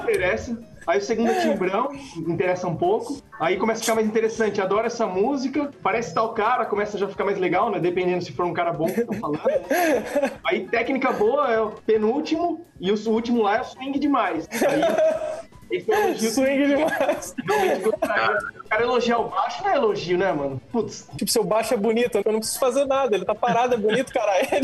interessa. 0.03 0.59
Aí 0.87 0.99
o 0.99 1.03
segundo 1.03 1.31
é 1.31 1.41
timbrão, 1.41 1.91
interessa 2.17 2.67
um 2.67 2.75
pouco. 2.75 3.23
Aí 3.39 3.57
começa 3.57 3.81
a 3.81 3.83
ficar 3.83 3.95
mais 3.95 4.07
interessante. 4.07 4.61
Adoro 4.61 4.87
essa 4.87 5.07
música. 5.07 5.71
Parece 5.83 6.15
tal 6.15 6.33
cara, 6.33 6.65
começa 6.65 6.97
a 6.97 7.01
já 7.01 7.09
ficar 7.09 7.25
mais 7.25 7.39
legal, 7.39 7.71
né? 7.71 7.79
Dependendo 7.79 8.25
se 8.25 8.33
for 8.33 8.47
um 8.47 8.53
cara 8.53 8.73
bom 8.73 8.87
que 8.87 9.01
estão 9.01 9.15
falando. 9.19 9.45
né? 9.45 10.33
Aí 10.45 10.67
técnica 10.67 11.13
boa 11.13 11.53
é 11.53 11.61
o 11.61 11.71
penúltimo. 11.71 12.67
E 12.81 12.91
o 12.91 13.11
último 13.11 13.43
lá 13.43 13.59
é 13.59 13.61
o 13.61 13.65
swing 13.65 13.99
demais. 13.99 14.49
Aí. 14.51 15.51
Esse 15.71 15.93
é 15.93 16.09
elogio 16.09 16.31
Swing 16.31 16.67
demais. 16.67 17.35
O 17.87 18.69
cara 18.69 18.83
elogiar 18.83 19.19
o 19.19 19.29
baixo 19.29 19.63
não 19.63 19.71
é 19.71 19.77
elogio, 19.77 20.19
né, 20.19 20.33
mano? 20.33 20.61
Putz, 20.73 21.09
Tipo, 21.17 21.31
seu 21.31 21.45
baixo 21.45 21.75
é 21.75 21.77
bonito, 21.77 22.21
eu 22.25 22.33
não 22.33 22.41
preciso 22.41 22.59
fazer 22.59 22.85
nada. 22.87 23.15
Ele 23.15 23.25
tá 23.25 23.35
parado, 23.35 23.75
é 23.75 23.79
bonito, 23.79 24.13
caralho. 24.13 24.47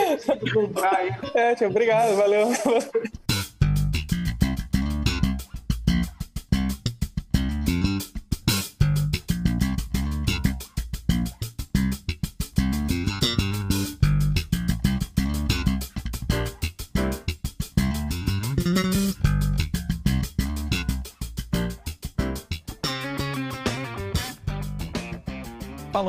É, 0.00 0.36
tipo, 0.36 1.38
é, 1.38 1.54
tipo, 1.54 1.70
obrigado, 1.70 2.16
valeu. 2.16 2.48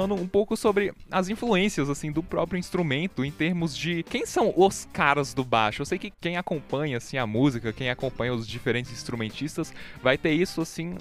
Falando 0.01 0.15
um 0.15 0.27
pouco 0.27 0.57
sobre 0.57 0.93
as 1.11 1.29
influências 1.29 1.89
assim 1.89 2.11
do 2.11 2.23
próprio 2.23 2.57
instrumento 2.57 3.23
em 3.23 3.31
termos 3.31 3.77
de 3.77 4.01
quem 4.03 4.25
são 4.25 4.51
os 4.55 4.87
caras 4.91 5.33
do 5.33 5.43
baixo. 5.43 5.81
Eu 5.81 5.85
sei 5.85 5.99
que 5.99 6.11
quem 6.19 6.37
acompanha 6.37 6.97
assim 6.97 7.17
a 7.17 7.27
música, 7.27 7.71
quem 7.71 7.89
acompanha 7.89 8.33
os 8.33 8.47
diferentes 8.47 8.91
instrumentistas, 8.91 9.71
vai 10.01 10.17
ter 10.17 10.31
isso 10.31 10.61
assim 10.61 10.95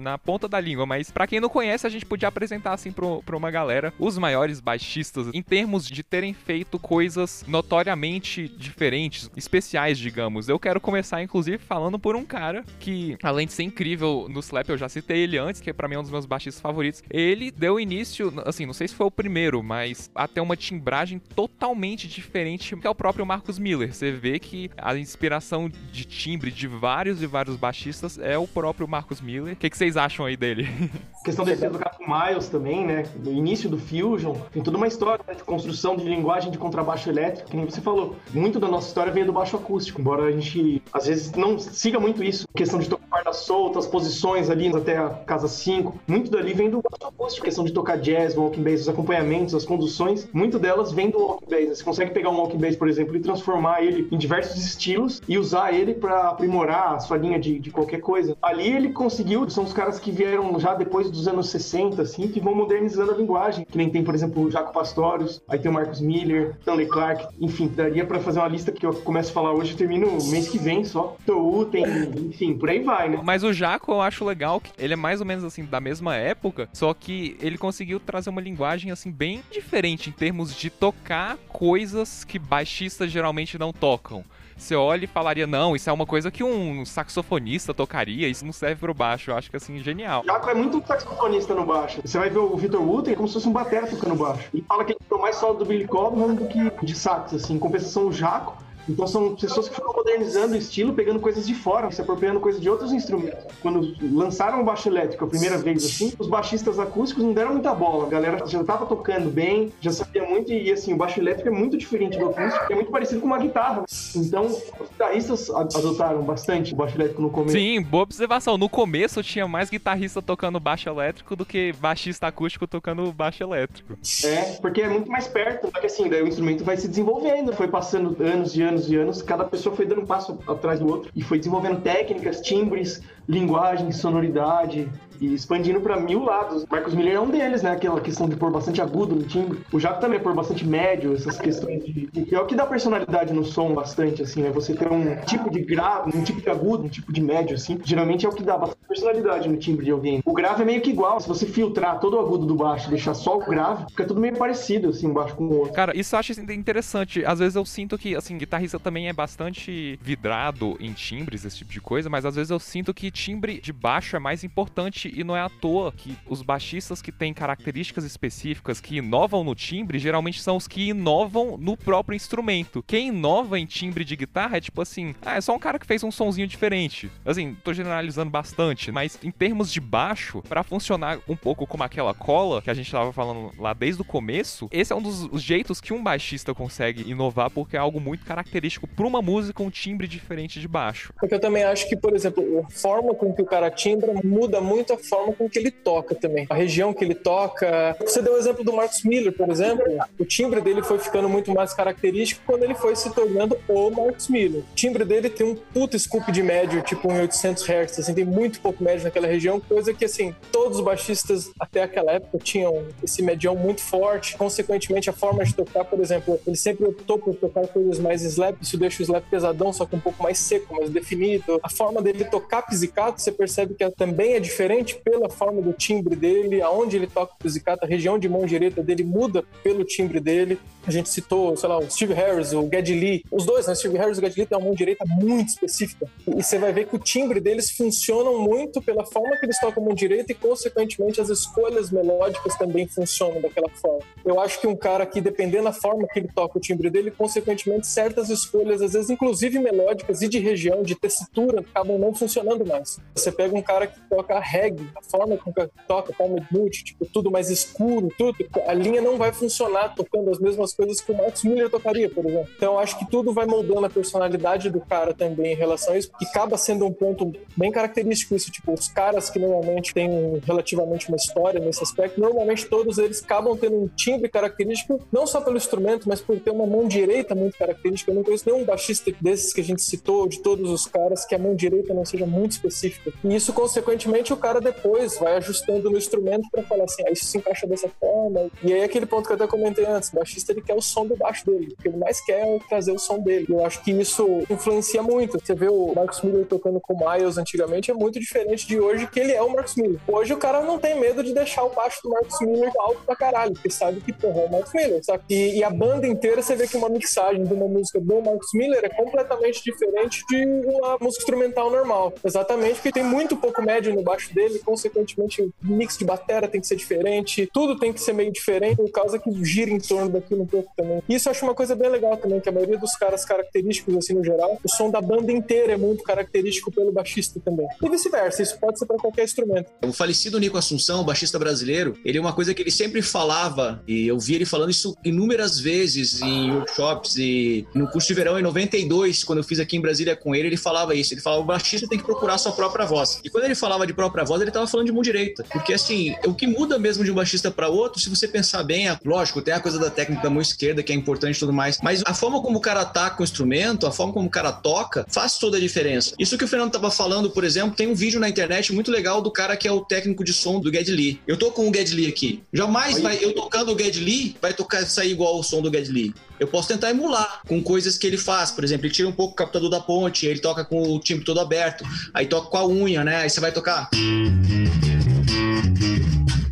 na 0.00 0.18
ponta 0.18 0.46
da 0.46 0.60
língua, 0.60 0.84
mas 0.84 1.10
pra 1.10 1.26
quem 1.26 1.40
não 1.40 1.48
conhece, 1.48 1.86
a 1.86 1.90
gente 1.90 2.04
podia 2.04 2.28
apresentar 2.28 2.74
assim 2.74 2.92
pro, 2.92 3.22
pra 3.22 3.36
uma 3.36 3.50
galera 3.50 3.92
os 3.98 4.18
maiores 4.18 4.60
baixistas 4.60 5.28
em 5.32 5.42
termos 5.42 5.88
de 5.88 6.02
terem 6.02 6.34
feito 6.34 6.78
coisas 6.78 7.44
notoriamente 7.48 8.48
diferentes, 8.48 9.30
especiais, 9.34 9.98
digamos. 9.98 10.48
Eu 10.48 10.58
quero 10.58 10.80
começar 10.80 11.22
inclusive 11.22 11.56
falando 11.58 11.98
por 11.98 12.14
um 12.16 12.24
cara 12.24 12.64
que 12.78 13.16
além 13.22 13.46
de 13.46 13.54
ser 13.54 13.62
incrível 13.62 14.26
no 14.28 14.40
slap, 14.40 14.68
eu 14.68 14.76
já 14.76 14.88
citei 14.90 15.20
ele 15.20 15.38
antes, 15.38 15.60
que 15.60 15.72
pra 15.72 15.88
mim 15.88 15.94
é 15.94 15.98
um 15.98 16.02
dos 16.02 16.10
meus 16.10 16.26
baixistas 16.26 16.60
favoritos. 16.60 17.02
Ele 17.08 17.50
deu 17.50 17.78
início, 17.78 18.32
assim, 18.44 18.66
não 18.66 18.72
sei 18.72 18.88
se 18.88 18.94
foi 18.94 19.06
o 19.06 19.10
primeiro, 19.10 19.62
mas 19.62 20.10
até 20.14 20.40
uma 20.40 20.56
timbragem 20.56 21.18
totalmente 21.34 22.08
diferente 22.08 22.76
que 22.76 22.86
é 22.86 22.90
o 22.90 22.94
próprio 22.94 23.24
Marcus 23.24 23.58
Miller. 23.58 23.94
Você 23.94 24.10
vê 24.10 24.38
que 24.38 24.70
a 24.76 24.96
inspiração 24.96 25.70
de 25.90 26.04
timbre 26.04 26.50
de 26.50 26.66
vários 26.66 27.22
e 27.22 27.26
vários 27.26 27.56
baixistas 27.56 28.18
é 28.18 28.36
o 28.38 28.46
próprio 28.46 28.88
Marcus 28.88 29.20
Miller. 29.20 29.54
O 29.54 29.56
que, 29.56 29.70
que 29.70 29.76
vocês 29.76 29.96
acham 29.96 30.26
aí 30.26 30.36
dele? 30.36 30.68
questão 31.24 31.44
ter 31.44 31.56
tocado 31.56 31.96
com 31.98 32.04
Miles 32.04 32.48
também, 32.48 32.84
né? 32.84 33.04
No 33.22 33.32
início 33.32 33.70
do 33.70 33.78
Fusion, 33.78 34.34
tem 34.52 34.62
toda 34.62 34.76
uma 34.76 34.86
história 34.86 35.24
né, 35.26 35.34
de 35.34 35.44
construção 35.44 35.96
de 35.96 36.04
linguagem 36.04 36.50
de 36.50 36.58
contrabaixo 36.58 37.08
elétrico, 37.08 37.50
que 37.50 37.56
nem 37.56 37.64
você 37.64 37.80
falou. 37.80 38.16
Muito 38.32 38.58
da 38.58 38.68
nossa 38.68 38.88
história 38.88 39.12
veio 39.12 39.26
do 39.26 39.32
baixo 39.32 39.56
acústico, 39.56 40.00
embora 40.00 40.24
a 40.24 40.32
gente 40.32 40.82
às 40.92 41.06
vezes 41.06 41.32
não 41.32 41.58
siga 41.58 42.00
muito 42.00 42.22
isso. 42.24 42.46
Questão 42.54 42.78
de 42.78 42.88
tocar 42.88 43.12
corda 43.12 43.32
solta, 43.32 43.78
as 43.78 43.86
posições 43.86 44.50
ali 44.50 44.68
até 44.74 44.96
a 44.96 45.10
casa 45.10 45.46
5, 45.46 46.00
muito 46.06 46.30
dali 46.30 46.54
vem 46.54 46.70
do 46.70 46.82
baixo 46.82 47.06
acústico. 47.06 47.44
Questão 47.44 47.64
de 47.64 47.72
tocar 47.72 47.98
jazz, 47.98 48.31
walking 48.40 48.62
bass, 48.62 48.82
os 48.82 48.88
acompanhamentos, 48.88 49.54
as 49.54 49.64
conduções, 49.64 50.28
muito 50.32 50.58
delas 50.58 50.92
vem 50.92 51.10
do 51.10 51.18
walking 51.18 51.50
bass. 51.50 51.78
Você 51.78 51.84
consegue 51.84 52.10
pegar 52.12 52.30
um 52.30 52.36
walking 52.36 52.58
bass, 52.58 52.76
por 52.76 52.88
exemplo, 52.88 53.16
e 53.16 53.20
transformar 53.20 53.82
ele 53.82 54.08
em 54.10 54.18
diversos 54.18 54.62
estilos 54.62 55.20
e 55.28 55.38
usar 55.38 55.72
ele 55.72 55.94
para 55.94 56.28
aprimorar 56.28 56.94
a 56.94 56.98
sua 56.98 57.16
linha 57.16 57.38
de, 57.38 57.58
de 57.58 57.70
qualquer 57.70 58.00
coisa. 58.00 58.36
Ali 58.42 58.72
ele 58.72 58.90
conseguiu, 58.90 59.48
são 59.50 59.64
os 59.64 59.72
caras 59.72 59.98
que 59.98 60.10
vieram 60.10 60.58
já 60.58 60.74
depois 60.74 61.10
dos 61.10 61.28
anos 61.28 61.48
60, 61.50 62.02
assim, 62.02 62.28
que 62.28 62.40
vão 62.40 62.54
modernizando 62.54 63.12
a 63.12 63.16
linguagem. 63.16 63.64
Que 63.64 63.76
nem 63.76 63.90
tem, 63.90 64.04
por 64.04 64.14
exemplo, 64.14 64.44
o 64.44 64.50
Jaco 64.50 64.72
Pastorius, 64.72 65.42
aí 65.48 65.58
tem 65.58 65.70
o 65.70 65.74
Marcus 65.74 66.00
Miller, 66.00 66.56
Stanley 66.60 66.86
Clark, 66.86 67.26
enfim, 67.40 67.68
daria 67.68 68.04
para 68.04 68.20
fazer 68.20 68.38
uma 68.38 68.48
lista 68.48 68.72
que 68.72 68.84
eu 68.84 68.92
começo 68.94 69.30
a 69.30 69.34
falar 69.34 69.52
hoje 69.52 69.72
e 69.72 69.76
termino 69.76 70.06
mês 70.30 70.48
que 70.48 70.58
vem 70.58 70.84
só. 70.84 71.16
Tou, 71.26 71.64
tem, 71.66 71.84
enfim, 72.28 72.54
por 72.54 72.70
aí 72.70 72.80
vai, 72.80 73.08
né? 73.08 73.20
Mas 73.22 73.42
o 73.42 73.52
Jaco 73.52 73.92
eu 73.92 74.00
acho 74.00 74.24
legal 74.24 74.60
que 74.60 74.70
ele 74.78 74.92
é 74.94 74.96
mais 74.96 75.20
ou 75.20 75.26
menos 75.26 75.44
assim 75.44 75.64
da 75.64 75.80
mesma 75.80 76.16
época, 76.16 76.68
só 76.72 76.92
que 76.94 77.36
ele 77.40 77.58
conseguiu 77.58 78.00
trazer 78.00 78.21
uma 78.30 78.40
linguagem 78.40 78.90
assim 78.90 79.10
bem 79.10 79.42
diferente 79.50 80.10
em 80.10 80.12
termos 80.12 80.54
de 80.54 80.70
tocar 80.70 81.36
coisas 81.48 82.24
que 82.24 82.38
baixistas 82.38 83.10
geralmente 83.10 83.58
não 83.58 83.72
tocam. 83.72 84.24
Você 84.56 84.76
olha 84.76 85.04
e 85.04 85.08
falaria, 85.08 85.46
não, 85.46 85.74
isso 85.74 85.90
é 85.90 85.92
uma 85.92 86.06
coisa 86.06 86.30
que 86.30 86.44
um 86.44 86.84
saxofonista 86.84 87.74
tocaria, 87.74 88.28
isso 88.28 88.44
não 88.44 88.52
serve 88.52 88.76
pro 88.76 88.94
baixo. 88.94 89.30
Eu 89.30 89.36
acho 89.36 89.50
que 89.50 89.56
assim, 89.56 89.78
genial. 89.78 90.22
Jaco 90.24 90.50
é 90.50 90.54
muito 90.54 90.86
saxofonista 90.86 91.54
no 91.54 91.66
baixo. 91.66 92.00
Você 92.04 92.18
vai 92.18 92.30
ver 92.30 92.38
o 92.38 92.56
Victor 92.56 92.80
Wooten 92.80 93.14
como 93.14 93.26
se 93.26 93.34
fosse 93.34 93.48
um 93.48 93.52
batera 93.52 93.86
tocando 93.86 94.14
baixo. 94.14 94.48
Ele 94.54 94.64
fala 94.68 94.84
que 94.84 94.92
ele 94.92 95.00
tirou 95.02 95.20
mais 95.20 95.36
solo 95.36 95.54
do 95.54 95.64
Billy 95.64 95.86
Cobham 95.86 96.34
do 96.34 96.46
que 96.46 96.70
de 96.84 96.94
sax, 96.94 97.34
assim. 97.34 97.54
Em 97.54 97.58
compensação, 97.58 98.06
o 98.06 98.12
Jaco 98.12 98.56
então 98.88 99.06
são 99.06 99.34
pessoas 99.34 99.68
que 99.68 99.74
foram 99.74 99.92
modernizando 99.92 100.54
o 100.54 100.56
estilo, 100.56 100.92
pegando 100.92 101.20
coisas 101.20 101.46
de 101.46 101.54
fora, 101.54 101.90
se 101.90 102.00
apropriando 102.00 102.40
coisas 102.40 102.60
de 102.60 102.68
outros 102.68 102.92
instrumentos. 102.92 103.44
Quando 103.60 103.94
lançaram 104.00 104.60
o 104.60 104.64
baixo 104.64 104.88
elétrico 104.88 105.24
a 105.24 105.28
primeira 105.28 105.58
vez 105.58 105.84
assim, 105.84 106.12
os 106.18 106.28
baixistas 106.28 106.78
acústicos 106.78 107.24
não 107.24 107.32
deram 107.32 107.52
muita 107.52 107.74
bola. 107.74 108.06
A 108.06 108.10
galera 108.10 108.46
já 108.46 108.60
estava 108.60 108.86
tocando 108.86 109.30
bem, 109.30 109.72
já 109.80 109.90
sabia 109.90 110.24
muito 110.24 110.52
e 110.52 110.70
assim, 110.70 110.92
o 110.92 110.96
baixo 110.96 111.20
elétrico 111.20 111.48
é 111.48 111.52
muito 111.52 111.76
diferente 111.76 112.18
do 112.18 112.28
acústico, 112.28 112.72
é 112.72 112.74
muito 112.74 112.90
parecido 112.90 113.20
com 113.20 113.26
uma 113.26 113.38
guitarra. 113.38 113.84
Então, 114.14 114.46
os 114.46 114.88
guitarristas 114.88 115.50
adotaram 115.50 116.22
bastante 116.22 116.72
o 116.72 116.76
baixo 116.76 116.96
elétrico 116.96 117.22
no 117.22 117.30
começo. 117.30 117.56
Sim, 117.56 117.80
boa 117.82 118.02
observação. 118.02 118.58
No 118.58 118.68
começo 118.68 119.22
tinha 119.22 119.46
mais 119.46 119.70
guitarrista 119.70 120.20
tocando 120.20 120.58
baixo 120.58 120.88
elétrico 120.88 121.36
do 121.36 121.44
que 121.44 121.72
baixista 121.74 122.26
acústico 122.26 122.66
tocando 122.66 123.10
baixo 123.12 123.42
elétrico. 123.42 123.96
É, 124.24 124.58
porque 124.60 124.82
é 124.82 124.88
muito 124.88 125.10
mais 125.10 125.28
perto, 125.28 125.70
só 125.70 125.80
que 125.80 125.86
assim, 125.86 126.08
daí 126.08 126.22
o 126.22 126.28
instrumento 126.28 126.64
vai 126.64 126.76
se 126.76 126.88
desenvolvendo, 126.88 127.52
foi 127.52 127.68
passando 127.68 128.16
anos 128.22 128.56
e 128.56 128.62
anos 128.62 128.71
e 128.80 128.96
anos, 128.96 129.22
cada 129.22 129.44
pessoa 129.44 129.74
foi 129.74 129.86
dando 129.86 130.02
um 130.02 130.06
passo 130.06 130.38
atrás 130.46 130.80
do 130.80 130.86
outro 130.86 131.10
e 131.14 131.22
foi 131.22 131.38
desenvolvendo 131.38 131.80
técnicas, 131.82 132.40
timbres, 132.40 133.02
linguagem, 133.28 133.92
sonoridade 133.92 134.90
e 135.22 135.34
expandindo 135.34 135.80
para 135.80 136.00
mil 136.00 136.24
lados. 136.24 136.66
Marcos 136.68 136.94
Miller 136.94 137.14
é 137.14 137.20
um 137.20 137.30
deles, 137.30 137.62
né? 137.62 137.70
Aquela 137.70 138.00
questão 138.00 138.28
de 138.28 138.34
pôr 138.34 138.50
bastante 138.50 138.82
agudo 138.82 139.14
no 139.14 139.22
timbre. 139.22 139.60
O 139.72 139.78
Jaco 139.78 140.00
também 140.00 140.18
é 140.18 140.22
pôr 140.22 140.34
bastante 140.34 140.66
médio, 140.66 141.14
essas 141.14 141.38
questões 141.38 141.84
de. 141.84 142.10
é 142.32 142.38
o 142.38 142.46
que 142.46 142.56
dá 142.56 142.66
personalidade 142.66 143.32
no 143.32 143.44
som 143.44 143.72
bastante, 143.72 144.22
assim, 144.22 144.42
né? 144.42 144.50
Você 144.50 144.74
ter 144.74 144.90
um 144.90 145.16
tipo 145.24 145.48
de 145.48 145.60
grave, 145.62 146.10
um 146.16 146.24
tipo 146.24 146.40
de 146.40 146.50
agudo, 146.50 146.84
um 146.84 146.88
tipo 146.88 147.12
de 147.12 147.20
médio, 147.20 147.54
assim. 147.54 147.78
Geralmente 147.84 148.26
é 148.26 148.28
o 148.28 148.32
que 148.32 148.42
dá 148.42 148.58
bastante 148.58 148.80
personalidade 148.88 149.48
no 149.48 149.56
timbre 149.56 149.84
de 149.84 149.92
alguém. 149.92 150.20
O 150.24 150.32
grave 150.32 150.62
é 150.62 150.64
meio 150.64 150.80
que 150.80 150.90
igual. 150.90 151.20
Se 151.20 151.28
você 151.28 151.46
filtrar 151.46 152.00
todo 152.00 152.14
o 152.14 152.20
agudo 152.20 152.44
do 152.44 152.56
baixo 152.56 152.88
e 152.88 152.90
deixar 152.90 153.14
só 153.14 153.36
o 153.36 153.44
grave, 153.44 153.86
fica 153.90 154.04
tudo 154.04 154.20
meio 154.20 154.36
parecido, 154.36 154.88
assim, 154.88 155.06
um 155.06 155.12
baixo 155.12 155.36
com 155.36 155.44
o 155.44 155.58
outro. 155.58 155.72
Cara, 155.72 155.96
isso 155.96 156.16
eu 156.16 156.18
acho 156.18 156.32
interessante. 156.40 157.24
Às 157.24 157.38
vezes 157.38 157.54
eu 157.54 157.64
sinto 157.64 157.96
que, 157.96 158.16
assim, 158.16 158.36
guitarrista 158.36 158.78
também 158.80 159.08
é 159.08 159.12
bastante 159.12 159.98
vidrado 160.02 160.76
em 160.80 160.92
timbres, 160.92 161.44
esse 161.44 161.58
tipo 161.58 161.70
de 161.70 161.80
coisa, 161.80 162.10
mas 162.10 162.24
às 162.24 162.34
vezes 162.34 162.50
eu 162.50 162.58
sinto 162.58 162.92
que 162.92 163.10
timbre 163.10 163.60
de 163.60 163.72
baixo 163.72 164.16
é 164.16 164.18
mais 164.18 164.42
importante 164.42 165.11
e 165.14 165.24
não 165.24 165.36
é 165.36 165.40
à 165.40 165.48
toa 165.48 165.92
que 165.92 166.16
os 166.26 166.42
baixistas 166.42 167.02
que 167.02 167.12
têm 167.12 167.32
características 167.32 168.04
específicas, 168.04 168.80
que 168.80 168.96
inovam 168.96 169.44
no 169.44 169.54
timbre, 169.54 169.98
geralmente 169.98 170.40
são 170.40 170.56
os 170.56 170.68
que 170.68 170.88
inovam 170.88 171.56
no 171.56 171.76
próprio 171.76 172.16
instrumento. 172.16 172.82
Quem 172.86 173.08
inova 173.08 173.58
em 173.58 173.66
timbre 173.66 174.04
de 174.04 174.16
guitarra 174.16 174.56
é 174.56 174.60
tipo 174.60 174.80
assim, 174.80 175.14
ah, 175.22 175.36
é 175.36 175.40
só 175.40 175.54
um 175.54 175.58
cara 175.58 175.78
que 175.78 175.86
fez 175.86 176.02
um 176.02 176.10
sonzinho 176.10 176.46
diferente. 176.46 177.10
Assim, 177.24 177.56
tô 177.62 177.72
generalizando 177.72 178.30
bastante, 178.30 178.90
mas 178.90 179.18
em 179.22 179.30
termos 179.30 179.72
de 179.72 179.80
baixo, 179.80 180.42
para 180.48 180.62
funcionar 180.62 181.18
um 181.28 181.36
pouco 181.36 181.66
como 181.66 181.82
aquela 181.82 182.14
cola 182.14 182.62
que 182.62 182.70
a 182.70 182.74
gente 182.74 182.90
tava 182.90 183.12
falando 183.12 183.52
lá 183.58 183.72
desde 183.72 184.02
o 184.02 184.04
começo, 184.04 184.68
esse 184.70 184.92
é 184.92 184.96
um 184.96 185.02
dos 185.02 185.42
jeitos 185.42 185.80
que 185.80 185.92
um 185.92 186.02
baixista 186.02 186.54
consegue 186.54 187.08
inovar 187.10 187.50
porque 187.50 187.76
é 187.76 187.78
algo 187.78 188.00
muito 188.00 188.24
característico 188.24 188.86
para 188.86 189.06
uma 189.06 189.22
música 189.22 189.62
um 189.62 189.70
timbre 189.70 190.06
diferente 190.06 190.60
de 190.60 190.68
baixo. 190.68 191.12
Porque 191.18 191.34
eu 191.34 191.40
também 191.40 191.64
acho 191.64 191.88
que, 191.88 191.96
por 191.96 192.14
exemplo, 192.14 192.64
a 192.66 192.70
forma 192.70 193.14
com 193.14 193.32
que 193.32 193.42
o 193.42 193.46
cara 193.46 193.70
timbra 193.70 194.12
muda 194.24 194.60
muito 194.60 194.92
a 194.92 194.98
forma 195.02 195.32
com 195.32 195.48
que 195.48 195.58
ele 195.58 195.70
toca 195.70 196.14
também. 196.14 196.46
A 196.48 196.54
região 196.54 196.92
que 196.92 197.04
ele 197.04 197.14
toca. 197.14 197.96
Você 198.00 198.22
deu 198.22 198.34
o 198.34 198.38
exemplo 198.38 198.64
do 198.64 198.72
Marcus 198.72 199.02
Miller, 199.04 199.32
por 199.32 199.50
exemplo. 199.50 199.84
O 200.18 200.24
timbre 200.24 200.60
dele 200.60 200.82
foi 200.82 200.98
ficando 200.98 201.28
muito 201.28 201.52
mais 201.52 201.74
característico 201.74 202.42
quando 202.46 202.62
ele 202.64 202.74
foi 202.74 202.96
se 202.96 203.10
tornando 203.10 203.58
o 203.68 203.90
Marcus 203.90 204.28
Miller. 204.28 204.60
O 204.60 204.74
timbre 204.74 205.04
dele 205.04 205.28
tem 205.28 205.46
um 205.46 205.54
puta 205.54 205.98
scoop 205.98 206.30
de 206.30 206.42
médio, 206.42 206.82
tipo 206.82 207.10
em 207.10 207.20
800 207.20 207.62
Hz, 207.62 207.98
assim, 207.98 208.14
tem 208.14 208.24
muito 208.24 208.60
pouco 208.60 208.82
médio 208.82 209.04
naquela 209.04 209.26
região, 209.26 209.60
coisa 209.60 209.92
que, 209.92 210.04
assim, 210.04 210.34
todos 210.50 210.78
os 210.78 210.84
baixistas 210.84 211.50
até 211.58 211.82
aquela 211.82 212.12
época 212.12 212.38
tinham 212.38 212.86
esse 213.02 213.22
medião 213.22 213.54
muito 213.54 213.80
forte. 213.80 214.36
Consequentemente, 214.36 215.10
a 215.10 215.12
forma 215.12 215.44
de 215.44 215.54
tocar, 215.54 215.84
por 215.84 216.00
exemplo, 216.00 216.40
ele 216.46 216.56
sempre 216.56 216.86
optou 216.86 217.18
por 217.18 217.34
tocar 217.34 217.66
coisas 217.68 217.98
mais 217.98 218.22
slap, 218.22 218.60
isso 218.60 218.76
deixa 218.76 219.02
o 219.02 219.04
slap 219.04 219.24
pesadão, 219.30 219.72
só 219.72 219.84
que 219.84 219.96
um 219.96 220.00
pouco 220.00 220.22
mais 220.22 220.38
seco, 220.38 220.74
mais 220.74 220.90
definido. 220.90 221.60
A 221.62 221.68
forma 221.68 222.00
dele 222.02 222.24
tocar 222.24 222.62
pizzicato, 222.62 223.20
você 223.20 223.32
percebe 223.32 223.74
que 223.74 223.88
também 223.90 224.34
é 224.34 224.40
diferente 224.40 224.91
pela 224.94 225.28
forma 225.28 225.60
do 225.60 225.72
timbre 225.72 226.16
dele, 226.16 226.62
aonde 226.62 226.96
ele 226.96 227.06
toca 227.06 227.34
o 227.34 227.36
pizzicato, 227.38 227.84
a 227.84 227.88
região 227.88 228.18
de 228.18 228.28
mão 228.28 228.44
direita 228.44 228.82
dele 228.82 229.04
muda 229.04 229.44
pelo 229.62 229.84
timbre 229.84 230.20
dele. 230.20 230.58
A 230.86 230.90
gente 230.90 231.08
citou, 231.08 231.56
sei 231.56 231.68
lá, 231.68 231.78
o 231.78 231.90
Steve 231.90 232.12
Harris, 232.12 232.52
o 232.52 232.68
Geddy 232.68 232.94
Lee, 232.94 233.24
os 233.30 233.44
dois, 233.44 233.66
né? 233.66 233.74
Steve 233.74 233.96
Harris 233.96 234.18
e 234.18 234.20
o 234.20 234.24
Geddy 234.24 234.40
Lee 234.40 234.46
têm 234.46 234.58
uma 234.58 234.64
mão 234.64 234.74
direita 234.74 235.04
muito 235.06 235.48
específica. 235.48 236.06
E 236.26 236.42
você 236.42 236.58
vai 236.58 236.72
ver 236.72 236.86
que 236.86 236.96
o 236.96 236.98
timbre 236.98 237.40
deles 237.40 237.70
funcionam 237.70 238.40
muito 238.40 238.82
pela 238.82 239.04
forma 239.06 239.36
que 239.36 239.46
eles 239.46 239.58
tocam 239.60 239.82
a 239.82 239.86
mão 239.86 239.94
direita 239.94 240.32
e, 240.32 240.34
consequentemente, 240.34 241.20
as 241.20 241.28
escolhas 241.28 241.90
melódicas 241.90 242.56
também 242.56 242.88
funcionam 242.88 243.40
daquela 243.40 243.68
forma. 243.68 244.00
Eu 244.24 244.40
acho 244.40 244.60
que 244.60 244.66
um 244.66 244.76
cara 244.76 245.06
que, 245.06 245.20
dependendo 245.20 245.64
da 245.64 245.72
forma 245.72 246.06
que 246.08 246.18
ele 246.18 246.28
toca 246.34 246.58
o 246.58 246.60
timbre 246.60 246.90
dele, 246.90 247.10
consequentemente, 247.10 247.86
certas 247.86 248.28
escolhas, 248.28 248.82
às 248.82 248.92
vezes, 248.92 249.10
inclusive 249.10 249.58
melódicas 249.58 250.22
e 250.22 250.28
de 250.28 250.38
região, 250.38 250.82
de 250.82 250.94
tessitura, 250.94 251.60
acabam 251.60 251.98
não 251.98 252.14
funcionando 252.14 252.66
mais. 252.66 252.98
Você 253.14 253.30
pega 253.30 253.56
um 253.56 253.62
cara 253.62 253.86
que 253.86 254.00
toca 254.08 254.38
reggae, 254.40 254.71
a 254.96 255.02
forma 255.02 255.36
como 255.36 255.54
toca, 255.86 256.12
palma 256.12 256.46
multi, 256.50 256.84
tipo, 256.84 257.06
tudo 257.06 257.30
mais 257.30 257.50
escuro, 257.50 258.08
tudo, 258.16 258.36
a 258.66 258.72
linha 258.72 259.00
não 259.00 259.16
vai 259.16 259.32
funcionar 259.32 259.94
tocando 259.94 260.30
as 260.30 260.38
mesmas 260.38 260.74
coisas 260.74 261.00
que 261.00 261.12
o 261.12 261.16
Marcos 261.16 261.44
Miller 261.44 261.70
tocaria, 261.70 262.08
por 262.08 262.24
exemplo. 262.26 262.48
Então, 262.56 262.78
acho 262.78 262.98
que 262.98 263.08
tudo 263.10 263.32
vai 263.32 263.46
moldando 263.46 263.84
a 263.84 263.90
personalidade 263.90 264.70
do 264.70 264.80
cara 264.80 265.14
também 265.14 265.52
em 265.52 265.56
relação 265.56 265.94
a 265.94 265.98
isso, 265.98 266.10
que 266.18 266.26
acaba 266.26 266.56
sendo 266.56 266.86
um 266.86 266.92
ponto 266.92 267.32
bem 267.56 267.70
característico 267.70 268.34
isso, 268.34 268.50
tipo, 268.50 268.72
os 268.72 268.88
caras 268.88 269.30
que 269.30 269.38
normalmente 269.38 269.94
têm 269.94 270.40
relativamente 270.44 271.08
uma 271.08 271.16
história 271.16 271.60
nesse 271.60 271.82
aspecto, 271.82 272.20
normalmente 272.20 272.66
todos 272.66 272.98
eles 272.98 273.22
acabam 273.22 273.56
tendo 273.56 273.76
um 273.76 273.88
timbre 273.88 274.28
característico, 274.28 275.00
não 275.10 275.26
só 275.26 275.40
pelo 275.40 275.56
instrumento, 275.56 276.08
mas 276.08 276.20
por 276.20 276.38
ter 276.40 276.50
uma 276.50 276.66
mão 276.66 276.86
direita 276.86 277.34
muito 277.34 277.56
característica. 277.56 278.10
Eu 278.10 278.14
não 278.14 278.22
conheço 278.22 278.44
nenhum 278.46 278.64
baixista 278.64 279.12
desses 279.20 279.52
que 279.52 279.60
a 279.60 279.64
gente 279.64 279.82
citou, 279.82 280.28
de 280.28 280.40
todos 280.40 280.70
os 280.70 280.86
caras, 280.86 281.24
que 281.24 281.34
a 281.34 281.38
mão 281.38 281.54
direita 281.54 281.94
não 281.94 282.04
seja 282.04 282.26
muito 282.26 282.52
específica. 282.52 283.12
E 283.24 283.34
isso, 283.34 283.52
consequentemente, 283.52 284.32
o 284.32 284.36
cara 284.36 284.60
depois 284.62 285.18
vai 285.18 285.36
ajustando 285.36 285.90
no 285.90 285.98
instrumento 285.98 286.48
para 286.50 286.62
falar 286.62 286.84
assim, 286.84 287.02
ah, 287.06 287.10
isso 287.10 287.24
se 287.26 287.38
encaixa 287.38 287.66
dessa 287.66 287.88
forma. 288.00 288.48
E 288.62 288.72
aí, 288.72 288.82
aquele 288.82 289.06
ponto 289.06 289.26
que 289.26 289.32
eu 289.32 289.36
até 289.36 289.46
comentei 289.46 289.84
antes, 289.84 290.10
o 290.10 290.16
baixista 290.16 290.52
ele 290.52 290.62
quer 290.62 290.74
o 290.74 290.80
som 290.80 291.06
do 291.06 291.16
baixo 291.16 291.44
dele, 291.46 291.74
o 291.78 291.82
que 291.82 291.88
ele 291.88 291.96
mais 291.96 292.20
quer 292.24 292.40
é 292.40 292.58
trazer 292.68 292.92
o 292.92 292.98
som 292.98 293.18
dele. 293.18 293.46
Eu 293.48 293.64
acho 293.64 293.82
que 293.82 293.90
isso 293.90 294.42
influencia 294.48 295.02
muito. 295.02 295.38
Você 295.38 295.54
vê 295.54 295.68
o 295.68 295.92
Marcos 295.94 296.22
Miller 296.22 296.46
tocando 296.46 296.80
com 296.80 296.94
o 296.94 296.98
Miles 296.98 297.38
antigamente, 297.38 297.90
é 297.90 297.94
muito 297.94 298.18
diferente 298.18 298.66
de 298.66 298.80
hoje, 298.80 299.06
que 299.06 299.20
ele 299.20 299.32
é 299.32 299.42
o 299.42 299.50
Marcos 299.50 299.74
Miller. 299.76 299.98
Hoje 300.06 300.32
o 300.32 300.38
cara 300.38 300.62
não 300.62 300.78
tem 300.78 300.98
medo 300.98 301.22
de 301.22 301.32
deixar 301.32 301.64
o 301.64 301.70
baixo 301.70 302.00
do 302.02 302.10
Marcos 302.10 302.40
Miller 302.40 302.72
alto 302.78 303.02
pra 303.04 303.16
caralho, 303.16 303.52
porque 303.52 303.70
sabe 303.70 304.00
que, 304.00 304.12
porra, 304.12 304.42
é 304.42 304.46
o 304.46 304.52
Marcos 304.52 304.72
Miller, 304.72 305.04
sabe? 305.04 305.24
E, 305.28 305.58
e 305.58 305.64
a 305.64 305.70
banda 305.70 306.06
inteira, 306.06 306.42
você 306.42 306.54
vê 306.54 306.66
que 306.66 306.76
uma 306.76 306.88
mixagem 306.88 307.44
de 307.44 307.52
uma 307.52 307.66
música 307.66 308.00
do 308.00 308.22
Marcos 308.22 308.50
Miller 308.54 308.84
é 308.84 308.88
completamente 308.88 309.62
diferente 309.62 310.24
de 310.28 310.44
uma 310.44 310.98
música 311.00 311.22
instrumental 311.22 311.70
normal. 311.70 312.12
Exatamente, 312.24 312.74
porque 312.74 312.92
tem 312.92 313.04
muito 313.04 313.36
pouco 313.36 313.62
médio 313.62 313.94
no 313.94 314.02
baixo 314.02 314.34
dele, 314.34 314.51
consequentemente 314.58 315.42
o 315.42 315.52
mix 315.62 315.96
de 315.96 316.04
batera 316.04 316.48
tem 316.48 316.60
que 316.60 316.66
ser 316.66 316.76
diferente, 316.76 317.48
tudo 317.52 317.78
tem 317.78 317.92
que 317.92 318.00
ser 318.00 318.12
meio 318.12 318.32
diferente, 318.32 318.76
por 318.76 318.90
causa 318.90 319.18
que 319.18 319.44
gira 319.44 319.70
em 319.70 319.78
torno 319.78 320.10
daquilo 320.10 320.42
um 320.42 320.46
pouco 320.46 320.70
também. 320.76 321.02
Isso 321.08 321.28
eu 321.28 321.30
acho 321.30 321.44
uma 321.44 321.54
coisa 321.54 321.74
bem 321.74 321.90
legal 321.90 322.16
também, 322.16 322.40
que 322.40 322.48
a 322.48 322.52
maioria 322.52 322.78
dos 322.78 322.94
caras 322.96 323.24
característicos, 323.24 323.96
assim, 323.96 324.14
no 324.14 324.24
geral, 324.24 324.58
o 324.62 324.68
som 324.68 324.90
da 324.90 325.00
banda 325.00 325.32
inteira 325.32 325.72
é 325.72 325.76
muito 325.76 326.02
característico 326.02 326.70
pelo 326.70 326.92
baixista 326.92 327.40
também. 327.40 327.66
E 327.82 327.88
vice-versa, 327.88 328.42
isso 328.42 328.58
pode 328.58 328.78
ser 328.78 328.86
para 328.86 328.96
qualquer 328.96 329.24
instrumento. 329.24 329.70
O 329.84 329.92
falecido 329.92 330.38
Nico 330.38 330.58
Assunção, 330.58 331.04
baixista 331.04 331.38
brasileiro, 331.38 331.96
ele 332.04 332.18
é 332.18 332.20
uma 332.20 332.32
coisa 332.32 332.54
que 332.54 332.62
ele 332.62 332.70
sempre 332.70 333.02
falava, 333.02 333.82
e 333.86 334.06
eu 334.06 334.18
vi 334.18 334.34
ele 334.34 334.44
falando 334.44 334.70
isso 334.70 334.94
inúmeras 335.04 335.58
vezes 335.58 336.20
em 336.22 336.52
workshops 336.52 337.16
e 337.16 337.66
no 337.74 337.88
curso 337.88 338.08
de 338.08 338.14
verão 338.14 338.38
em 338.38 338.42
92, 338.42 339.24
quando 339.24 339.38
eu 339.38 339.44
fiz 339.44 339.60
aqui 339.60 339.76
em 339.76 339.80
Brasília 339.80 340.16
com 340.16 340.34
ele, 340.34 340.48
ele 340.48 340.56
falava 340.56 340.94
isso. 340.94 341.14
Ele 341.14 341.20
falava, 341.20 341.42
o 341.42 341.44
baixista 341.44 341.88
tem 341.88 341.98
que 341.98 342.04
procurar 342.04 342.38
sua 342.38 342.52
própria 342.52 342.84
voz. 342.84 343.20
E 343.24 343.30
quando 343.30 343.44
ele 343.44 343.54
falava 343.54 343.86
de 343.86 343.94
própria 343.94 344.24
voz, 344.24 344.41
ele 344.42 344.50
tava 344.50 344.66
falando 344.66 344.86
de 344.86 344.92
mão 344.92 345.02
direita. 345.02 345.44
Porque 345.50 345.72
assim, 345.72 346.14
o 346.24 346.34
que 346.34 346.46
muda 346.46 346.78
mesmo 346.78 347.04
de 347.04 347.10
um 347.10 347.14
baixista 347.14 347.50
para 347.50 347.68
outro, 347.68 348.00
se 348.00 348.08
você 348.08 348.26
pensar 348.26 348.62
bem, 348.62 348.88
é, 348.88 348.98
lógico, 349.04 349.40
tem 349.40 349.54
a 349.54 349.60
coisa 349.60 349.78
da 349.78 349.90
técnica 349.90 350.22
da 350.22 350.30
mão 350.30 350.40
esquerda, 350.40 350.82
que 350.82 350.92
é 350.92 350.94
importante 350.94 351.36
e 351.36 351.38
tudo 351.38 351.52
mais, 351.52 351.78
mas 351.82 352.02
a 352.06 352.14
forma 352.14 352.40
como 352.40 352.58
o 352.58 352.60
cara 352.60 352.80
ataca 352.80 353.20
o 353.20 353.24
instrumento, 353.24 353.86
a 353.86 353.92
forma 353.92 354.12
como 354.12 354.26
o 354.26 354.30
cara 354.30 354.52
toca, 354.52 355.06
faz 355.08 355.38
toda 355.38 355.56
a 355.56 355.60
diferença. 355.60 356.14
Isso 356.18 356.36
que 356.36 356.44
o 356.44 356.48
Fernando 356.48 356.72
tava 356.72 356.90
falando, 356.90 357.30
por 357.30 357.44
exemplo, 357.44 357.74
tem 357.76 357.88
um 357.88 357.94
vídeo 357.94 358.20
na 358.20 358.28
internet 358.28 358.72
muito 358.72 358.90
legal 358.90 359.20
do 359.20 359.30
cara 359.30 359.56
que 359.56 359.66
é 359.66 359.72
o 359.72 359.80
técnico 359.80 360.24
de 360.24 360.32
som 360.32 360.60
do 360.60 360.72
Geddy 360.72 360.92
Lee. 360.92 361.20
Eu 361.26 361.36
tô 361.36 361.50
com 361.50 361.68
o 361.68 361.74
Geddy 361.74 361.94
Lee 361.94 362.08
aqui. 362.08 362.42
Jamais 362.52 363.00
vai, 363.00 363.18
eu 363.22 363.34
tocando 363.34 363.74
o 363.74 363.78
Geddy 363.78 364.00
Lee, 364.00 364.36
vai 364.40 364.52
tocar, 364.52 364.84
sair 364.86 365.12
igual 365.12 365.38
o 365.38 365.42
som 365.42 365.60
do 365.60 365.70
Geddy 365.70 365.92
Lee. 365.92 366.14
Eu 366.42 366.48
posso 366.48 366.66
tentar 366.66 366.90
emular 366.90 367.40
com 367.46 367.62
coisas 367.62 367.96
que 367.96 368.04
ele 368.04 368.18
faz. 368.18 368.50
Por 368.50 368.64
exemplo, 368.64 368.84
ele 368.84 368.92
tira 368.92 369.08
um 369.08 369.12
pouco 369.12 369.32
o 369.32 369.36
captador 369.36 369.70
da 369.70 369.78
ponte, 369.78 370.26
ele 370.26 370.40
toca 370.40 370.64
com 370.64 370.82
o 370.82 370.98
timbre 370.98 371.24
todo 371.24 371.38
aberto, 371.38 371.84
aí 372.12 372.26
toca 372.26 372.48
com 372.48 372.56
a 372.56 372.66
unha, 372.66 373.04
né? 373.04 373.18
Aí 373.18 373.30
você 373.30 373.38
vai 373.38 373.52
tocar. 373.52 373.88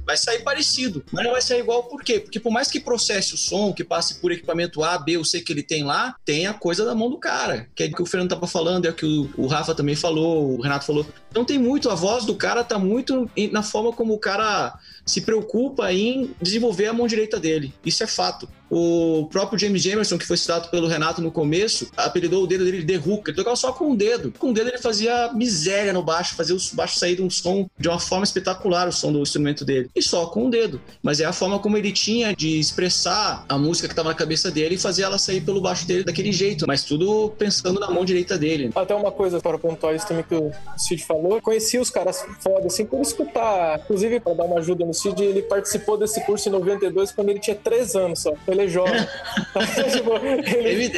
Vai 0.06 0.16
sair 0.16 0.44
parecido, 0.44 1.04
mas 1.10 1.24
não 1.24 1.32
vai 1.32 1.42
sair 1.42 1.58
igual 1.58 1.84
por 1.84 2.04
quê? 2.04 2.20
Porque 2.20 2.38
por 2.38 2.52
mais 2.52 2.70
que 2.70 2.78
processe 2.78 3.34
o 3.34 3.36
som, 3.36 3.72
que 3.72 3.82
passe 3.82 4.20
por 4.20 4.30
equipamento 4.30 4.84
A, 4.84 4.96
B 4.96 5.16
ou 5.16 5.24
C 5.24 5.40
que 5.40 5.52
ele 5.52 5.62
tem 5.62 5.82
lá, 5.82 6.14
tem 6.24 6.46
a 6.46 6.54
coisa 6.54 6.84
da 6.84 6.94
mão 6.94 7.10
do 7.10 7.18
cara. 7.18 7.68
Que 7.74 7.82
é 7.82 7.86
o 7.86 7.92
que 7.92 8.02
o 8.02 8.06
Fernando 8.06 8.30
tava 8.30 8.46
falando, 8.46 8.86
é 8.86 8.90
o 8.90 8.94
que 8.94 9.06
o, 9.06 9.28
o 9.36 9.48
Rafa 9.48 9.74
também 9.74 9.96
falou, 9.96 10.56
o 10.56 10.60
Renato 10.60 10.84
falou. 10.84 11.04
Então 11.32 11.44
tem 11.44 11.58
muito, 11.58 11.90
a 11.90 11.96
voz 11.96 12.24
do 12.24 12.36
cara 12.36 12.62
tá 12.62 12.78
muito 12.78 13.28
na 13.50 13.64
forma 13.64 13.92
como 13.92 14.14
o 14.14 14.18
cara 14.18 14.78
se 15.04 15.20
preocupa 15.20 15.92
em 15.92 16.32
desenvolver 16.40 16.86
a 16.86 16.92
mão 16.92 17.08
direita 17.08 17.40
dele. 17.40 17.74
Isso 17.84 18.04
é 18.04 18.06
fato. 18.06 18.48
O 18.70 19.26
próprio 19.30 19.58
James 19.58 19.82
Jamerson, 19.82 20.16
que 20.16 20.26
foi 20.26 20.36
citado 20.36 20.68
pelo 20.68 20.86
Renato 20.86 21.20
no 21.20 21.30
começo, 21.30 21.90
apelidou 21.96 22.44
o 22.44 22.46
dedo 22.46 22.64
dele 22.64 22.82
de 22.82 22.96
Hook. 22.96 23.28
Ele 23.28 23.36
tocava 23.36 23.56
só 23.56 23.72
com 23.72 23.90
um 23.90 23.96
dedo. 23.96 24.32
Com 24.38 24.48
um 24.48 24.52
dedo 24.52 24.68
ele 24.68 24.78
fazia 24.78 25.32
miséria 25.32 25.92
no 25.92 26.02
baixo, 26.02 26.36
fazia 26.36 26.54
o 26.54 26.58
baixo 26.74 26.98
sair 26.98 27.16
de 27.16 27.22
um 27.22 27.30
som 27.30 27.68
de 27.78 27.88
uma 27.88 27.98
forma 27.98 28.24
espetacular, 28.24 28.88
o 28.88 28.92
som 28.92 29.12
do 29.12 29.20
instrumento 29.20 29.64
dele. 29.64 29.90
E 29.94 30.02
só 30.02 30.26
com 30.26 30.44
um 30.44 30.50
dedo. 30.50 30.80
Mas 31.02 31.20
é 31.20 31.24
a 31.24 31.32
forma 31.32 31.58
como 31.58 31.76
ele 31.76 31.92
tinha 31.92 32.34
de 32.34 32.58
expressar 32.58 33.44
a 33.48 33.58
música 33.58 33.88
que 33.88 33.92
estava 33.92 34.10
na 34.10 34.14
cabeça 34.14 34.50
dele 34.50 34.76
e 34.76 34.78
fazer 34.78 35.02
ela 35.02 35.18
sair 35.18 35.40
pelo 35.40 35.60
baixo 35.60 35.86
dele 35.86 36.04
daquele 36.04 36.32
jeito. 36.32 36.66
Mas 36.66 36.84
tudo 36.84 37.30
pensando 37.38 37.80
na 37.80 37.90
mão 37.90 38.04
direita 38.04 38.38
dele. 38.38 38.70
Até 38.74 38.94
uma 38.94 39.10
coisa 39.10 39.40
para 39.40 39.58
pontuar 39.58 39.94
isso 39.94 40.06
também 40.06 40.24
que 40.24 40.34
o 40.34 40.52
Cid 40.76 41.04
falou. 41.04 41.40
Conheci 41.40 41.78
os 41.78 41.90
caras 41.90 42.24
foda, 42.40 42.66
assim, 42.66 42.84
por 42.84 43.00
escutar. 43.00 43.80
Inclusive, 43.80 44.20
para 44.20 44.34
dar 44.34 44.44
uma 44.44 44.58
ajuda 44.58 44.84
no 44.84 44.94
Cid, 44.94 45.22
ele 45.22 45.42
participou 45.42 45.96
desse 45.96 46.20
curso 46.24 46.48
em 46.48 46.52
92 46.52 47.12
quando 47.12 47.30
ele 47.30 47.40
tinha 47.40 47.56
3 47.56 47.96
anos 47.96 48.20
só. 48.20 48.32
Ele 48.46 48.59
é 48.60 48.68
jovem. 48.68 48.94
Tipo, 49.92 50.16
ele, 50.16 50.90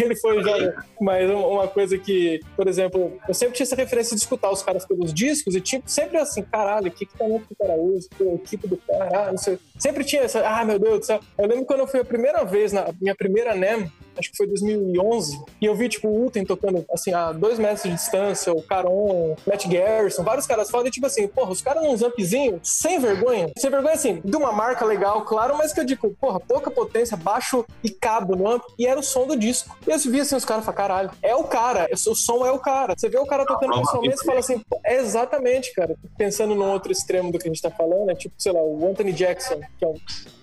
ele 0.00 0.16
foi 0.16 0.42
jovem. 0.42 0.72
Mas 1.00 1.30
um- 1.30 1.46
uma 1.46 1.68
coisa 1.68 1.96
que, 1.98 2.40
por 2.56 2.66
exemplo, 2.68 3.18
eu 3.28 3.34
sempre 3.34 3.54
tinha 3.54 3.64
essa 3.64 3.76
referência 3.76 4.14
de 4.16 4.22
escutar 4.22 4.50
os 4.50 4.62
caras 4.62 4.84
pelos 4.86 5.12
discos 5.12 5.54
e 5.54 5.60
tipo, 5.60 5.88
sempre 5.90 6.18
assim, 6.18 6.42
caralho, 6.42 6.90
que 6.90 7.04
equipamento 7.04 7.46
que 7.46 7.52
o 7.54 7.56
cara 7.56 7.74
usa, 7.78 8.08
que 8.16 8.22
equipe 8.24 8.68
do 8.68 8.76
cara, 8.76 9.30
não 9.30 9.38
sei. 9.38 9.58
Sempre 9.78 10.04
tinha 10.04 10.22
essa, 10.22 10.46
ah, 10.46 10.64
meu 10.64 10.78
Deus 10.78 11.00
do 11.00 11.06
céu. 11.06 11.20
Eu 11.38 11.46
lembro 11.46 11.64
quando 11.64 11.80
eu 11.80 11.86
fui 11.86 12.00
a 12.00 12.04
primeira 12.04 12.44
vez, 12.44 12.72
na 12.72 12.86
minha 13.00 13.14
primeira 13.14 13.54
NEM, 13.54 13.90
acho 14.18 14.30
que 14.30 14.36
foi 14.36 14.46
2011, 14.46 15.40
e 15.60 15.66
eu 15.66 15.74
vi, 15.74 15.88
tipo, 15.88 16.08
o 16.08 16.26
Uten 16.26 16.44
tocando, 16.44 16.84
assim, 16.92 17.12
a 17.12 17.32
dois 17.32 17.58
metros 17.58 17.82
de 17.82 17.92
distância, 17.92 18.52
o 18.52 18.62
Caron, 18.62 19.36
Matt 19.46 19.66
Garrison, 19.66 20.22
vários 20.22 20.46
caras 20.46 20.70
foda, 20.70 20.88
e 20.88 20.90
tipo 20.90 21.06
assim, 21.06 21.26
porra, 21.28 21.50
os 21.50 21.60
caras 21.60 21.82
num 21.82 21.96
zampzinho, 21.96 22.60
sem 22.62 22.98
vergonha, 22.98 23.50
sem 23.56 23.70
vergonha, 23.70 23.94
assim, 23.94 24.20
de 24.24 24.36
uma 24.36 24.52
marca 24.52 24.84
legal, 24.84 25.22
claro, 25.24 25.56
mas 25.56 25.72
que 25.72 25.80
eu 25.80 25.84
digo, 25.84 26.14
porra, 26.20 26.40
pouca 26.40 26.70
potência, 26.70 27.16
baixo 27.16 27.64
e 27.82 27.90
cabo 27.90 28.36
no 28.36 28.48
amp, 28.48 28.62
e 28.78 28.86
era 28.86 28.98
o 28.98 29.02
som 29.02 29.26
do 29.26 29.36
disco. 29.36 29.76
E 29.86 29.90
eu 29.90 29.98
vi, 29.98 30.20
assim, 30.20 30.36
os 30.36 30.44
caras 30.44 30.64
falam, 30.64 30.76
caralho, 30.76 31.10
é 31.22 31.34
o 31.34 31.44
cara, 31.44 31.88
o 31.92 32.14
som 32.14 32.46
é 32.46 32.52
o 32.52 32.58
cara. 32.58 32.94
Você 32.96 33.08
vê 33.08 33.18
o 33.18 33.26
cara 33.26 33.44
tocando 33.44 33.78
pessoalmente 33.78 34.20
e 34.20 34.24
fala 34.24 34.38
assim, 34.38 34.58
pô, 34.58 34.80
é 34.84 34.96
exatamente, 34.96 35.72
cara. 35.74 35.96
Pensando 36.16 36.54
no 36.54 36.64
outro 36.64 36.92
extremo 36.92 37.32
do 37.32 37.38
que 37.38 37.48
a 37.48 37.50
gente 37.52 37.62
tá 37.62 37.70
falando, 37.70 38.10
é 38.10 38.14
tipo, 38.14 38.34
sei 38.38 38.52
lá, 38.52 38.62
o 38.62 38.88
Anthony 38.88 39.12
Jackson, 39.12 39.60
que 39.78 39.84
é 39.84 39.88
um, 39.88 39.94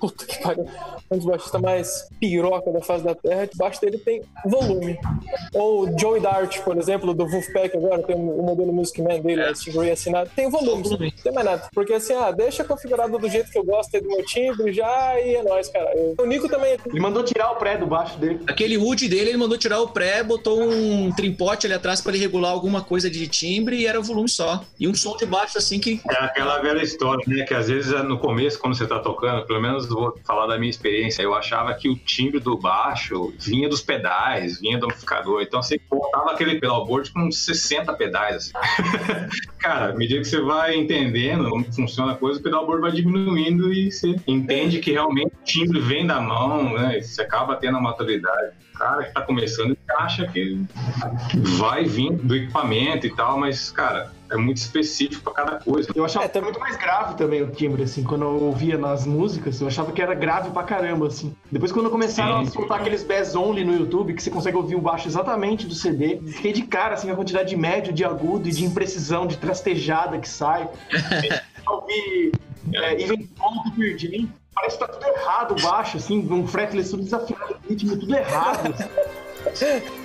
puta 0.03 0.25
que 0.25 0.41
pariu, 0.43 0.67
um 1.09 1.15
dos 1.17 1.25
baixistas 1.25 1.61
mais 1.61 2.09
piroca 2.19 2.69
da 2.73 2.81
face 2.81 3.05
da 3.05 3.15
terra, 3.15 3.47
debaixo 3.47 3.79
dele 3.79 3.97
tem 3.99 4.21
volume. 4.45 4.97
Ou 5.53 5.83
o 5.87 5.97
Joey 5.99 6.19
Dart, 6.19 6.59
por 6.61 6.77
exemplo, 6.77 7.13
do 7.13 7.25
Wolfpack 7.25 7.77
agora, 7.77 8.03
tem 8.03 8.15
o 8.17 8.43
modelo 8.43 8.73
Music 8.73 9.01
Man 9.01 9.21
dele, 9.21 9.41
É. 9.41 9.49
é. 9.51 9.55
Stingray 9.55 9.91
assinado, 9.91 10.29
tem 10.35 10.49
volume, 10.49 10.83
volume. 10.83 11.13
não 11.15 11.23
tem 11.23 11.31
mais 11.31 11.45
nada. 11.45 11.69
Porque 11.73 11.93
assim, 11.93 12.13
ah, 12.13 12.31
deixa 12.31 12.65
configurado 12.65 13.17
do 13.17 13.29
jeito 13.29 13.49
que 13.49 13.57
eu 13.57 13.63
gosto 13.63 13.95
aí 13.95 14.01
do 14.01 14.09
meu 14.09 14.25
timbre 14.25 14.73
já 14.73 15.17
e 15.21 15.35
é 15.35 15.43
nóis, 15.43 15.69
cara. 15.69 15.89
O 16.19 16.25
Nico 16.25 16.49
também 16.49 16.77
Ele 16.85 16.99
mandou 16.99 17.23
tirar 17.23 17.51
o 17.51 17.55
pré 17.55 17.77
do 17.77 17.87
baixo 17.87 18.17
dele. 18.17 18.41
Aquele 18.47 18.77
wood 18.77 19.07
dele, 19.07 19.29
ele 19.29 19.37
mandou 19.37 19.57
tirar 19.57 19.79
o 19.79 19.87
pré, 19.87 20.21
botou 20.21 20.61
um 20.61 21.11
trimpote 21.15 21.65
ali 21.65 21.75
atrás 21.75 22.01
para 22.01 22.11
ele 22.11 22.21
regular 22.21 22.51
alguma 22.51 22.81
coisa 22.81 23.09
de 23.09 23.25
timbre 23.27 23.77
e 23.77 23.87
era 23.87 23.99
o 23.99 24.03
volume 24.03 24.27
só. 24.27 24.61
E 24.77 24.85
um 24.85 24.93
som 24.93 25.15
de 25.15 25.25
baixo 25.25 25.57
assim 25.57 25.79
que 25.79 26.01
É 26.09 26.25
aquela 26.25 26.59
velha 26.59 26.81
história, 26.83 27.23
né? 27.27 27.45
Que 27.45 27.53
às 27.53 27.67
vezes 27.69 27.93
no 28.03 28.17
começo, 28.17 28.59
quando 28.59 28.75
você 28.75 28.85
tá 28.87 28.99
tocando, 28.99 29.45
pelo 29.45 29.61
menos 29.61 29.85
vou 29.93 30.19
falar 30.25 30.47
da 30.47 30.57
minha 30.57 30.69
experiência, 30.69 31.21
eu 31.21 31.33
achava 31.33 31.73
que 31.73 31.89
o 31.89 31.95
timbre 31.95 32.39
do 32.39 32.57
baixo 32.57 33.33
vinha 33.39 33.69
dos 33.69 33.81
pedais, 33.81 34.59
vinha 34.59 34.77
do 34.77 34.85
amplificador. 34.85 35.41
Então 35.41 35.61
você 35.61 35.79
botava 35.89 36.31
aquele 36.31 36.59
pedalboard 36.59 37.11
com 37.11 37.31
60 37.31 37.93
pedais. 37.93 38.35
Assim. 38.35 38.51
Cara, 39.59 39.89
à 39.89 39.95
medida 39.95 40.21
que 40.21 40.27
você 40.27 40.41
vai 40.41 40.75
entendendo 40.75 41.49
como 41.49 41.63
funciona 41.73 42.13
a 42.13 42.15
coisa, 42.15 42.39
o 42.39 42.43
pedalboard 42.43 42.81
vai 42.81 42.91
diminuindo 42.91 43.71
e 43.71 43.91
você 43.91 44.15
entende 44.27 44.79
que 44.79 44.91
realmente 44.91 45.27
o 45.27 45.43
timbre 45.43 45.79
vem 45.79 46.05
da 46.05 46.19
mão, 46.19 46.73
né? 46.73 47.01
Você 47.01 47.21
acaba 47.21 47.55
tendo 47.55 47.77
a 47.77 47.81
maturidade. 47.81 48.53
O 48.73 48.77
cara 48.77 49.03
que 49.03 49.13
tá 49.13 49.21
começando 49.21 49.77
acha 49.97 50.27
que 50.27 50.65
vai 51.57 51.83
vir 51.85 52.11
do 52.11 52.35
equipamento 52.35 53.05
e 53.05 53.15
tal, 53.15 53.39
mas, 53.39 53.71
cara, 53.71 54.11
é 54.33 54.37
muito 54.37 54.57
específico 54.57 55.23
pra 55.23 55.33
cada 55.33 55.59
coisa. 55.59 55.89
Eu 55.93 56.03
achava 56.03 56.25
É, 56.25 56.27
até 56.27 56.41
muito 56.41 56.59
mais 56.59 56.75
grave 56.75 57.15
também 57.15 57.41
o 57.43 57.51
timbre, 57.51 57.83
assim, 57.83 58.03
quando 58.03 58.23
eu 58.23 58.43
ouvia 58.43 58.77
nas 58.77 59.05
músicas, 59.05 59.61
eu 59.61 59.67
achava 59.67 59.91
que 59.91 60.01
era 60.01 60.13
grave 60.15 60.49
pra 60.49 60.63
caramba, 60.63 61.07
assim. 61.07 61.35
Depois 61.51 61.71
quando 61.71 61.89
começaram 61.89 62.41
Sim. 62.41 62.47
a 62.47 62.51
soltar 62.51 62.79
aqueles 62.79 63.03
bass 63.03 63.35
only 63.35 63.63
no 63.63 63.75
YouTube, 63.75 64.13
que 64.13 64.23
você 64.23 64.31
consegue 64.31 64.57
ouvir 64.57 64.75
o 64.75 64.81
baixo 64.81 65.07
exatamente 65.07 65.67
do 65.67 65.75
CD, 65.75 66.19
fiquei 66.27 66.51
de 66.51 66.63
cara, 66.63 66.95
assim, 66.95 67.11
a 67.11 67.15
quantidade 67.15 67.49
de 67.49 67.55
médio, 67.55 67.93
de 67.93 68.03
agudo 68.03 68.49
e 68.49 68.51
de 68.51 68.65
imprecisão, 68.65 69.27
de 69.27 69.37
trastejada 69.37 70.17
que 70.17 70.27
sai. 70.27 70.67
Eu 71.65 71.73
ouvi 71.75 72.31
é, 72.73 73.01
Even 73.01 73.25
Ponto 73.27 73.71
Perdim, 73.77 74.29
parece 74.53 74.77
que 74.77 74.85
tá 74.85 74.91
tudo 74.91 75.05
errado 75.07 75.55
o 75.57 75.61
baixo, 75.61 75.97
assim, 75.97 76.27
um 76.31 76.45
fretless 76.47 76.89
tudo 76.91 77.03
desafinado, 77.03 77.55
ritmo 77.69 77.95
tudo 77.97 78.15
errado. 78.15 78.73
assim. 79.45 79.81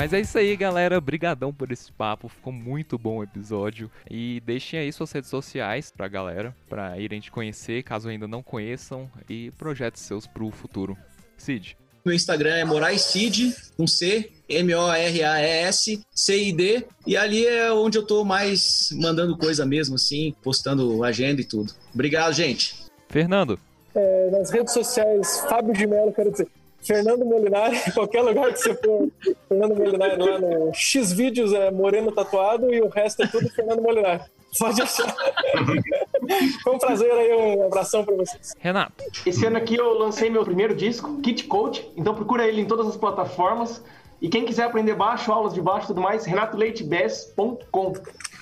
Mas 0.00 0.14
é 0.14 0.20
isso 0.20 0.38
aí, 0.38 0.56
galera. 0.56 0.98
Brigadão 0.98 1.52
por 1.52 1.70
esse 1.70 1.92
papo. 1.92 2.26
Ficou 2.26 2.50
muito 2.50 2.96
bom 2.96 3.18
o 3.18 3.22
episódio. 3.22 3.90
E 4.10 4.42
deixem 4.46 4.80
aí 4.80 4.90
suas 4.90 5.12
redes 5.12 5.28
sociais 5.28 5.92
pra 5.94 6.08
galera, 6.08 6.56
pra 6.70 6.98
irem 6.98 7.20
te 7.20 7.30
conhecer, 7.30 7.82
caso 7.82 8.08
ainda 8.08 8.26
não 8.26 8.42
conheçam, 8.42 9.10
e 9.28 9.50
projetos 9.58 10.00
seus 10.00 10.26
pro 10.26 10.50
futuro. 10.50 10.96
Cid. 11.36 11.76
Meu 12.02 12.14
Instagram 12.14 12.54
é 12.54 12.64
Moraes 12.64 13.02
Cid, 13.02 13.54
com 13.76 13.86
C, 13.86 14.32
M-O-R-A-E-S, 14.48 16.00
C-I-D. 16.14 16.86
E 17.06 17.14
ali 17.14 17.46
é 17.46 17.70
onde 17.70 17.98
eu 17.98 18.06
tô 18.06 18.24
mais 18.24 18.88
mandando 18.94 19.36
coisa 19.36 19.66
mesmo, 19.66 19.96
assim, 19.96 20.34
postando 20.42 21.04
agenda 21.04 21.42
e 21.42 21.44
tudo. 21.44 21.74
Obrigado, 21.92 22.32
gente. 22.32 22.86
Fernando. 23.10 23.60
É, 23.94 24.30
nas 24.30 24.50
redes 24.50 24.72
sociais, 24.72 25.40
Fábio 25.40 25.74
de 25.74 25.86
Mello, 25.86 26.10
quero 26.10 26.30
dizer, 26.30 26.48
Fernando 26.82 27.24
Molinari, 27.24 27.76
em 27.76 27.90
qualquer 27.92 28.22
lugar 28.22 28.52
que 28.52 28.58
você 28.58 28.74
for, 28.74 29.08
Fernando 29.48 29.76
Molinari 29.76 30.16
lá 30.20 30.38
no 30.38 30.74
X 30.74 31.12
vídeos 31.12 31.52
é 31.52 31.70
Moreno 31.70 32.10
Tatuado 32.12 32.72
e 32.72 32.80
o 32.80 32.88
resto 32.88 33.22
é 33.22 33.26
tudo 33.26 33.48
Fernando 33.50 33.82
Molinari. 33.82 34.22
Pode 34.58 34.82
achar. 34.82 35.14
Foi 36.62 36.74
um 36.74 36.78
prazer 36.78 37.10
aí, 37.12 37.32
um 37.34 37.66
abração 37.66 38.04
pra 38.04 38.14
vocês. 38.16 38.54
Renato. 38.58 39.04
Esse 39.24 39.46
ano 39.46 39.56
aqui 39.56 39.76
eu 39.76 39.94
lancei 39.94 40.28
meu 40.28 40.44
primeiro 40.44 40.74
disco, 40.74 41.20
Kit 41.20 41.44
Coach, 41.44 41.88
então 41.96 42.14
procura 42.14 42.46
ele 42.46 42.60
em 42.60 42.66
todas 42.66 42.86
as 42.86 42.96
plataformas. 42.96 43.82
E 44.20 44.28
quem 44.28 44.44
quiser 44.44 44.64
aprender 44.64 44.94
baixo, 44.94 45.32
aulas 45.32 45.54
de 45.54 45.62
baixo 45.62 45.86
e 45.86 45.88
tudo 45.88 46.00
mais, 46.00 46.26
renatoleitebess.com. 46.26 47.94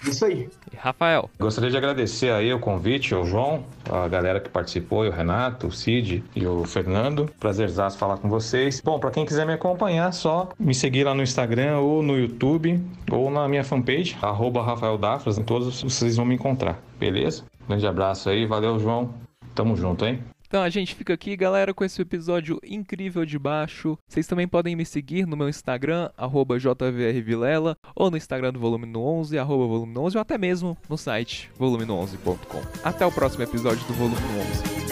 Isso 0.06 0.24
aí. 0.24 0.48
E 0.72 0.76
Rafael. 0.76 1.28
Gostaria 1.38 1.70
de 1.70 1.76
agradecer 1.76 2.30
aí 2.30 2.52
o 2.52 2.60
convite, 2.60 3.14
ao 3.14 3.24
João, 3.24 3.64
a 3.90 4.06
galera 4.08 4.40
que 4.40 4.48
participou, 4.48 5.04
e 5.04 5.08
o 5.08 5.12
Renato, 5.12 5.66
o 5.66 5.72
Cid 5.72 6.24
e 6.34 6.46
o 6.46 6.64
Fernando. 6.64 7.30
Prazerzaço 7.40 7.98
falar 7.98 8.18
com 8.18 8.28
vocês. 8.28 8.80
Bom, 8.80 8.98
para 8.98 9.10
quem 9.10 9.26
quiser 9.26 9.46
me 9.46 9.52
acompanhar, 9.52 10.12
só 10.12 10.48
me 10.58 10.74
seguir 10.74 11.04
lá 11.04 11.14
no 11.14 11.22
Instagram 11.22 11.78
ou 11.78 12.02
no 12.02 12.16
YouTube 12.18 12.80
ou 13.10 13.30
na 13.30 13.48
minha 13.48 13.64
fanpage, 13.64 14.16
arroba 14.22 14.62
Rafael 14.62 14.98
Dafras, 14.98 15.38
em 15.38 15.42
todos 15.42 15.82
vocês 15.82 16.16
vão 16.16 16.26
me 16.26 16.34
encontrar, 16.34 16.78
beleza? 16.98 17.44
Grande 17.66 17.86
abraço 17.86 18.30
aí, 18.30 18.46
valeu, 18.46 18.78
João. 18.78 19.12
Tamo 19.54 19.76
junto, 19.76 20.06
hein? 20.06 20.20
Então 20.48 20.62
a 20.62 20.70
gente 20.70 20.94
fica 20.94 21.12
aqui, 21.12 21.36
galera, 21.36 21.74
com 21.74 21.84
esse 21.84 22.00
episódio 22.00 22.58
incrível 22.64 23.26
de 23.26 23.38
baixo. 23.38 23.98
Vocês 24.08 24.26
também 24.26 24.48
podem 24.48 24.74
me 24.74 24.86
seguir 24.86 25.26
no 25.26 25.36
meu 25.36 25.46
Instagram, 25.46 26.10
jvrvilela, 26.18 27.76
ou 27.94 28.10
no 28.10 28.16
Instagram 28.16 28.54
do 28.54 28.58
Volume 28.58 28.86
no 28.86 29.04
11, 29.04 29.38
arroba 29.38 29.66
volume 29.66 29.92
no 29.92 30.04
11, 30.04 30.16
ou 30.16 30.22
até 30.22 30.38
mesmo 30.38 30.76
no 30.88 30.96
site 30.96 31.50
volumeno11.com. 31.60 32.62
Até 32.82 33.04
o 33.04 33.12
próximo 33.12 33.44
episódio 33.44 33.86
do 33.86 33.92
Volume 33.92 34.16
no 34.16 34.40
11. 34.40 34.88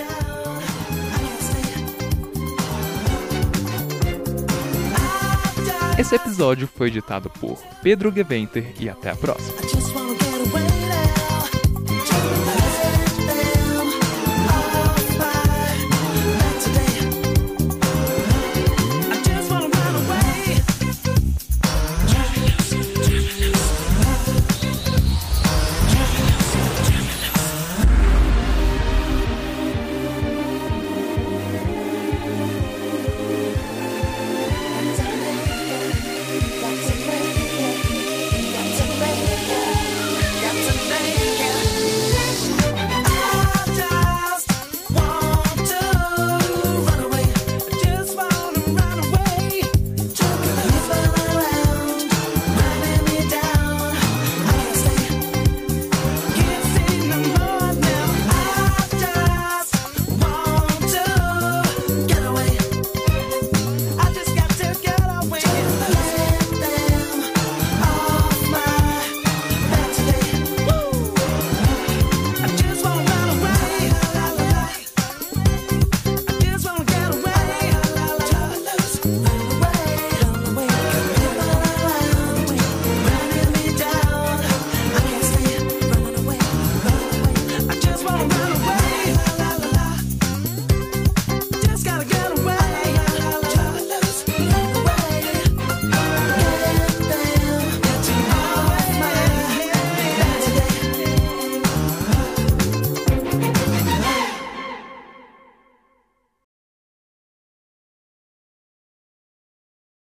Esse 5.98 6.16
episódio 6.16 6.68
foi 6.68 6.88
editado 6.88 7.30
por 7.30 7.59
Pedro 7.82 8.12
Geventer 8.12 8.74
e 8.78 8.90
até 8.90 9.09
a 9.09 9.16
próxima. 9.16 10.26